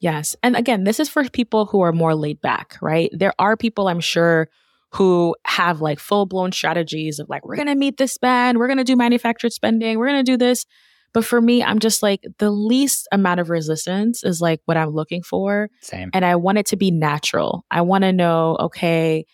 Yes. 0.00 0.36
And 0.42 0.56
again, 0.56 0.84
this 0.84 1.00
is 1.00 1.08
for 1.08 1.26
people 1.30 1.66
who 1.66 1.80
are 1.80 1.92
more 1.92 2.14
laid 2.14 2.40
back, 2.40 2.76
right? 2.82 3.10
There 3.12 3.32
are 3.38 3.56
people 3.56 3.88
I'm 3.88 4.00
sure 4.00 4.48
who 4.90 5.34
have 5.46 5.80
like 5.80 5.98
full 5.98 6.26
blown 6.26 6.52
strategies 6.52 7.18
of 7.18 7.28
like, 7.28 7.46
we're 7.46 7.56
going 7.56 7.68
to 7.68 7.74
meet 7.74 7.96
this 7.96 8.12
spend, 8.12 8.58
we're 8.58 8.68
going 8.68 8.78
to 8.78 8.84
do 8.84 8.96
manufactured 8.96 9.52
spending, 9.52 9.98
we're 9.98 10.08
going 10.08 10.24
to 10.24 10.30
do 10.30 10.36
this. 10.36 10.66
But 11.14 11.24
for 11.24 11.40
me, 11.40 11.62
I'm 11.62 11.78
just 11.78 12.02
like 12.02 12.24
the 12.38 12.50
least 12.50 13.06
amount 13.12 13.40
of 13.40 13.48
resistance 13.48 14.24
is 14.24 14.40
like 14.40 14.60
what 14.66 14.76
I'm 14.76 14.90
looking 14.90 15.22
for. 15.22 15.70
Same. 15.80 16.10
And 16.12 16.24
I 16.24 16.34
want 16.34 16.58
it 16.58 16.66
to 16.66 16.76
be 16.76 16.90
natural. 16.90 17.64
I 17.70 17.80
want 17.82 18.02
to 18.02 18.12
know, 18.12 18.56
okay, 18.60 19.24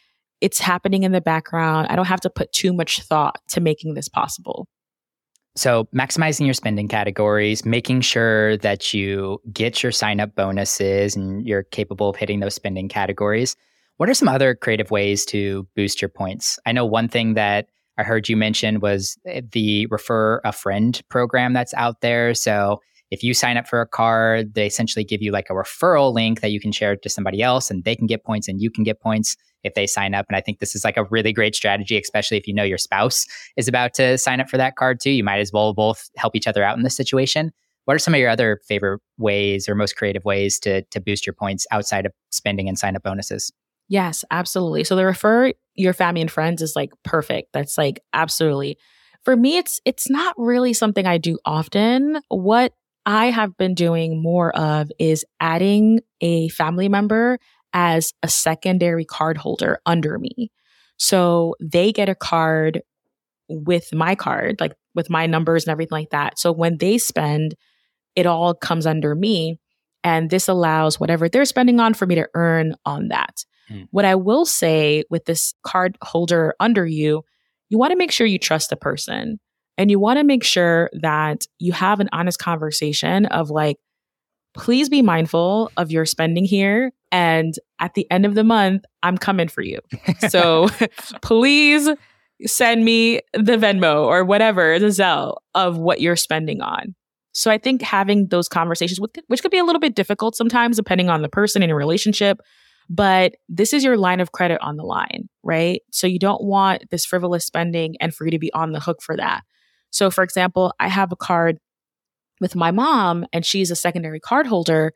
it's 0.43 0.61
happening 0.61 1.03
in 1.03 1.13
the 1.13 1.23
background. 1.23 1.89
I 1.91 1.97
don't 1.97 2.07
have 2.07 2.21
to 2.21 2.31
put 2.31 2.53
too 2.53 2.75
much 2.75 3.01
thought 3.03 3.41
to 3.49 3.61
making 3.61 3.95
this 3.95 4.09
possible. 4.09 4.69
So, 5.57 5.89
maximizing 5.95 6.45
your 6.45 6.55
spending 6.55 6.87
categories, 6.87 7.65
making 7.65 8.03
sure 8.03 8.57
that 8.59 8.95
you 8.95 9.41
get 9.53 9.83
your 9.83 9.91
sign 9.91 10.21
up 10.21 10.37
bonuses 10.37 11.17
and 11.17 11.45
you're 11.47 11.65
capable 11.65 12.11
of 12.11 12.17
hitting 12.17 12.39
those 12.41 12.55
spending 12.55 12.89
categories. 12.89 13.57
What 13.97 14.09
are 14.09 14.15
some 14.15 14.29
other 14.29 14.55
creative 14.55 14.91
ways 14.91 15.27
to 15.27 15.67
boost 15.75 16.01
your 16.01 16.09
points? 16.09 16.59
I 16.67 16.73
know 16.73 16.87
one 16.87 17.09
thing 17.09 17.35
that 17.35 17.67
I 18.01 18.03
heard 18.03 18.29
you 18.29 18.37
mention 18.37 18.81
was 18.81 19.19
eh, 19.27 19.43
the 19.53 19.87
refer 19.87 20.41
a 20.43 20.53
friend 20.53 21.01
program 21.11 21.53
that's 21.53 21.75
out 21.75 22.01
there. 22.01 22.35
So, 22.35 22.81
if 23.11 23.25
you 23.25 23.35
sign 23.35 23.57
up 23.57 23.67
for 23.67 23.81
a 23.81 23.89
card, 23.89 24.55
they 24.55 24.67
essentially 24.67 25.05
give 25.05 25.21
you 25.21 25.33
like 25.33 25.51
a 25.51 25.53
referral 25.53 26.15
link 26.15 26.41
that 26.43 26.53
you 26.53 26.61
can 26.61 26.71
share 26.71 26.95
to 26.95 27.09
somebody 27.09 27.43
else 27.43 27.69
and 27.69 27.83
they 27.83 27.97
can 27.97 28.07
get 28.07 28.25
points 28.25 28.47
and 28.47 28.63
you 28.63 28.71
can 28.71 28.85
get 28.85 29.01
points 29.01 29.37
if 29.65 29.75
they 29.75 29.85
sign 29.87 30.15
up. 30.15 30.27
And 30.29 30.37
I 30.37 30.41
think 30.41 30.61
this 30.61 30.77
is 30.77 30.85
like 30.85 30.97
a 30.97 31.05
really 31.05 31.33
great 31.33 31.57
strategy, 31.57 31.99
especially 31.99 32.37
if 32.37 32.47
you 32.47 32.55
know 32.55 32.63
your 32.63 32.79
spouse 32.79 33.27
is 33.57 33.67
about 33.67 33.95
to 33.95 34.17
sign 34.17 34.41
up 34.41 34.49
for 34.49 34.59
that 34.59 34.77
card 34.77 35.01
too. 35.01 35.11
You 35.11 35.25
might 35.25 35.41
as 35.41 35.53
well 35.53 35.75
both 35.75 36.09
help 36.17 36.37
each 36.37 36.47
other 36.47 36.63
out 36.63 36.77
in 36.77 36.85
this 36.85 36.95
situation. 36.95 37.53
What 37.85 37.97
are 37.97 37.99
some 37.99 38.15
of 38.15 38.21
your 38.21 38.31
other 38.31 38.61
favorite 38.69 39.01
ways 39.19 39.69
or 39.69 39.75
most 39.75 39.97
creative 39.97 40.25
ways 40.25 40.61
to 40.61 40.83
to 40.83 41.01
boost 41.01 41.27
your 41.27 41.35
points 41.35 41.67
outside 41.73 42.07
of 42.07 42.13
spending 42.31 42.69
and 42.69 42.79
sign 42.79 42.95
up 42.95 43.03
bonuses? 43.03 43.51
Yes, 43.91 44.25
absolutely. 44.31 44.85
So 44.85 44.97
the 44.97 45.05
refer 45.05 45.53
your 45.75 45.93
family 45.95 46.23
and 46.23 46.31
friends 46.31 46.63
is 46.63 46.77
like 46.77 46.93
perfect. 47.05 47.53
That's 47.53 47.79
like 47.79 48.01
absolutely. 48.15 48.79
For 49.25 49.37
me 49.37 49.59
it's 49.59 49.81
it's 49.85 50.09
not 50.11 50.35
really 50.39 50.73
something 50.73 51.07
I 51.07 51.19
do 51.19 51.39
often. 51.45 52.21
What 52.29 52.73
I 53.07 53.27
have 53.31 53.57
been 53.57 53.75
doing 53.75 54.23
more 54.23 54.57
of 54.57 54.93
is 55.01 55.25
adding 55.41 56.01
a 56.21 56.49
family 56.51 56.89
member 56.89 57.39
as 57.75 58.15
a 58.23 58.29
secondary 58.29 59.05
card 59.05 59.39
holder 59.39 59.81
under 59.87 60.19
me. 60.19 60.53
So 60.99 61.57
they 61.61 61.93
get 61.93 62.09
a 62.09 62.15
card 62.15 62.83
with 63.49 63.93
my 63.95 64.15
card, 64.15 64.61
like 64.61 64.75
with 64.95 65.11
my 65.11 65.27
numbers 65.27 65.65
and 65.67 65.73
everything 65.73 65.97
like 65.99 66.11
that. 66.11 66.39
So 66.39 66.53
when 66.53 66.79
they 66.79 66.99
spend, 66.99 67.57
it 68.17 68.27
all 68.27 68.55
comes 68.55 68.87
under 68.87 69.15
me. 69.15 69.59
And 70.05 70.31
this 70.31 70.49
allows 70.49 71.01
whatever 71.01 71.29
they're 71.29 71.45
spending 71.47 71.81
on 71.81 71.95
for 71.95 72.07
me 72.07 72.17
to 72.17 72.29
earn 72.35 72.75
on 72.87 73.09
that. 73.09 73.45
Mm. 73.71 73.89
What 73.91 74.05
I 74.05 74.15
will 74.15 74.45
say 74.45 75.05
with 75.11 75.25
this 75.25 75.55
card 75.63 75.97
holder 76.03 76.55
under 76.61 76.87
you, 76.87 77.23
you 77.69 77.79
want 77.79 77.93
to 77.93 77.97
make 77.97 78.13
sure 78.13 78.27
you 78.27 78.39
trust 78.39 78.71
the 78.71 78.77
person 78.77 79.39
and 79.79 79.91
you 79.91 79.99
want 79.99 80.19
to 80.19 80.25
make 80.25 80.45
sure 80.45 80.91
that 80.93 81.47
you 81.59 81.73
have 81.73 82.01
an 82.01 82.09
honest 82.13 82.39
conversation 82.39 83.27
of 83.27 83.51
like, 83.51 83.77
please 84.55 84.89
be 84.89 85.03
mindful 85.03 85.71
of 85.77 85.91
your 85.91 86.05
spending 86.05 86.45
here. 86.45 86.93
And 87.13 87.55
at 87.79 87.95
the 87.95 88.11
end 88.11 88.27
of 88.27 88.35
the 88.35 88.45
month, 88.45 88.85
I'm 89.03 89.17
coming 89.17 89.49
for 89.49 89.63
you. 89.63 89.79
So 90.29 90.69
please 91.23 91.89
send 92.47 92.85
me 92.85 93.21
the 93.33 93.57
Venmo 93.57 94.05
or 94.05 94.25
whatever, 94.25 94.79
the 94.79 94.87
Zelle 94.87 95.37
of 95.55 95.79
what 95.79 96.01
you're 96.01 96.17
spending 96.17 96.61
on. 96.61 96.95
So 97.33 97.51
I 97.51 97.59
think 97.59 97.81
having 97.81 98.27
those 98.29 98.49
conversations, 98.49 99.01
with, 99.01 99.13
which 99.29 99.43
could 99.43 99.53
be 99.53 99.59
a 99.59 99.65
little 99.65 99.81
bit 99.81 99.95
difficult 99.95 100.35
sometimes, 100.35 100.77
depending 100.77 101.09
on 101.09 101.23
the 101.23 101.29
person 101.29 101.63
in 101.63 101.69
your 101.69 101.79
relationship, 101.79 102.41
but 102.91 103.37
this 103.49 103.73
is 103.73 103.85
your 103.85 103.97
line 103.97 104.19
of 104.19 104.33
credit 104.33 104.61
on 104.61 104.77
the 104.77 104.83
line, 104.83 105.29
right? 105.45 105.81
So 105.93 106.09
you 106.09 106.19
don't 106.19 106.43
want 106.43 106.91
this 106.91 107.07
frivolous 107.07 107.47
spending 107.47 107.95
and 108.01 108.13
for 108.13 108.25
you 108.25 108.33
to 108.33 108.39
be 108.39 108.53
on 108.53 108.73
the 108.73 108.81
hook 108.81 109.01
for 109.01 109.17
that. 109.17 109.43
So, 109.91 110.11
for 110.11 110.25
example, 110.25 110.75
I 110.81 110.89
have 110.89 111.13
a 111.13 111.17
card 111.17 111.59
with 112.41 112.57
my 112.57 112.73
mom 112.73 113.25
and 113.33 113.47
she's 113.47 113.71
a 113.71 113.77
secondary 113.77 114.19
card 114.19 114.47
holder, 114.47 114.93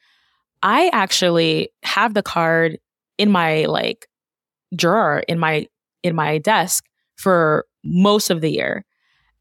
I 0.63 0.91
actually 0.93 1.69
have 1.85 2.15
the 2.15 2.23
card 2.23 2.79
in 3.19 3.31
my 3.31 3.67
like 3.67 4.09
drawer 4.75 5.23
in 5.29 5.39
my 5.39 5.69
in 6.03 6.17
my 6.17 6.39
desk 6.39 6.85
for 7.17 7.67
most 7.85 8.31
of 8.31 8.41
the 8.41 8.51
year. 8.51 8.85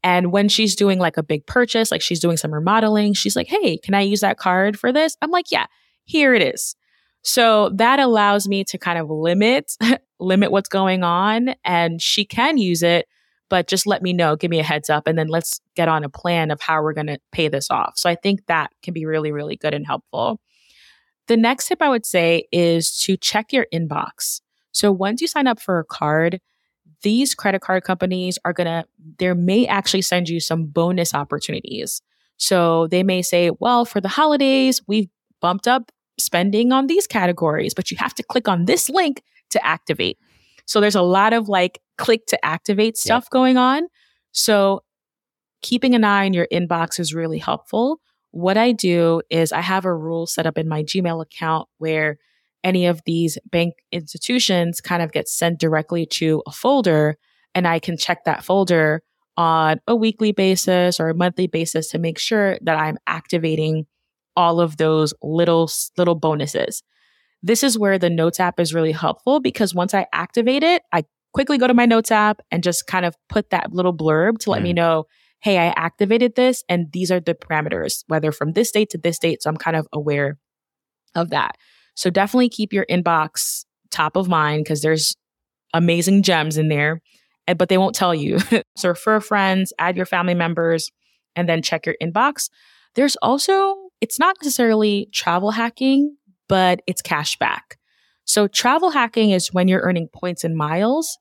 And 0.04 0.30
when 0.30 0.50
she's 0.50 0.76
doing 0.76 0.98
like 0.98 1.16
a 1.16 1.22
big 1.22 1.46
purchase, 1.46 1.90
like 1.90 2.02
she's 2.02 2.20
doing 2.20 2.36
some 2.36 2.52
remodeling, 2.52 3.14
she's 3.14 3.34
like, 3.34 3.48
"Hey, 3.48 3.78
can 3.78 3.94
I 3.94 4.02
use 4.02 4.20
that 4.20 4.36
card 4.36 4.78
for 4.78 4.92
this?" 4.92 5.16
I'm 5.22 5.30
like, 5.30 5.50
"Yeah, 5.50 5.66
here 6.04 6.34
it 6.34 6.42
is." 6.42 6.76
So 7.24 7.70
that 7.70 7.98
allows 7.98 8.46
me 8.46 8.64
to 8.64 8.78
kind 8.78 8.98
of 8.98 9.10
limit 9.10 9.76
limit 10.20 10.52
what's 10.52 10.68
going 10.68 11.02
on 11.02 11.54
and 11.64 12.00
she 12.00 12.24
can 12.24 12.56
use 12.56 12.82
it 12.82 13.06
but 13.54 13.68
just 13.68 13.86
let 13.86 14.02
me 14.02 14.12
know, 14.12 14.36
give 14.36 14.50
me 14.50 14.58
a 14.58 14.64
heads 14.64 14.90
up, 14.90 15.06
and 15.06 15.18
then 15.18 15.28
let's 15.28 15.60
get 15.76 15.88
on 15.88 16.02
a 16.02 16.08
plan 16.08 16.50
of 16.50 16.60
how 16.60 16.82
we're 16.82 16.92
going 16.92 17.06
to 17.06 17.20
pay 17.30 17.48
this 17.48 17.70
off. 17.70 17.92
So 17.96 18.08
I 18.08 18.14
think 18.14 18.46
that 18.46 18.72
can 18.82 18.94
be 18.94 19.06
really, 19.06 19.32
really 19.32 19.56
good 19.56 19.74
and 19.74 19.86
helpful. 19.86 20.40
The 21.28 21.36
next 21.36 21.68
tip 21.68 21.80
I 21.80 21.88
would 21.88 22.06
say 22.06 22.48
is 22.52 22.98
to 23.02 23.16
check 23.16 23.52
your 23.52 23.66
inbox. 23.72 24.40
So 24.72 24.90
once 24.90 25.20
you 25.20 25.28
sign 25.28 25.46
up 25.46 25.60
for 25.60 25.78
a 25.78 25.84
card, 25.84 26.40
these 27.02 27.34
credit 27.34 27.60
card 27.60 27.84
companies 27.84 28.38
are 28.44 28.52
going 28.52 28.66
to, 28.66 28.84
they 29.18 29.32
may 29.34 29.66
actually 29.66 30.02
send 30.02 30.28
you 30.28 30.40
some 30.40 30.66
bonus 30.66 31.14
opportunities. 31.14 32.02
So 32.38 32.88
they 32.88 33.02
may 33.02 33.22
say, 33.22 33.50
well, 33.60 33.84
for 33.84 34.00
the 34.00 34.08
holidays, 34.08 34.82
we've 34.86 35.08
bumped 35.40 35.68
up 35.68 35.92
spending 36.18 36.72
on 36.72 36.86
these 36.86 37.06
categories, 37.06 37.74
but 37.74 37.90
you 37.90 37.96
have 37.98 38.14
to 38.14 38.22
click 38.22 38.48
on 38.48 38.64
this 38.66 38.88
link 38.88 39.22
to 39.50 39.64
activate. 39.64 40.18
So 40.66 40.80
there's 40.80 40.94
a 40.94 41.02
lot 41.02 41.32
of 41.32 41.48
like 41.48 41.80
click 41.98 42.26
to 42.26 42.44
activate 42.44 42.96
stuff 42.96 43.24
yep. 43.24 43.30
going 43.30 43.56
on. 43.56 43.86
So 44.32 44.82
keeping 45.62 45.94
an 45.94 46.04
eye 46.04 46.26
on 46.26 46.34
your 46.34 46.46
inbox 46.52 46.98
is 46.98 47.14
really 47.14 47.38
helpful. 47.38 48.00
What 48.30 48.56
I 48.56 48.72
do 48.72 49.22
is 49.30 49.52
I 49.52 49.60
have 49.60 49.84
a 49.84 49.94
rule 49.94 50.26
set 50.26 50.46
up 50.46 50.58
in 50.58 50.68
my 50.68 50.82
Gmail 50.82 51.22
account 51.22 51.68
where 51.78 52.18
any 52.64 52.86
of 52.86 53.00
these 53.06 53.38
bank 53.50 53.74
institutions 53.92 54.80
kind 54.80 55.02
of 55.02 55.12
get 55.12 55.28
sent 55.28 55.60
directly 55.60 56.06
to 56.06 56.42
a 56.46 56.50
folder 56.50 57.16
and 57.54 57.68
I 57.68 57.78
can 57.78 57.96
check 57.96 58.24
that 58.24 58.44
folder 58.44 59.02
on 59.36 59.80
a 59.86 59.94
weekly 59.94 60.32
basis 60.32 60.98
or 60.98 61.08
a 61.08 61.14
monthly 61.14 61.46
basis 61.46 61.90
to 61.90 61.98
make 61.98 62.18
sure 62.18 62.58
that 62.62 62.78
I'm 62.78 62.98
activating 63.06 63.86
all 64.36 64.60
of 64.60 64.76
those 64.76 65.14
little 65.22 65.70
little 65.96 66.14
bonuses. 66.14 66.82
This 67.42 67.62
is 67.62 67.78
where 67.78 67.98
the 67.98 68.10
Notes 68.10 68.40
app 68.40 68.58
is 68.58 68.74
really 68.74 68.92
helpful 68.92 69.40
because 69.40 69.74
once 69.74 69.92
I 69.94 70.06
activate 70.12 70.62
it, 70.62 70.82
I 70.92 71.04
quickly 71.34 71.58
go 71.58 71.66
to 71.66 71.74
my 71.74 71.84
Notes 71.84 72.10
app 72.10 72.40
and 72.50 72.62
just 72.62 72.86
kind 72.86 73.04
of 73.04 73.14
put 73.28 73.50
that 73.50 73.72
little 73.72 73.94
blurb 73.94 74.38
to 74.38 74.50
let 74.50 74.60
mm. 74.60 74.64
me 74.64 74.72
know, 74.72 75.04
hey, 75.40 75.58
I 75.58 75.74
activated 75.76 76.36
this 76.36 76.64
and 76.68 76.90
these 76.92 77.10
are 77.10 77.20
the 77.20 77.34
parameters, 77.34 78.04
whether 78.06 78.32
from 78.32 78.52
this 78.52 78.70
date 78.70 78.90
to 78.90 78.98
this 78.98 79.18
date. 79.18 79.42
So 79.42 79.50
I'm 79.50 79.58
kind 79.58 79.76
of 79.76 79.86
aware 79.92 80.38
of 81.14 81.30
that. 81.30 81.56
So 81.94 82.08
definitely 82.08 82.48
keep 82.48 82.72
your 82.72 82.86
inbox 82.86 83.64
top 83.90 84.16
of 84.16 84.28
mind 84.28 84.64
because 84.64 84.80
there's 84.80 85.14
amazing 85.74 86.22
gems 86.22 86.56
in 86.56 86.68
there, 86.68 87.02
eh, 87.46 87.54
but 87.54 87.68
they 87.68 87.78
won't 87.78 87.94
tell 87.94 88.14
you. 88.14 88.38
so 88.76 88.88
refer 88.88 89.20
friends, 89.20 89.72
add 89.78 89.96
your 89.96 90.06
family 90.06 90.34
members, 90.34 90.90
and 91.36 91.48
then 91.48 91.62
check 91.62 91.84
your 91.84 91.96
inbox. 92.02 92.48
There's 92.94 93.16
also 93.16 93.83
it's 94.04 94.18
not 94.18 94.36
necessarily 94.42 95.08
travel 95.14 95.50
hacking, 95.50 96.14
but 96.46 96.82
it's 96.86 97.00
cash 97.00 97.38
back. 97.38 97.78
So 98.26 98.46
travel 98.46 98.90
hacking 98.90 99.30
is 99.30 99.54
when 99.54 99.66
you're 99.66 99.80
earning 99.80 100.08
points 100.12 100.44
and 100.44 100.54
miles. 100.54 101.16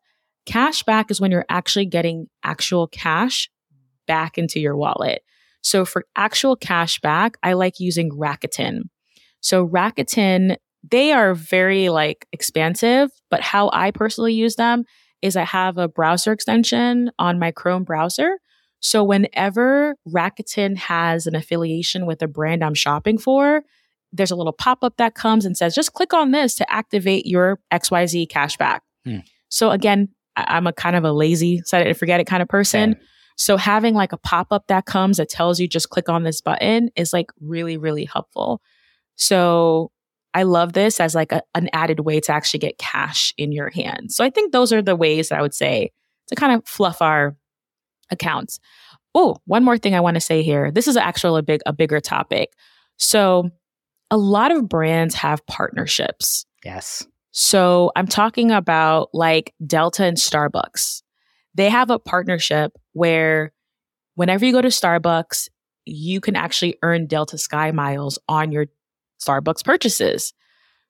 Cash 0.46 0.84
back 0.84 1.10
is 1.10 1.22
when 1.22 1.32
you're 1.32 1.46
actually 1.48 1.86
getting 1.86 2.28
actual 2.43 2.88
cash 2.88 3.50
back 4.06 4.38
into 4.38 4.60
your 4.60 4.76
wallet. 4.76 5.22
So 5.62 5.86
for 5.86 6.04
actual 6.17 6.58
cash 6.58 7.00
back, 7.00 7.38
I 7.41 7.54
like 7.54 7.80
using 7.80 8.12
Rakuten. 8.12 8.89
So 9.39 9.65
Rakuten, 9.65 10.58
they 10.84 11.13
are 11.13 11.34
very 11.34 11.88
like 11.88 12.28
expansive, 12.34 13.12
but 13.32 13.39
how 13.39 13.69
I 13.72 13.91
personally 13.91 14.34
use 14.34 14.58
them 14.58 14.84
is 15.22 15.38
I 15.38 15.46
have 15.46 15.78
a 15.78 15.88
browser 15.88 16.34
extension 16.34 17.12
on 17.17 17.39
my 17.39 17.52
Chrome 17.52 17.86
browser 17.86 18.39
so 18.84 19.02
whenever 19.02 19.96
Rakuten 20.08 20.76
has 20.76 21.26
an 21.26 21.36
affiliation 21.36 22.06
with 22.06 22.22
a 22.22 22.28
brand 22.28 22.65
I'm 22.65 22.74
shopping 22.74 23.17
for, 23.17 23.63
there's 24.12 24.30
a 24.30 24.36
little 24.36 24.52
pop 24.52 24.84
up 24.84 24.98
that 24.98 25.15
comes 25.15 25.46
and 25.46 25.56
says, 25.56 25.74
just 25.74 25.93
click 25.93 26.13
on 26.13 26.32
this 26.32 26.54
to 26.56 26.69
activate 26.69 27.26
your 27.26 27.62
XYZ 27.72 28.28
cashback. 28.28 28.80
Hmm. 29.06 29.19
So 29.48 29.72
again, 29.72 30.10
I- 30.36 30.58
am 30.58 30.67
a 30.67 30.74
kind 30.74 30.98
of 30.98 31.06
a 31.06 31.13
lazy, 31.13 31.62
set 31.63 31.82
it 31.82 31.88
and 31.88 31.98
forget 31.98 32.19
it 32.19 32.28
kind 32.28 32.43
of 32.43 32.50
person. 32.50 32.98
So 33.38 33.56
having 33.56 33.96
like 33.96 34.12
a 34.12 34.17
pop 34.17 34.48
up 34.52 34.67
that 34.67 34.86
comes 34.86 35.15
that 35.15 35.30
tells 35.30 35.62
you 35.62 35.67
just 35.67 35.89
click 35.89 36.10
on 36.10 36.24
this 36.24 36.41
button 36.41 36.89
is 36.98 37.13
like 37.13 37.32
really, 37.39 37.78
really 37.78 38.04
helpful. 38.04 38.62
So 39.15 39.91
I 40.34 40.43
love 40.43 40.74
this 40.74 41.00
as 41.00 41.15
like 41.15 41.32
a, 41.32 41.41
an 41.56 41.69
added 41.72 42.02
way 42.02 42.19
to 42.19 42.34
actually 42.34 42.60
get 42.60 42.78
cash 42.78 43.34
in 43.38 43.54
your 43.54 43.69
hand. 43.69 44.12
So 44.12 44.26
I 44.26 44.30
think 44.30 44.52
those 44.52 44.74
are 44.74 44.82
the 44.82 44.96
ways 44.96 45.30
that 45.30 45.39
I 45.39 45.41
would 45.41 45.54
say 45.54 45.91
to 46.28 46.36
kind 46.36 46.54
of 46.54 46.67
fluff 46.67 47.02
our 47.02 47.36
accounts. 48.13 48.60
Oh, 49.15 49.38
one 49.45 49.63
more 49.63 49.78
thing 49.78 49.93
I 49.93 49.99
want 49.99 50.15
to 50.15 50.21
say 50.21 50.41
here. 50.41 50.71
This 50.71 50.88
is 50.88 50.97
actually 50.97 51.39
a 51.39 51.43
big 51.43 51.62
a 51.65 51.73
bigger 51.73 51.99
topic. 51.99 52.54
So, 52.97 53.49
a 54.10 54.17
lot 54.17 54.52
of 54.52 54.69
brands 54.69 55.15
have 55.15 55.45
partnerships. 55.47 56.45
Yes. 56.63 57.06
So, 57.32 57.91
I'm 57.95 58.08
talking 58.08 58.52
about 58.52 59.10
like 59.13 59.54
Delta 59.65 60.06
and 60.06 60.17
Starbucks. 60.17 61.02
They 61.56 61.69
have 61.69 61.89
a 61.89 61.99
partnership 61.99 62.71
where 62.93 63.54
whenever 64.15 64.45
you 64.45 64.54
go 64.54 64.62
to 64.62 64.69
Starbucks, 64.69 65.49
you 65.86 66.21
can 66.21 66.36
actually 66.36 66.78
earn 66.82 67.08
Delta 67.08 67.38
Sky 67.38 67.71
miles 67.71 68.17
on 68.30 68.52
your 68.52 68.67
Starbucks 69.21 69.63
purchases. 69.63 70.34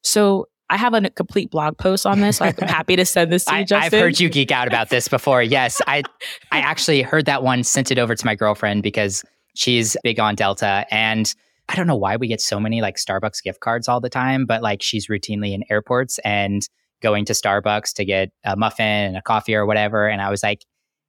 So, 0.02 0.48
I 0.70 0.78
have 0.78 0.94
a 0.94 1.10
complete 1.10 1.52
blog 1.52 1.78
post 1.78 2.06
on 2.06 2.20
this. 2.22 2.38
So 2.38 2.46
I'm 2.46 2.56
happy 2.68 2.96
to 2.96 3.06
send 3.06 3.32
this 3.32 3.46
to 3.46 3.54
you, 3.54 3.60
I, 3.60 3.64
Justin. 3.64 3.86
I've 3.86 4.04
heard 4.04 4.20
you 4.20 4.30
geek 4.30 4.52
out 4.52 4.68
about 4.68 4.90
this 4.90 5.08
before. 5.08 5.44
Yes, 5.44 5.82
I 5.88 6.04
I 6.52 6.60
actually 6.60 7.02
heard 7.02 7.26
that 7.26 7.44
one, 7.44 7.64
sent 7.64 7.92
it 7.92 8.00
over 8.00 8.16
to 8.16 8.26
my 8.26 8.36
girlfriend 8.36 8.84
because 8.84 9.24
she's 9.56 9.98
big 10.04 10.20
on 10.20 10.36
Delta, 10.36 10.86
and 10.90 11.34
I 11.70 11.76
don't 11.76 11.88
know 11.88 11.96
why 11.96 12.18
we 12.18 12.28
get 12.28 12.42
so 12.42 12.60
many 12.60 12.82
like 12.82 12.98
Starbucks 12.98 13.44
gift 13.44 13.60
cards 13.60 13.88
all 13.88 14.02
the 14.02 14.10
time, 14.10 14.46
but 14.46 14.62
like 14.62 14.82
she's 14.82 15.08
routinely 15.08 15.54
in 15.54 15.64
airports 15.70 16.20
and 16.20 16.68
going 17.02 17.26
to 17.26 17.34
Starbucks 17.34 17.94
to 17.94 18.06
get 18.06 18.32
a 18.44 18.56
muffin 18.56 18.86
and 18.86 19.18
a 19.18 19.22
coffee 19.22 19.56
or 19.56 19.66
whatever. 19.66 20.08
And 20.08 20.22
I 20.22 20.30
was 20.30 20.44
like, 20.44 20.66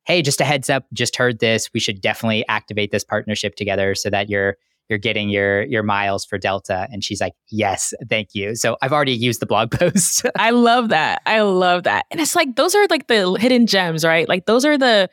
hey, 0.06 0.22
just 0.22 0.40
a 0.40 0.44
heads 0.44 0.68
up, 0.68 0.84
just 0.92 1.16
heard 1.16 1.38
this. 1.38 1.70
We 1.72 1.80
should 1.80 2.00
definitely 2.00 2.46
activate 2.48 2.90
this 2.90 3.04
partnership 3.04 3.56
together 3.56 3.94
so 3.94 4.10
that 4.10 4.28
you're 4.28 4.56
you're 4.88 4.98
getting 4.98 5.28
your 5.28 5.62
your 5.62 5.82
miles 5.82 6.24
for 6.24 6.38
Delta. 6.38 6.86
And 6.90 7.02
she's 7.02 7.20
like, 7.20 7.34
yes, 7.50 7.94
thank 8.08 8.34
you. 8.34 8.54
So 8.54 8.76
I've 8.82 8.92
already 8.92 9.14
used 9.14 9.40
the 9.40 9.46
blog 9.46 9.70
post. 9.78 10.26
I 10.38 10.50
love 10.50 10.90
that. 10.90 11.22
I 11.26 11.40
love 11.40 11.84
that. 11.84 12.06
And 12.10 12.20
it's 12.20 12.36
like 12.36 12.56
those 12.56 12.74
are 12.74 12.86
like 12.88 13.08
the 13.08 13.32
hidden 13.34 13.66
gems, 13.66 14.04
right? 14.04 14.28
Like 14.28 14.46
those 14.46 14.64
are 14.64 14.78
the 14.78 15.08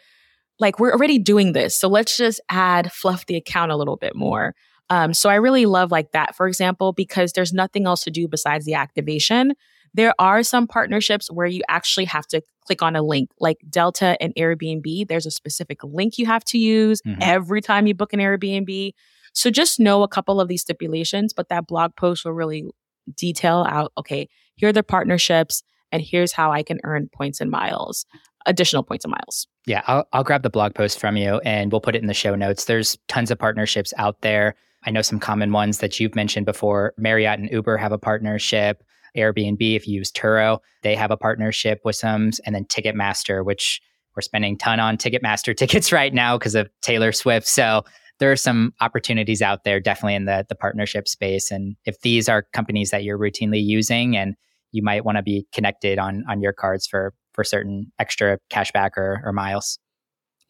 like 0.60 0.80
we're 0.80 0.92
already 0.92 1.18
doing 1.18 1.54
this. 1.54 1.78
So 1.78 1.88
let's 1.88 2.18
just 2.18 2.40
add 2.50 2.92
fluff 2.92 3.26
the 3.26 3.36
account 3.36 3.72
a 3.72 3.78
little 3.78 3.98
bit 3.98 4.16
more. 4.16 4.54
Um, 4.90 5.14
so 5.14 5.30
I 5.30 5.36
really 5.36 5.66
love 5.66 5.90
like 5.90 6.12
that, 6.12 6.36
for 6.36 6.48
example, 6.48 6.92
because 6.92 7.32
there's 7.32 7.54
nothing 7.54 7.86
else 7.86 8.04
to 8.04 8.12
do 8.12 8.28
besides 8.28 8.66
the 8.66 8.74
activation. 8.74 9.54
There 9.94 10.14
are 10.20 10.44
some 10.44 10.68
partnerships 10.68 11.32
where 11.32 11.48
you 11.48 11.62
actually 11.70 12.06
have 12.06 12.28
to 12.28 12.42
click 12.66 12.82
on 12.82 12.96
a 12.96 13.02
link, 13.02 13.30
like 13.40 13.58
Delta 13.70 14.18
and 14.22 14.34
Airbnb. 14.36 15.08
There's 15.08 15.26
a 15.26 15.32
specific 15.32 15.84
link 15.84 16.18
you 16.18 16.26
have 16.26 16.44
to 16.46 16.58
use 16.58 17.02
mm-hmm. 17.02 17.20
every 17.22 17.62
time 17.62 17.88
you 17.88 17.94
book 17.94 18.14
an 18.14 18.20
Airbnb. 18.20 18.94
So 19.34 19.50
just 19.50 19.80
know 19.80 20.04
a 20.04 20.08
couple 20.08 20.41
of 20.41 20.48
these 20.48 20.62
stipulations, 20.62 21.34
but 21.34 21.50
that 21.50 21.67
blog 21.67 21.96
post 21.96 22.26
will 22.26 22.34
really 22.34 22.70
detail 23.15 23.65
out 23.70 23.91
okay, 23.98 24.28
here 24.56 24.70
are 24.70 24.74
the 24.74 24.84
partnerships, 24.84 25.63
and 25.91 26.02
here's 26.02 26.32
how 26.32 26.52
I 26.52 26.63
can 26.63 26.80
earn 26.84 27.10
points 27.13 27.41
and 27.41 27.52
miles, 27.52 28.06
additional 28.46 28.84
points 28.84 29.06
and 29.06 29.12
miles. 29.12 29.48
Yeah, 29.65 29.82
I'll, 29.88 30.08
I'll 30.13 30.24
grab 30.24 30.44
the 30.44 30.50
blog 30.50 30.74
post 30.74 31.00
from 31.00 31.17
you 31.17 31.39
and 31.39 31.72
we'll 31.72 31.82
put 31.82 31.96
it 31.96 32.02
in 32.02 32.08
the 32.08 32.13
show 32.13 32.36
notes. 32.36 32.65
There's 32.65 32.98
tons 33.08 33.32
of 33.32 33.39
partnerships 33.39 33.94
out 33.98 34.22
there. 34.22 34.56
I 34.84 34.91
know 34.91 35.02
some 35.02 35.20
common 35.20 35.52
ones 35.52 35.80
that 35.80 36.00
you've 36.00 36.15
mentioned 36.15 36.46
before. 36.46 36.94
Marriott 36.98 37.39
and 37.39 37.52
Uber 37.52 37.78
have 37.78 37.91
a 37.91 38.00
partnership. 38.00 38.84
Airbnb, 39.15 39.76
if 39.76 39.88
you 39.88 39.96
use 39.96 40.12
Turo, 40.12 40.60
they 40.84 40.96
have 40.96 41.12
a 41.12 41.17
partnership 41.17 41.82
with 41.84 41.98
some, 41.98 42.32
and 42.46 42.56
then 42.56 42.65
Ticketmaster, 42.65 43.46
which 43.46 43.82
we're 44.15 44.22
spending 44.22 44.58
ton 44.58 44.80
on 44.80 44.98
Ticketmaster 44.98 45.56
tickets 45.58 45.91
right 45.91 46.13
now 46.13 46.38
because 46.38 46.56
of 46.56 46.70
Taylor 46.82 47.12
Swift. 47.12 47.48
So 47.48 47.84
there 48.22 48.32
are 48.32 48.38
some 48.38 48.74
opportunities 48.80 49.42
out 49.42 49.64
there 49.66 49.80
definitely 49.80 50.16
in 50.16 50.26
the 50.26 50.46
the 50.48 50.56
partnership 50.56 51.08
space 51.08 51.52
and 51.52 51.76
if 51.86 52.00
these 52.02 52.30
are 52.30 52.46
companies 52.54 52.92
that 52.92 53.04
you're 53.04 53.18
routinely 53.18 53.62
using 53.62 54.16
and 54.16 54.36
you 54.72 54.84
might 54.84 55.04
want 55.04 55.18
to 55.18 55.24
be 55.24 55.46
connected 55.52 56.00
on 56.00 56.24
on 56.30 56.40
your 56.40 56.54
cards 56.54 56.88
for 56.88 57.14
for 57.34 57.44
certain 57.44 57.92
extra 58.00 58.38
cashback 58.50 58.92
or, 58.96 59.22
or 59.26 59.34
miles 59.34 59.78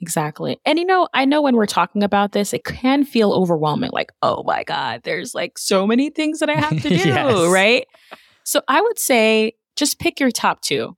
Exactly. 0.03 0.57
And 0.65 0.79
you 0.79 0.85
know, 0.85 1.07
I 1.13 1.25
know 1.25 1.43
when 1.43 1.55
we're 1.55 1.67
talking 1.67 2.01
about 2.01 2.31
this, 2.31 2.53
it 2.53 2.63
can 2.63 3.03
feel 3.05 3.33
overwhelming 3.33 3.91
like, 3.93 4.11
oh 4.23 4.41
my 4.47 4.63
God, 4.63 5.01
there's 5.03 5.35
like 5.35 5.59
so 5.59 5.85
many 5.85 6.09
things 6.09 6.39
that 6.39 6.49
I 6.49 6.55
have 6.55 6.81
to 6.81 6.89
do, 6.89 6.95
yes. 6.95 7.51
right? 7.51 7.85
So 8.43 8.63
I 8.67 8.81
would 8.81 8.97
say 8.97 9.53
just 9.75 9.99
pick 9.99 10.19
your 10.19 10.31
top 10.31 10.61
two. 10.61 10.97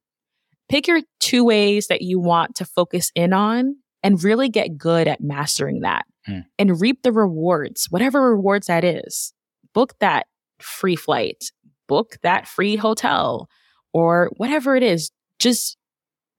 Pick 0.70 0.88
your 0.88 1.02
two 1.20 1.44
ways 1.44 1.88
that 1.88 2.02
you 2.02 2.18
want 2.18 2.56
to 2.56 2.66
focus 2.66 3.12
in 3.14 3.34
on 3.34 3.76
and 4.04 4.24
really 4.24 4.48
get 4.48 4.78
good 4.78 5.10
at 5.10 5.20
mastering 5.20 5.82
that 5.82 6.06
mm. 6.28 6.44
and 6.58 6.82
reap 6.82 7.04
the 7.04 7.12
rewards, 7.12 7.88
whatever 7.90 8.22
rewards 8.22 8.68
that 8.68 8.84
is. 8.84 9.34
Book 9.74 9.94
that 10.00 10.28
free 10.60 10.96
flight, 10.96 11.52
book 11.88 12.18
that 12.24 12.48
free 12.48 12.76
hotel, 12.76 13.50
or 13.94 14.32
whatever 14.38 14.76
it 14.76 14.84
is. 14.84 15.12
Just 15.40 15.78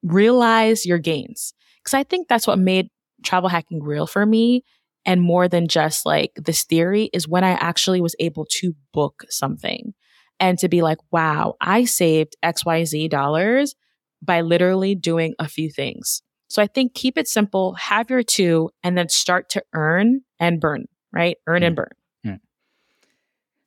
realize 0.02 0.86
your 0.86 0.98
gains. 0.98 1.52
Because 1.82 1.94
I 1.94 2.04
think 2.04 2.28
that's 2.28 2.46
what 2.46 2.58
made 2.58 2.88
travel 3.24 3.48
hacking 3.48 3.82
real 3.82 4.06
for 4.06 4.24
me. 4.24 4.64
And 5.06 5.20
more 5.20 5.48
than 5.48 5.68
just 5.68 6.06
like 6.06 6.32
this 6.36 6.64
theory 6.64 7.10
is 7.12 7.28
when 7.28 7.44
I 7.44 7.52
actually 7.52 8.00
was 8.00 8.16
able 8.18 8.46
to 8.60 8.74
book 8.92 9.24
something 9.28 9.92
and 10.40 10.58
to 10.58 10.68
be 10.68 10.82
like, 10.82 10.98
wow, 11.10 11.54
I 11.60 11.84
saved 11.84 12.36
XYZ 12.42 13.10
dollars 13.10 13.74
by 14.22 14.40
literally 14.40 14.94
doing 14.94 15.34
a 15.38 15.48
few 15.48 15.70
things. 15.70 16.22
So 16.48 16.62
I 16.62 16.66
think 16.66 16.94
keep 16.94 17.18
it 17.18 17.28
simple, 17.28 17.74
have 17.74 18.10
your 18.10 18.22
two, 18.22 18.70
and 18.82 18.96
then 18.96 19.08
start 19.08 19.48
to 19.50 19.62
earn 19.72 20.20
and 20.38 20.60
burn, 20.60 20.86
right? 21.12 21.36
Earn 21.46 21.62
mm. 21.62 21.66
and 21.66 21.76
burn. 21.76 21.90
Mm. 22.26 22.40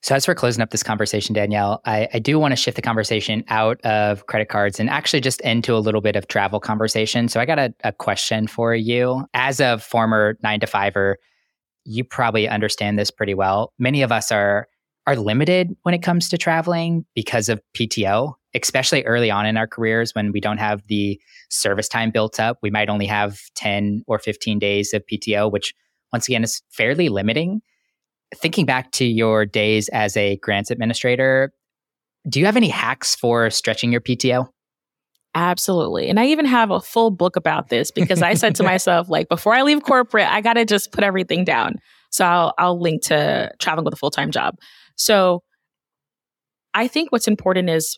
So, 0.01 0.15
as 0.15 0.27
we're 0.27 0.35
closing 0.35 0.61
up 0.61 0.69
this 0.69 0.83
conversation, 0.83 1.33
Danielle, 1.33 1.81
I, 1.85 2.07
I 2.13 2.19
do 2.19 2.39
want 2.39 2.51
to 2.53 2.55
shift 2.55 2.75
the 2.75 2.81
conversation 2.81 3.43
out 3.49 3.81
of 3.81 4.27
credit 4.27 4.49
cards 4.49 4.79
and 4.79 4.89
actually 4.89 5.21
just 5.21 5.41
into 5.41 5.75
a 5.75 5.79
little 5.79 6.01
bit 6.01 6.15
of 6.15 6.27
travel 6.27 6.59
conversation. 6.59 7.27
So, 7.27 7.39
I 7.39 7.45
got 7.45 7.59
a, 7.59 7.73
a 7.83 7.91
question 7.91 8.47
for 8.47 8.75
you. 8.75 9.25
As 9.33 9.59
a 9.59 9.79
former 9.79 10.37
nine 10.43 10.59
to 10.59 10.67
fiver, 10.67 11.17
you 11.83 12.03
probably 12.03 12.47
understand 12.47 12.99
this 12.99 13.09
pretty 13.09 13.33
well. 13.33 13.73
Many 13.79 14.01
of 14.01 14.11
us 14.11 14.31
are 14.31 14.67
are 15.07 15.15
limited 15.15 15.75
when 15.83 15.95
it 15.95 16.03
comes 16.03 16.27
to 16.29 16.37
traveling 16.37 17.05
because 17.15 17.47
of 17.47 17.61
PTO, 17.73 18.33
especially 18.63 19.03
early 19.03 19.31
on 19.31 19.45
in 19.45 19.57
our 19.57 19.67
careers 19.67 20.13
when 20.13 20.31
we 20.31 20.39
don't 20.39 20.57
have 20.57 20.81
the 20.87 21.19
service 21.49 21.87
time 21.87 22.11
built 22.11 22.39
up. 22.39 22.57
We 22.61 22.69
might 22.69 22.89
only 22.89 23.05
have 23.05 23.39
10 23.55 24.03
or 24.07 24.19
15 24.19 24.59
days 24.59 24.93
of 24.93 25.03
PTO, 25.11 25.51
which 25.51 25.73
once 26.11 26.27
again 26.27 26.43
is 26.43 26.61
fairly 26.69 27.09
limiting. 27.09 27.61
Thinking 28.35 28.65
back 28.65 28.91
to 28.93 29.05
your 29.05 29.45
days 29.45 29.89
as 29.89 30.17
a 30.17 30.37
grants 30.37 30.69
administrator, 30.69 31.53
do 32.27 32.39
you 32.39 32.45
have 32.45 32.57
any 32.57 32.69
hacks 32.69 33.15
for 33.15 33.49
stretching 33.49 33.91
your 33.91 34.01
PTO? 34.01 34.49
Absolutely. 35.33 36.09
And 36.09 36.19
I 36.19 36.25
even 36.25 36.45
have 36.45 36.71
a 36.71 36.81
full 36.81 37.11
book 37.11 37.35
about 37.35 37.69
this 37.69 37.91
because 37.91 38.21
I 38.21 38.33
said 38.33 38.55
to 38.55 38.63
myself, 38.63 39.07
like, 39.07 39.29
before 39.29 39.53
I 39.53 39.61
leave 39.61 39.83
corporate, 39.83 40.27
I 40.27 40.41
got 40.41 40.53
to 40.53 40.65
just 40.65 40.91
put 40.91 41.03
everything 41.03 41.45
down. 41.45 41.75
So 42.09 42.25
I'll, 42.25 42.53
I'll 42.57 42.81
link 42.81 43.03
to 43.03 43.51
traveling 43.59 43.85
with 43.85 43.93
a 43.93 43.97
full 43.97 44.11
time 44.11 44.31
job. 44.31 44.55
So 44.95 45.43
I 46.73 46.87
think 46.87 47.11
what's 47.11 47.27
important 47.27 47.69
is 47.69 47.97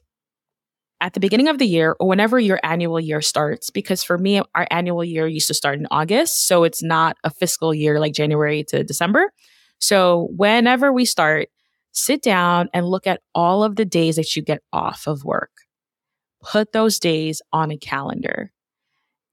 at 1.02 1.14
the 1.14 1.20
beginning 1.20 1.48
of 1.48 1.58
the 1.58 1.66
year 1.66 1.96
or 2.00 2.08
whenever 2.08 2.40
your 2.40 2.60
annual 2.64 3.00
year 3.00 3.22
starts, 3.22 3.70
because 3.70 4.04
for 4.04 4.18
me, 4.18 4.42
our 4.54 4.68
annual 4.70 5.04
year 5.04 5.28
used 5.28 5.48
to 5.48 5.54
start 5.54 5.80
in 5.80 5.88
August. 5.92 6.48
So 6.48 6.64
it's 6.64 6.84
not 6.84 7.18
a 7.24 7.30
fiscal 7.30 7.74
year 7.74 8.00
like 8.00 8.14
January 8.14 8.64
to 8.70 8.84
December. 8.84 9.32
So 9.80 10.28
whenever 10.36 10.92
we 10.92 11.06
start, 11.06 11.48
sit 11.92 12.22
down 12.22 12.70
and 12.74 12.86
look 12.86 13.08
at 13.08 13.22
all 13.34 13.64
of 13.64 13.76
the 13.76 13.86
days 13.86 14.18
that 14.18 14.36
you 14.36 14.42
get 14.42 14.62
off 14.74 15.08
of 15.08 15.24
work. 15.24 15.52
Put 16.42 16.74
those 16.74 17.00
days 17.00 17.42
on 17.52 17.72
a 17.72 17.78
calendar 17.78 18.52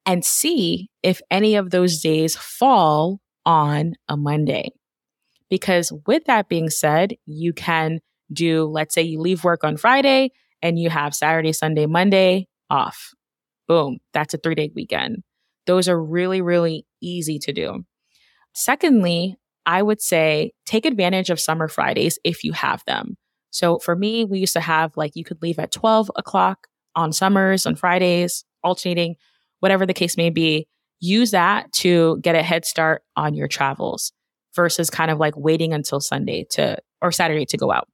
and 0.05 0.25
see 0.25 0.89
if 1.03 1.21
any 1.31 1.57
of 1.57 1.71
those 1.71 2.01
days 2.01 2.37
fall 2.37 3.21
on 3.45 3.95
a 4.09 4.17
Monday. 4.17 4.71
Because 5.51 5.93
with 6.07 6.25
that 6.25 6.49
being 6.49 6.71
said, 6.71 7.15
you 7.27 7.53
can 7.53 8.01
do, 8.33 8.65
let's 8.65 8.95
say 8.95 9.03
you 9.03 9.21
leave 9.21 9.45
work 9.45 9.63
on 9.63 9.77
Friday 9.77 10.33
and 10.67 10.81
you 10.81 10.91
have 10.91 11.15
Saturday, 11.15 11.53
Sunday, 11.53 11.87
Monday 11.87 12.49
off. 12.71 13.11
Boom, 13.69 13.99
that's 14.13 14.35
a 14.35 14.39
three 14.39 14.57
day 14.57 14.71
weekend. 14.75 15.23
Those 15.67 15.89
are 15.89 16.03
really, 16.03 16.41
really 16.41 16.87
easy 17.01 17.39
to 17.41 17.53
do. 17.53 17.85
Secondly, 18.53 19.37
I 19.65 19.83
would 19.83 20.01
say 20.01 20.53
take 20.65 20.85
advantage 20.85 21.31
of 21.31 21.41
summer 21.41 21.69
Fridays 21.69 22.19
if 22.25 22.43
you 22.43 22.53
have 22.53 22.83
them. 22.87 23.17
So 23.51 23.79
for 23.79 23.95
me, 23.95 24.25
we 24.25 24.41
used 24.41 24.55
to 24.55 24.61
have 24.61 24.97
like 24.97 25.13
you 25.15 25.25
could 25.25 25.41
leave 25.41 25.59
at 25.61 25.71
12 25.71 26.11
o'clock 26.17 26.67
on 26.97 27.13
summers, 27.13 27.65
on 27.65 27.77
Fridays, 27.77 28.45
alternating, 28.65 29.15
whatever 29.61 29.87
the 29.87 29.95
case 29.95 30.17
may 30.17 30.31
be. 30.31 30.67
Use 30.99 31.31
that 31.31 31.71
to 31.75 32.19
get 32.23 32.35
a 32.35 32.43
head 32.43 32.65
start 32.65 33.03
on 33.17 33.35
your 33.35 33.49
travels 33.49 34.13
versus 34.55 34.91
kind 34.91 35.11
of 35.11 35.19
like 35.19 35.37
waiting 35.37 35.73
until 35.73 36.01
Sunday 36.01 36.45
to 36.51 36.79
or 37.01 37.13
Saturday 37.13 37.45
to 37.47 37.57
go 37.57 37.71
out. 37.71 37.89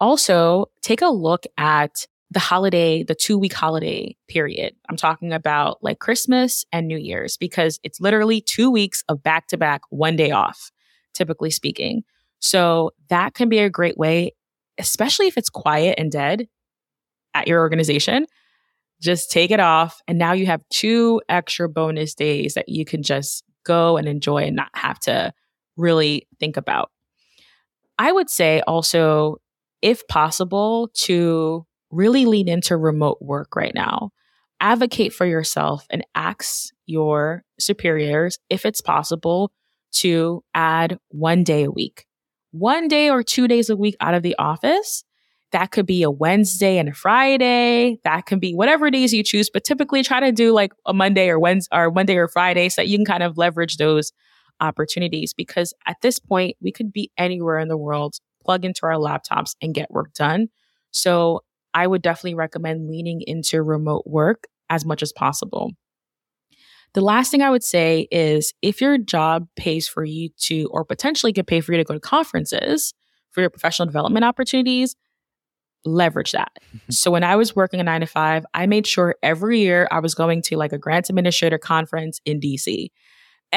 Also, 0.00 0.66
take 0.82 1.02
a 1.02 1.08
look 1.08 1.44
at 1.56 2.06
the 2.30 2.40
holiday, 2.40 3.02
the 3.02 3.14
two 3.14 3.38
week 3.38 3.52
holiday 3.52 4.16
period. 4.28 4.74
I'm 4.88 4.96
talking 4.96 5.32
about 5.32 5.82
like 5.82 6.00
Christmas 6.00 6.64
and 6.72 6.88
New 6.88 6.98
Year's 6.98 7.36
because 7.36 7.78
it's 7.82 8.00
literally 8.00 8.40
two 8.40 8.70
weeks 8.70 9.04
of 9.08 9.22
back 9.22 9.46
to 9.48 9.56
back, 9.56 9.82
one 9.90 10.16
day 10.16 10.32
off, 10.32 10.70
typically 11.14 11.50
speaking. 11.50 12.02
So 12.40 12.92
that 13.08 13.34
can 13.34 13.48
be 13.48 13.58
a 13.58 13.70
great 13.70 13.96
way, 13.96 14.32
especially 14.76 15.28
if 15.28 15.38
it's 15.38 15.48
quiet 15.48 15.94
and 15.98 16.10
dead 16.10 16.48
at 17.32 17.46
your 17.46 17.60
organization. 17.60 18.26
Just 19.00 19.30
take 19.30 19.50
it 19.50 19.60
off. 19.60 20.00
And 20.08 20.18
now 20.18 20.32
you 20.32 20.46
have 20.46 20.62
two 20.70 21.20
extra 21.28 21.68
bonus 21.68 22.14
days 22.14 22.54
that 22.54 22.68
you 22.68 22.84
can 22.84 23.02
just 23.02 23.44
go 23.64 23.96
and 23.96 24.08
enjoy 24.08 24.44
and 24.44 24.56
not 24.56 24.70
have 24.74 24.98
to 25.00 25.32
really 25.76 26.26
think 26.40 26.56
about. 26.56 26.90
I 27.98 28.12
would 28.12 28.28
say 28.28 28.60
also, 28.66 29.36
if 29.82 30.06
possible, 30.08 30.90
to 30.94 31.66
really 31.90 32.26
lean 32.26 32.48
into 32.48 32.76
remote 32.76 33.18
work 33.20 33.54
right 33.56 33.74
now. 33.74 34.10
Advocate 34.60 35.12
for 35.12 35.26
yourself 35.26 35.86
and 35.90 36.04
ask 36.14 36.70
your 36.86 37.44
superiors 37.60 38.38
if 38.48 38.64
it's 38.64 38.80
possible 38.80 39.52
to 39.92 40.42
add 40.54 40.98
one 41.08 41.44
day 41.44 41.64
a 41.64 41.70
week, 41.70 42.06
one 42.52 42.88
day 42.88 43.10
or 43.10 43.22
two 43.22 43.48
days 43.48 43.70
a 43.70 43.76
week 43.76 43.96
out 44.00 44.14
of 44.14 44.22
the 44.22 44.36
office. 44.38 45.04
That 45.52 45.70
could 45.70 45.86
be 45.86 46.02
a 46.02 46.10
Wednesday 46.10 46.76
and 46.76 46.88
a 46.88 46.92
Friday. 46.92 47.98
That 48.04 48.26
can 48.26 48.38
be 48.38 48.52
whatever 48.52 48.90
days 48.90 49.14
you 49.14 49.22
choose, 49.22 49.48
but 49.48 49.64
typically 49.64 50.02
try 50.02 50.20
to 50.20 50.32
do 50.32 50.52
like 50.52 50.72
a 50.84 50.92
Monday 50.92 51.28
or 51.28 51.38
Wednesday 51.38 51.76
or 51.76 51.90
Monday 51.90 52.16
or 52.16 52.28
Friday 52.28 52.68
so 52.68 52.82
that 52.82 52.88
you 52.88 52.98
can 52.98 53.06
kind 53.06 53.22
of 53.22 53.38
leverage 53.38 53.76
those 53.76 54.12
opportunities 54.60 55.32
because 55.34 55.72
at 55.86 55.96
this 56.02 56.18
point, 56.18 56.56
we 56.60 56.72
could 56.72 56.92
be 56.92 57.10
anywhere 57.16 57.58
in 57.58 57.68
the 57.68 57.76
world, 57.76 58.16
plug 58.46 58.64
into 58.64 58.86
our 58.86 58.94
laptops 58.94 59.54
and 59.60 59.74
get 59.74 59.90
work 59.90 60.14
done. 60.14 60.48
So 60.90 61.42
I 61.74 61.86
would 61.86 62.00
definitely 62.00 62.34
recommend 62.34 62.88
leaning 62.88 63.22
into 63.26 63.62
remote 63.62 64.04
work 64.06 64.44
as 64.70 64.84
much 64.84 65.02
as 65.02 65.12
possible. 65.12 65.72
The 66.94 67.02
last 67.02 67.30
thing 67.30 67.42
I 67.42 67.50
would 67.50 67.64
say 67.64 68.08
is 68.10 68.54
if 68.62 68.80
your 68.80 68.96
job 68.96 69.46
pays 69.56 69.86
for 69.86 70.02
you 70.02 70.30
to, 70.44 70.68
or 70.70 70.84
potentially 70.84 71.32
could 71.32 71.46
pay 71.46 71.60
for 71.60 71.72
you 71.72 71.78
to 71.78 71.84
go 71.84 71.92
to 71.92 72.00
conferences 72.00 72.94
for 73.32 73.42
your 73.42 73.50
professional 73.50 73.84
development 73.84 74.24
opportunities, 74.24 74.96
leverage 75.84 76.32
that. 76.32 76.52
Mm-hmm. 76.68 76.92
so 76.92 77.10
when 77.10 77.22
I 77.22 77.36
was 77.36 77.54
working 77.54 77.80
a 77.80 77.84
nine 77.84 78.00
to 78.00 78.06
five, 78.06 78.46
I 78.54 78.66
made 78.66 78.86
sure 78.86 79.14
every 79.22 79.60
year 79.60 79.86
I 79.90 80.00
was 80.00 80.14
going 80.14 80.42
to 80.42 80.56
like 80.56 80.72
a 80.72 80.78
grants 80.78 81.10
administrator 81.10 81.58
conference 81.58 82.20
in 82.24 82.40
DC. 82.40 82.90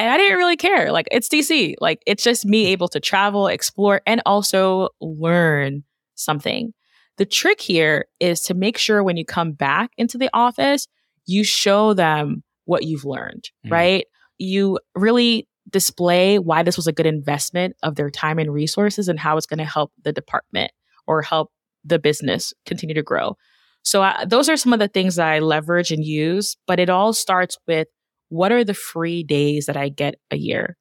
And 0.00 0.08
I 0.08 0.16
didn't 0.16 0.38
really 0.38 0.56
care. 0.56 0.90
Like, 0.92 1.08
it's 1.10 1.28
DC. 1.28 1.74
Like, 1.78 2.02
it's 2.06 2.24
just 2.24 2.46
me 2.46 2.68
able 2.68 2.88
to 2.88 3.00
travel, 3.00 3.48
explore, 3.48 4.00
and 4.06 4.22
also 4.24 4.88
learn 5.02 5.84
something. 6.14 6.72
The 7.18 7.26
trick 7.26 7.60
here 7.60 8.06
is 8.18 8.40
to 8.44 8.54
make 8.54 8.78
sure 8.78 9.04
when 9.04 9.18
you 9.18 9.26
come 9.26 9.52
back 9.52 9.90
into 9.98 10.16
the 10.16 10.30
office, 10.32 10.86
you 11.26 11.44
show 11.44 11.92
them 11.92 12.42
what 12.64 12.84
you've 12.84 13.04
learned, 13.04 13.50
mm. 13.66 13.72
right? 13.72 14.06
You 14.38 14.78
really 14.94 15.46
display 15.68 16.38
why 16.38 16.62
this 16.62 16.78
was 16.78 16.86
a 16.86 16.92
good 16.92 17.04
investment 17.04 17.76
of 17.82 17.96
their 17.96 18.08
time 18.08 18.38
and 18.38 18.50
resources 18.50 19.06
and 19.06 19.20
how 19.20 19.36
it's 19.36 19.46
going 19.46 19.58
to 19.58 19.66
help 19.66 19.92
the 20.02 20.14
department 20.14 20.72
or 21.06 21.20
help 21.20 21.50
the 21.84 21.98
business 21.98 22.54
continue 22.64 22.94
to 22.94 23.02
grow. 23.02 23.36
So, 23.82 24.02
uh, 24.02 24.24
those 24.24 24.48
are 24.48 24.56
some 24.56 24.72
of 24.72 24.78
the 24.78 24.88
things 24.88 25.16
that 25.16 25.28
I 25.28 25.40
leverage 25.40 25.92
and 25.92 26.02
use, 26.02 26.56
but 26.66 26.80
it 26.80 26.88
all 26.88 27.12
starts 27.12 27.58
with 27.66 27.88
what 28.30 28.50
are 28.50 28.64
the 28.64 28.74
free 28.74 29.22
days 29.22 29.66
that 29.66 29.76
I 29.76 29.90
get 29.90 30.14
a 30.30 30.36
year 30.36 30.76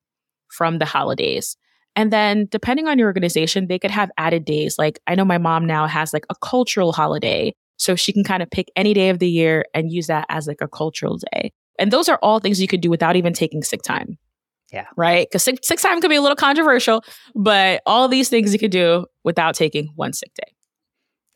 from 0.47 0.79
the 0.79 0.85
holidays? 0.85 1.57
And 1.95 2.13
then 2.13 2.47
depending 2.49 2.88
on 2.88 2.97
your 2.97 3.07
organization, 3.07 3.67
they 3.67 3.79
could 3.79 3.91
have 3.91 4.12
added 4.17 4.45
days. 4.45 4.77
Like 4.79 4.99
I 5.07 5.15
know 5.15 5.25
my 5.25 5.38
mom 5.38 5.65
now 5.65 5.85
has 5.85 6.13
like 6.13 6.25
a 6.29 6.35
cultural 6.35 6.93
holiday. 6.93 7.53
So 7.77 7.95
she 7.95 8.13
can 8.13 8.23
kind 8.23 8.43
of 8.43 8.49
pick 8.51 8.69
any 8.75 8.93
day 8.93 9.09
of 9.09 9.19
the 9.19 9.29
year 9.29 9.65
and 9.73 9.91
use 9.91 10.07
that 10.07 10.25
as 10.29 10.47
like 10.47 10.62
a 10.62 10.67
cultural 10.67 11.17
day. 11.33 11.51
And 11.77 11.91
those 11.91 12.09
are 12.09 12.19
all 12.21 12.39
things 12.39 12.62
you 12.62 12.67
could 12.67 12.81
do 12.81 12.89
without 12.89 13.15
even 13.15 13.33
taking 13.33 13.63
sick 13.63 13.81
time. 13.81 14.17
Yeah. 14.71 14.85
Right. 14.95 15.27
Because 15.27 15.43
sick, 15.43 15.59
sick 15.63 15.79
time 15.79 15.99
could 16.01 16.09
be 16.09 16.17
a 16.17 16.21
little 16.21 16.35
controversial, 16.35 17.03
but 17.35 17.81
all 17.85 18.07
these 18.07 18.29
things 18.29 18.53
you 18.53 18.59
could 18.59 18.71
do 18.71 19.05
without 19.23 19.55
taking 19.55 19.89
one 19.95 20.13
sick 20.13 20.31
day. 20.35 20.53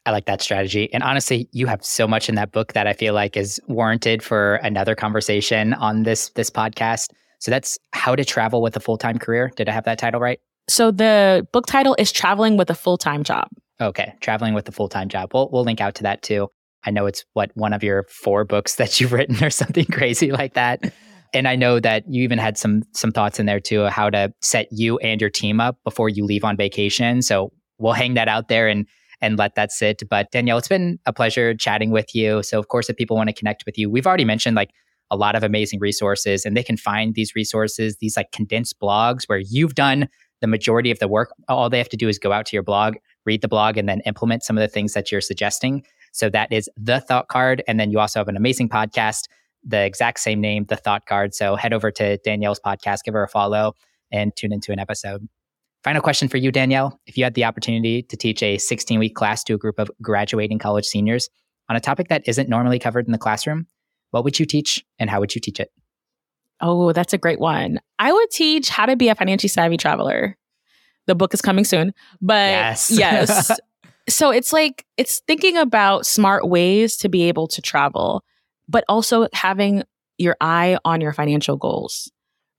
I 0.06 0.12
like 0.12 0.26
that 0.26 0.42
strategy. 0.42 0.94
And 0.94 1.02
honestly, 1.02 1.48
you 1.52 1.68
have 1.68 1.84
so 1.84 2.08
much 2.08 2.28
in 2.28 2.36
that 2.36 2.52
book 2.52 2.74
that 2.74 2.88
I 2.88 2.94
feel 2.94 3.14
like 3.14 3.38
is 3.38 3.60
warranted 3.68 4.22
for 4.22 4.56
another 4.56 4.96
conversation 4.96 5.74
on 5.74 6.04
this 6.04 6.30
this 6.30 6.50
podcast. 6.50 7.12
So 7.40 7.52
that's 7.52 7.78
How 7.92 8.16
to 8.16 8.26
Travel 8.26 8.62
with 8.62 8.76
a 8.76 8.80
Full-Time 8.80 9.20
Career. 9.20 9.52
Did 9.56 9.70
I 9.70 9.72
have 9.72 9.86
that 9.86 10.00
title 10.00 10.20
right? 10.20 10.40
So 10.70 10.92
the 10.92 11.48
book 11.52 11.66
title 11.66 11.96
is 12.00 12.12
Traveling 12.12 12.58
with 12.58 12.70
a 12.70 12.76
Full-Time 12.76 13.24
Job. 13.24 13.48
Okay, 13.82 14.14
Traveling 14.22 14.54
with 14.54 14.68
a 14.68 14.72
Full-Time 14.72 15.10
Job. 15.10 15.32
We'll 15.34 15.50
we'll 15.52 15.64
link 15.64 15.80
out 15.80 15.96
to 15.96 16.04
that 16.04 16.22
too. 16.22 16.50
I 16.86 16.92
know 16.92 17.06
it's 17.06 17.24
what 17.34 17.52
one 17.54 17.72
of 17.72 17.82
your 17.82 18.04
four 18.10 18.44
books 18.44 18.76
that 18.78 19.00
you've 19.00 19.14
written 19.14 19.42
or 19.44 19.50
something 19.50 19.86
crazy 19.86 20.32
like 20.32 20.54
that. 20.56 20.94
And 21.34 21.48
I 21.48 21.56
know 21.56 21.80
that 21.80 22.04
you 22.08 22.24
even 22.24 22.40
had 22.40 22.58
some 22.58 22.84
some 22.92 23.12
thoughts 23.12 23.40
in 23.40 23.46
there 23.46 23.62
too, 23.62 23.86
how 23.86 24.10
to 24.10 24.34
set 24.42 24.68
you 24.72 24.98
and 25.00 25.22
your 25.22 25.30
team 25.30 25.62
up 25.62 25.78
before 25.86 26.10
you 26.10 26.26
leave 26.26 26.44
on 26.44 26.58
vacation. 26.58 27.22
So 27.22 27.54
we'll 27.80 27.94
hang 27.94 28.16
that 28.16 28.28
out 28.28 28.50
there 28.50 28.68
and 28.68 28.86
and 29.24 29.40
let 29.40 29.56
that 29.56 29.72
sit. 29.72 30.04
But 30.10 30.30
Danielle, 30.32 30.58
it's 30.58 30.68
been 30.68 31.00
a 31.06 31.14
pleasure 31.14 31.56
chatting 31.56 31.92
with 31.92 32.14
you. 32.14 32.44
So, 32.44 32.60
of 32.60 32.68
course, 32.68 32.90
if 32.90 32.98
people 32.98 33.16
want 33.16 33.30
to 33.30 33.34
connect 33.34 33.66
with 33.66 33.78
you, 33.78 33.90
we've 33.90 34.06
already 34.06 34.26
mentioned 34.26 34.56
like 34.56 34.72
a 35.10 35.16
lot 35.16 35.36
of 35.36 35.44
amazing 35.44 35.80
resources, 35.80 36.46
and 36.46 36.58
they 36.58 36.64
can 36.64 36.76
find 36.76 37.16
these 37.16 37.34
resources, 37.34 37.98
these 37.98 38.18
like 38.18 38.32
condensed 38.32 38.80
blogs 38.80 39.24
where 39.28 39.40
you've 39.40 39.76
done 39.76 40.10
the 40.42 40.48
majority 40.48 40.92
of 40.92 41.00
the 41.00 41.08
work. 41.08 41.34
All 41.48 41.70
they 41.70 41.78
have 41.78 41.90
to 41.90 41.98
do 41.98 42.10
is 42.10 42.20
go 42.20 42.34
out 42.34 42.46
to 42.48 42.56
your 42.56 42.64
blog, 42.64 42.96
read 43.26 43.42
the 43.42 43.48
blog, 43.48 43.78
and 43.78 43.88
then 43.88 44.02
implement 44.02 44.44
some 44.44 44.58
of 44.58 44.62
the 44.62 44.68
things 44.68 44.94
that 44.94 45.10
you're 45.10 45.22
suggesting. 45.22 45.86
So 46.12 46.30
that 46.30 46.52
is 46.52 46.70
the 46.76 47.00
thought 47.00 47.30
card. 47.30 47.64
And 47.66 47.80
then 47.80 47.92
you 47.92 48.00
also 48.00 48.20
have 48.20 48.28
an 48.28 48.36
amazing 48.36 48.68
podcast, 48.68 49.24
the 49.64 49.86
exact 49.86 50.20
same 50.20 50.42
name, 50.42 50.66
the 50.66 50.76
thought 50.76 51.06
card. 51.06 51.34
So 51.34 51.56
head 51.56 51.72
over 51.72 51.92
to 51.92 52.18
Danielle's 52.18 52.60
podcast, 52.60 53.04
give 53.06 53.14
her 53.14 53.24
a 53.24 53.30
follow, 53.30 53.74
and 54.12 54.36
tune 54.36 54.52
into 54.52 54.74
an 54.74 54.80
episode. 54.80 55.28
Final 55.84 56.02
question 56.02 56.30
for 56.30 56.38
you, 56.38 56.52
Danielle. 56.52 57.00
If 57.06 57.18
you 57.18 57.26
had 57.26 57.34
the 57.34 57.44
opportunity 57.44 58.04
to 58.04 58.16
teach 58.16 58.42
a 58.42 58.58
16 58.58 59.00
week 59.00 59.16
class 59.16 59.44
to 59.46 59.54
a 59.54 59.58
group 59.58 59.80
of 59.80 59.92
graduating 60.02 60.60
college 60.60 60.86
seniors 60.86 61.30
on 61.70 61.76
a 61.76 61.82
topic 61.82 62.08
that 62.08 62.24
isn't 62.26 62.48
normally 62.48 62.80
covered 62.80 63.06
in 63.06 63.12
the 63.12 63.18
classroom, 63.18 63.68
what 64.12 64.24
would 64.24 64.40
you 64.40 64.46
teach 64.46 64.84
and 64.98 65.10
how 65.10 65.20
would 65.20 65.36
you 65.36 65.42
teach 65.42 65.60
it? 65.60 65.72
Oh, 66.62 66.94
that's 66.94 67.14
a 67.14 67.18
great 67.18 67.40
one. 67.40 67.80
I 68.00 68.14
would 68.14 68.30
teach 68.32 68.70
how 68.70 68.86
to 68.86 68.96
be 68.96 69.10
a 69.10 69.16
financially 69.16 69.50
savvy 69.50 69.76
traveler. 69.76 70.38
The 71.08 71.16
book 71.16 71.34
is 71.34 71.42
coming 71.42 71.66
soon, 71.66 71.94
but 72.22 72.50
yes. 72.50 72.92
yes. 72.92 73.60
So 74.10 74.32
it's 74.32 74.52
like, 74.52 74.86
it's 74.98 75.22
thinking 75.28 75.56
about 75.56 76.06
smart 76.06 76.50
ways 76.50 76.98
to 76.98 77.08
be 77.08 77.24
able 77.30 77.48
to 77.48 77.62
travel, 77.62 78.22
but 78.68 78.84
also 78.90 79.30
having 79.32 79.84
your 80.18 80.36
eye 80.42 80.78
on 80.84 81.00
your 81.00 81.14
financial 81.14 81.56
goals, 81.56 82.12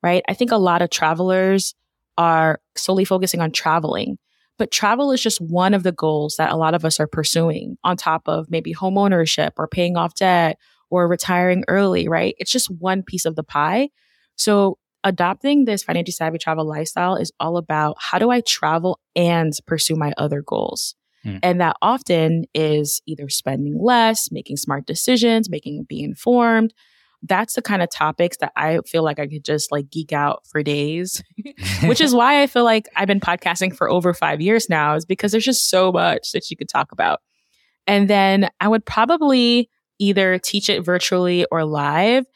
right? 0.03 0.23
I 0.27 0.33
think 0.33 0.53
a 0.53 0.57
lot 0.57 0.81
of 0.81 0.89
travelers 0.89 1.75
are 2.19 2.61
solely 2.77 3.05
focusing 3.05 3.41
on 3.41 3.51
traveling, 3.51 4.19
but 4.59 4.71
travel 4.71 5.11
is 5.13 5.21
just 5.21 5.41
one 5.41 5.75
of 5.75 5.83
the 5.83 5.93
goals 5.93 6.37
that 6.37 6.53
a 6.53 6.57
lot 6.57 6.75
of 6.75 6.85
us 6.85 7.01
are 7.01 7.07
pursuing 7.07 7.77
on 7.85 7.97
top 7.97 8.23
of 8.27 8.51
maybe 8.51 8.73
home 8.73 8.97
ownership 8.97 9.55
or 9.57 9.67
paying 9.67 9.97
off 9.97 10.15
debt 10.15 10.59
or 10.91 11.09
retiring 11.09 11.65
early, 11.69 12.09
right? 12.09 12.35
It's 12.39 12.53
just 12.53 12.71
one 12.71 13.03
piece 13.03 13.25
of 13.25 13.37
the 13.37 13.43
pie. 13.43 13.89
So 14.37 14.79
adopting 15.03 15.65
this 15.65 15.83
financially 15.83 16.13
savvy 16.13 16.39
travel 16.39 16.67
lifestyle 16.67 17.17
is 17.17 17.33
all 17.41 17.57
about 17.57 17.97
how 17.99 18.19
do 18.19 18.31
I 18.31 18.41
travel 18.41 19.01
and 19.17 19.53
pursue 19.67 19.97
my 19.97 20.13
other 20.17 20.41
goals? 20.41 20.95
Mm. 21.25 21.41
And 21.43 21.61
that 21.61 21.77
often 21.83 22.45
is 22.55 23.01
either 23.07 23.29
spending 23.29 23.79
less, 23.83 24.31
making 24.31 24.57
smart 24.57 24.87
decisions, 24.87 25.51
making 25.51 25.85
be 25.89 26.03
informed. 26.03 26.73
That's 27.27 27.55
the 27.55 27.63
kind 27.63 27.83
of 27.83 27.91
topics 27.91 28.37
that 28.39 28.53
I 28.55 28.81
feel 28.87 29.03
like 29.03 29.19
I 29.19 29.27
could 29.27 29.45
just 29.45 29.73
like 29.73 29.91
geek 29.91 30.13
out 30.13 30.43
for 30.47 30.63
days, 30.63 31.23
which 31.85 32.01
is 32.01 32.15
why 32.15 32.43
I 32.43 32.47
feel 32.47 32.65
like 32.65 32.87
I've 32.97 33.09
been 33.09 33.21
podcasting 33.21 33.75
for 33.75 33.89
over 33.89 34.13
five 34.13 34.41
years 34.41 34.69
now, 34.69 34.95
is 34.95 35.05
because 35.05 35.33
there's 35.33 35.45
just 35.45 35.71
so 35.71 35.91
much 35.91 36.33
that 36.33 36.51
you 36.51 36.57
could 36.57 36.69
talk 36.69 36.93
about. 36.93 37.21
And 37.87 38.09
then 38.09 38.51
I 38.61 38.69
would 38.69 38.85
probably 38.85 39.71
either 39.99 40.39
teach 40.39 40.69
it 40.69 40.85
virtually 40.85 41.47
or 41.51 41.65
live 41.65 42.27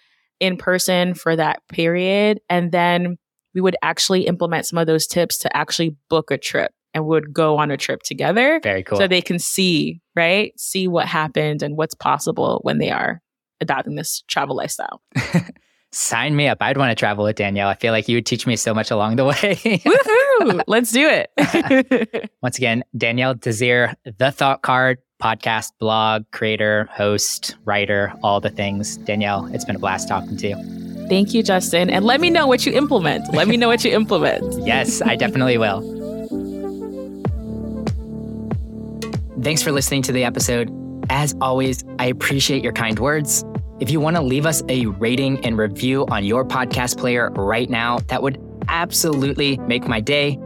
in 0.41 0.57
person 0.57 1.15
for 1.15 1.35
that 1.37 1.63
period. 1.69 2.41
And 2.49 2.73
then 2.73 3.19
we 3.55 3.61
would 3.61 3.77
actually 3.83 4.27
implement 4.27 4.67
some 4.67 4.79
of 4.79 4.87
those 4.87 5.07
tips 5.07 5.39
to 5.39 5.57
actually 5.57 5.97
book 6.09 6.31
a 6.31 6.39
trip 6.39 6.73
and 6.95 7.07
would 7.07 7.33
go 7.33 7.59
on 7.59 7.71
a 7.71 7.77
trip 7.77 8.03
together. 8.03 8.61
Very 8.63 8.83
cool. 8.83 8.99
So 8.99 9.09
they 9.09 9.21
can 9.21 9.39
see, 9.39 10.01
right? 10.15 10.59
See 10.59 10.89
what 10.89 11.07
happened 11.07 11.63
and 11.63 11.77
what's 11.77 11.95
possible 11.95 12.61
when 12.63 12.79
they 12.79 12.91
are 12.91 13.21
adopting 13.61 13.95
this 13.95 14.23
travel 14.29 14.57
lifestyle. 14.57 15.03
Sign 15.93 16.37
me 16.37 16.49
up. 16.49 16.59
I'd 16.61 16.77
want 16.77 16.91
to 16.91 16.95
travel 16.95 17.25
with 17.25 17.37
Danielle. 17.37 17.69
I 17.69 17.75
feel 17.75 17.93
like 17.93 18.09
you 18.09 18.17
would 18.19 18.27
teach 18.27 18.47
me 18.47 18.57
so 18.57 18.75
much 18.75 18.91
along 18.91 19.17
the 19.17 19.25
way. 19.25 19.35
Woohoo! 19.43 20.63
Let's 20.67 20.93
do 20.93 21.09
it. 21.09 22.31
Once 22.43 22.59
again, 22.59 22.85
Danielle 22.97 23.35
Desir, 23.35 23.95
The 24.19 24.31
Thought 24.31 24.61
Card, 24.61 24.99
podcast, 25.23 25.73
blog, 25.79 26.25
creator, 26.31 26.89
host, 26.93 27.57
writer, 27.65 28.13
all 28.23 28.39
the 28.39 28.51
things. 28.51 28.99
Danielle, 28.99 29.47
it's 29.55 29.65
been 29.65 29.77
a 29.77 29.79
blast 29.79 30.09
talking 30.09 30.37
to 30.37 30.49
you. 30.49 31.09
Thank 31.09 31.33
you, 31.33 31.43
Justin. 31.43 31.89
And 31.89 32.05
let 32.05 32.21
me 32.21 32.29
know 32.29 32.47
what 32.47 32.67
you 32.67 32.73
implement. 32.73 33.33
Let 33.33 33.49
me 33.49 33.57
know 33.57 33.69
what 33.69 33.83
you 33.83 33.91
implement. 33.91 34.67
yes, 34.67 35.01
I 35.01 35.17
definitely 35.17 35.57
will. 35.57 35.81
Thanks 39.43 39.63
for 39.63 39.73
listening 39.73 40.03
to 40.03 40.13
the 40.13 40.25
episode. 40.25 40.69
As 41.11 41.35
always, 41.41 41.85
I 41.99 42.07
appreciate 42.07 42.63
your 42.63 42.73
kind 42.73 42.99
words. 42.99 43.45
If 43.81 43.91
you 43.91 44.01
want 44.01 44.17
to 44.17 44.23
leave 44.23 44.47
us 44.47 44.63
a 44.69 44.87
rating 44.87 45.45
and 45.45 45.57
review 45.57 46.07
on 46.11 46.25
your 46.25 46.45
podcast 46.45 46.99
player 46.99 47.31
right 47.31 47.71
now, 47.71 48.01
that 48.09 48.23
would 48.23 48.43
absolutely 48.69 49.57
make 49.59 49.87
my 49.87 50.01
day. 50.01 50.39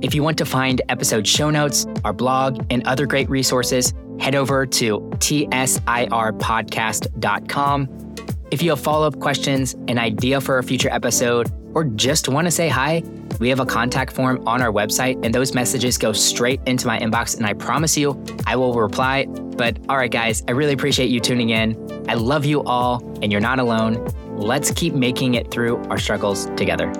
If 0.00 0.14
you 0.14 0.22
want 0.22 0.38
to 0.38 0.44
find 0.44 0.80
episode 0.88 1.26
show 1.26 1.50
notes, 1.50 1.86
our 2.04 2.12
blog, 2.12 2.64
and 2.70 2.86
other 2.86 3.06
great 3.06 3.28
resources, 3.30 3.94
head 4.18 4.34
over 4.34 4.66
to 4.66 5.00
tsirpodcast.com. 5.00 7.88
If 8.50 8.62
you 8.62 8.70
have 8.70 8.80
follow 8.80 9.06
up 9.06 9.20
questions, 9.20 9.74
an 9.88 9.98
idea 9.98 10.40
for 10.40 10.58
a 10.58 10.62
future 10.62 10.90
episode, 10.90 11.50
or 11.74 11.84
just 11.84 12.28
want 12.28 12.46
to 12.46 12.50
say 12.50 12.68
hi, 12.68 13.02
we 13.38 13.48
have 13.48 13.60
a 13.60 13.66
contact 13.66 14.12
form 14.12 14.46
on 14.46 14.62
our 14.62 14.72
website, 14.72 15.24
and 15.24 15.34
those 15.34 15.54
messages 15.54 15.98
go 15.98 16.12
straight 16.12 16.60
into 16.66 16.86
my 16.86 16.98
inbox. 16.98 17.36
And 17.36 17.46
I 17.46 17.54
promise 17.54 17.96
you, 17.96 18.22
I 18.46 18.56
will 18.56 18.74
reply. 18.74 19.26
But 19.26 19.78
all 19.88 19.96
right, 19.96 20.10
guys, 20.10 20.42
I 20.48 20.52
really 20.52 20.72
appreciate 20.72 21.10
you 21.10 21.20
tuning 21.20 21.50
in. 21.50 21.76
I 22.08 22.14
love 22.14 22.44
you 22.44 22.62
all, 22.62 23.02
and 23.22 23.30
you're 23.30 23.40
not 23.40 23.58
alone. 23.58 24.04
Let's 24.36 24.70
keep 24.70 24.94
making 24.94 25.34
it 25.34 25.50
through 25.50 25.78
our 25.84 25.98
struggles 25.98 26.46
together. 26.56 26.92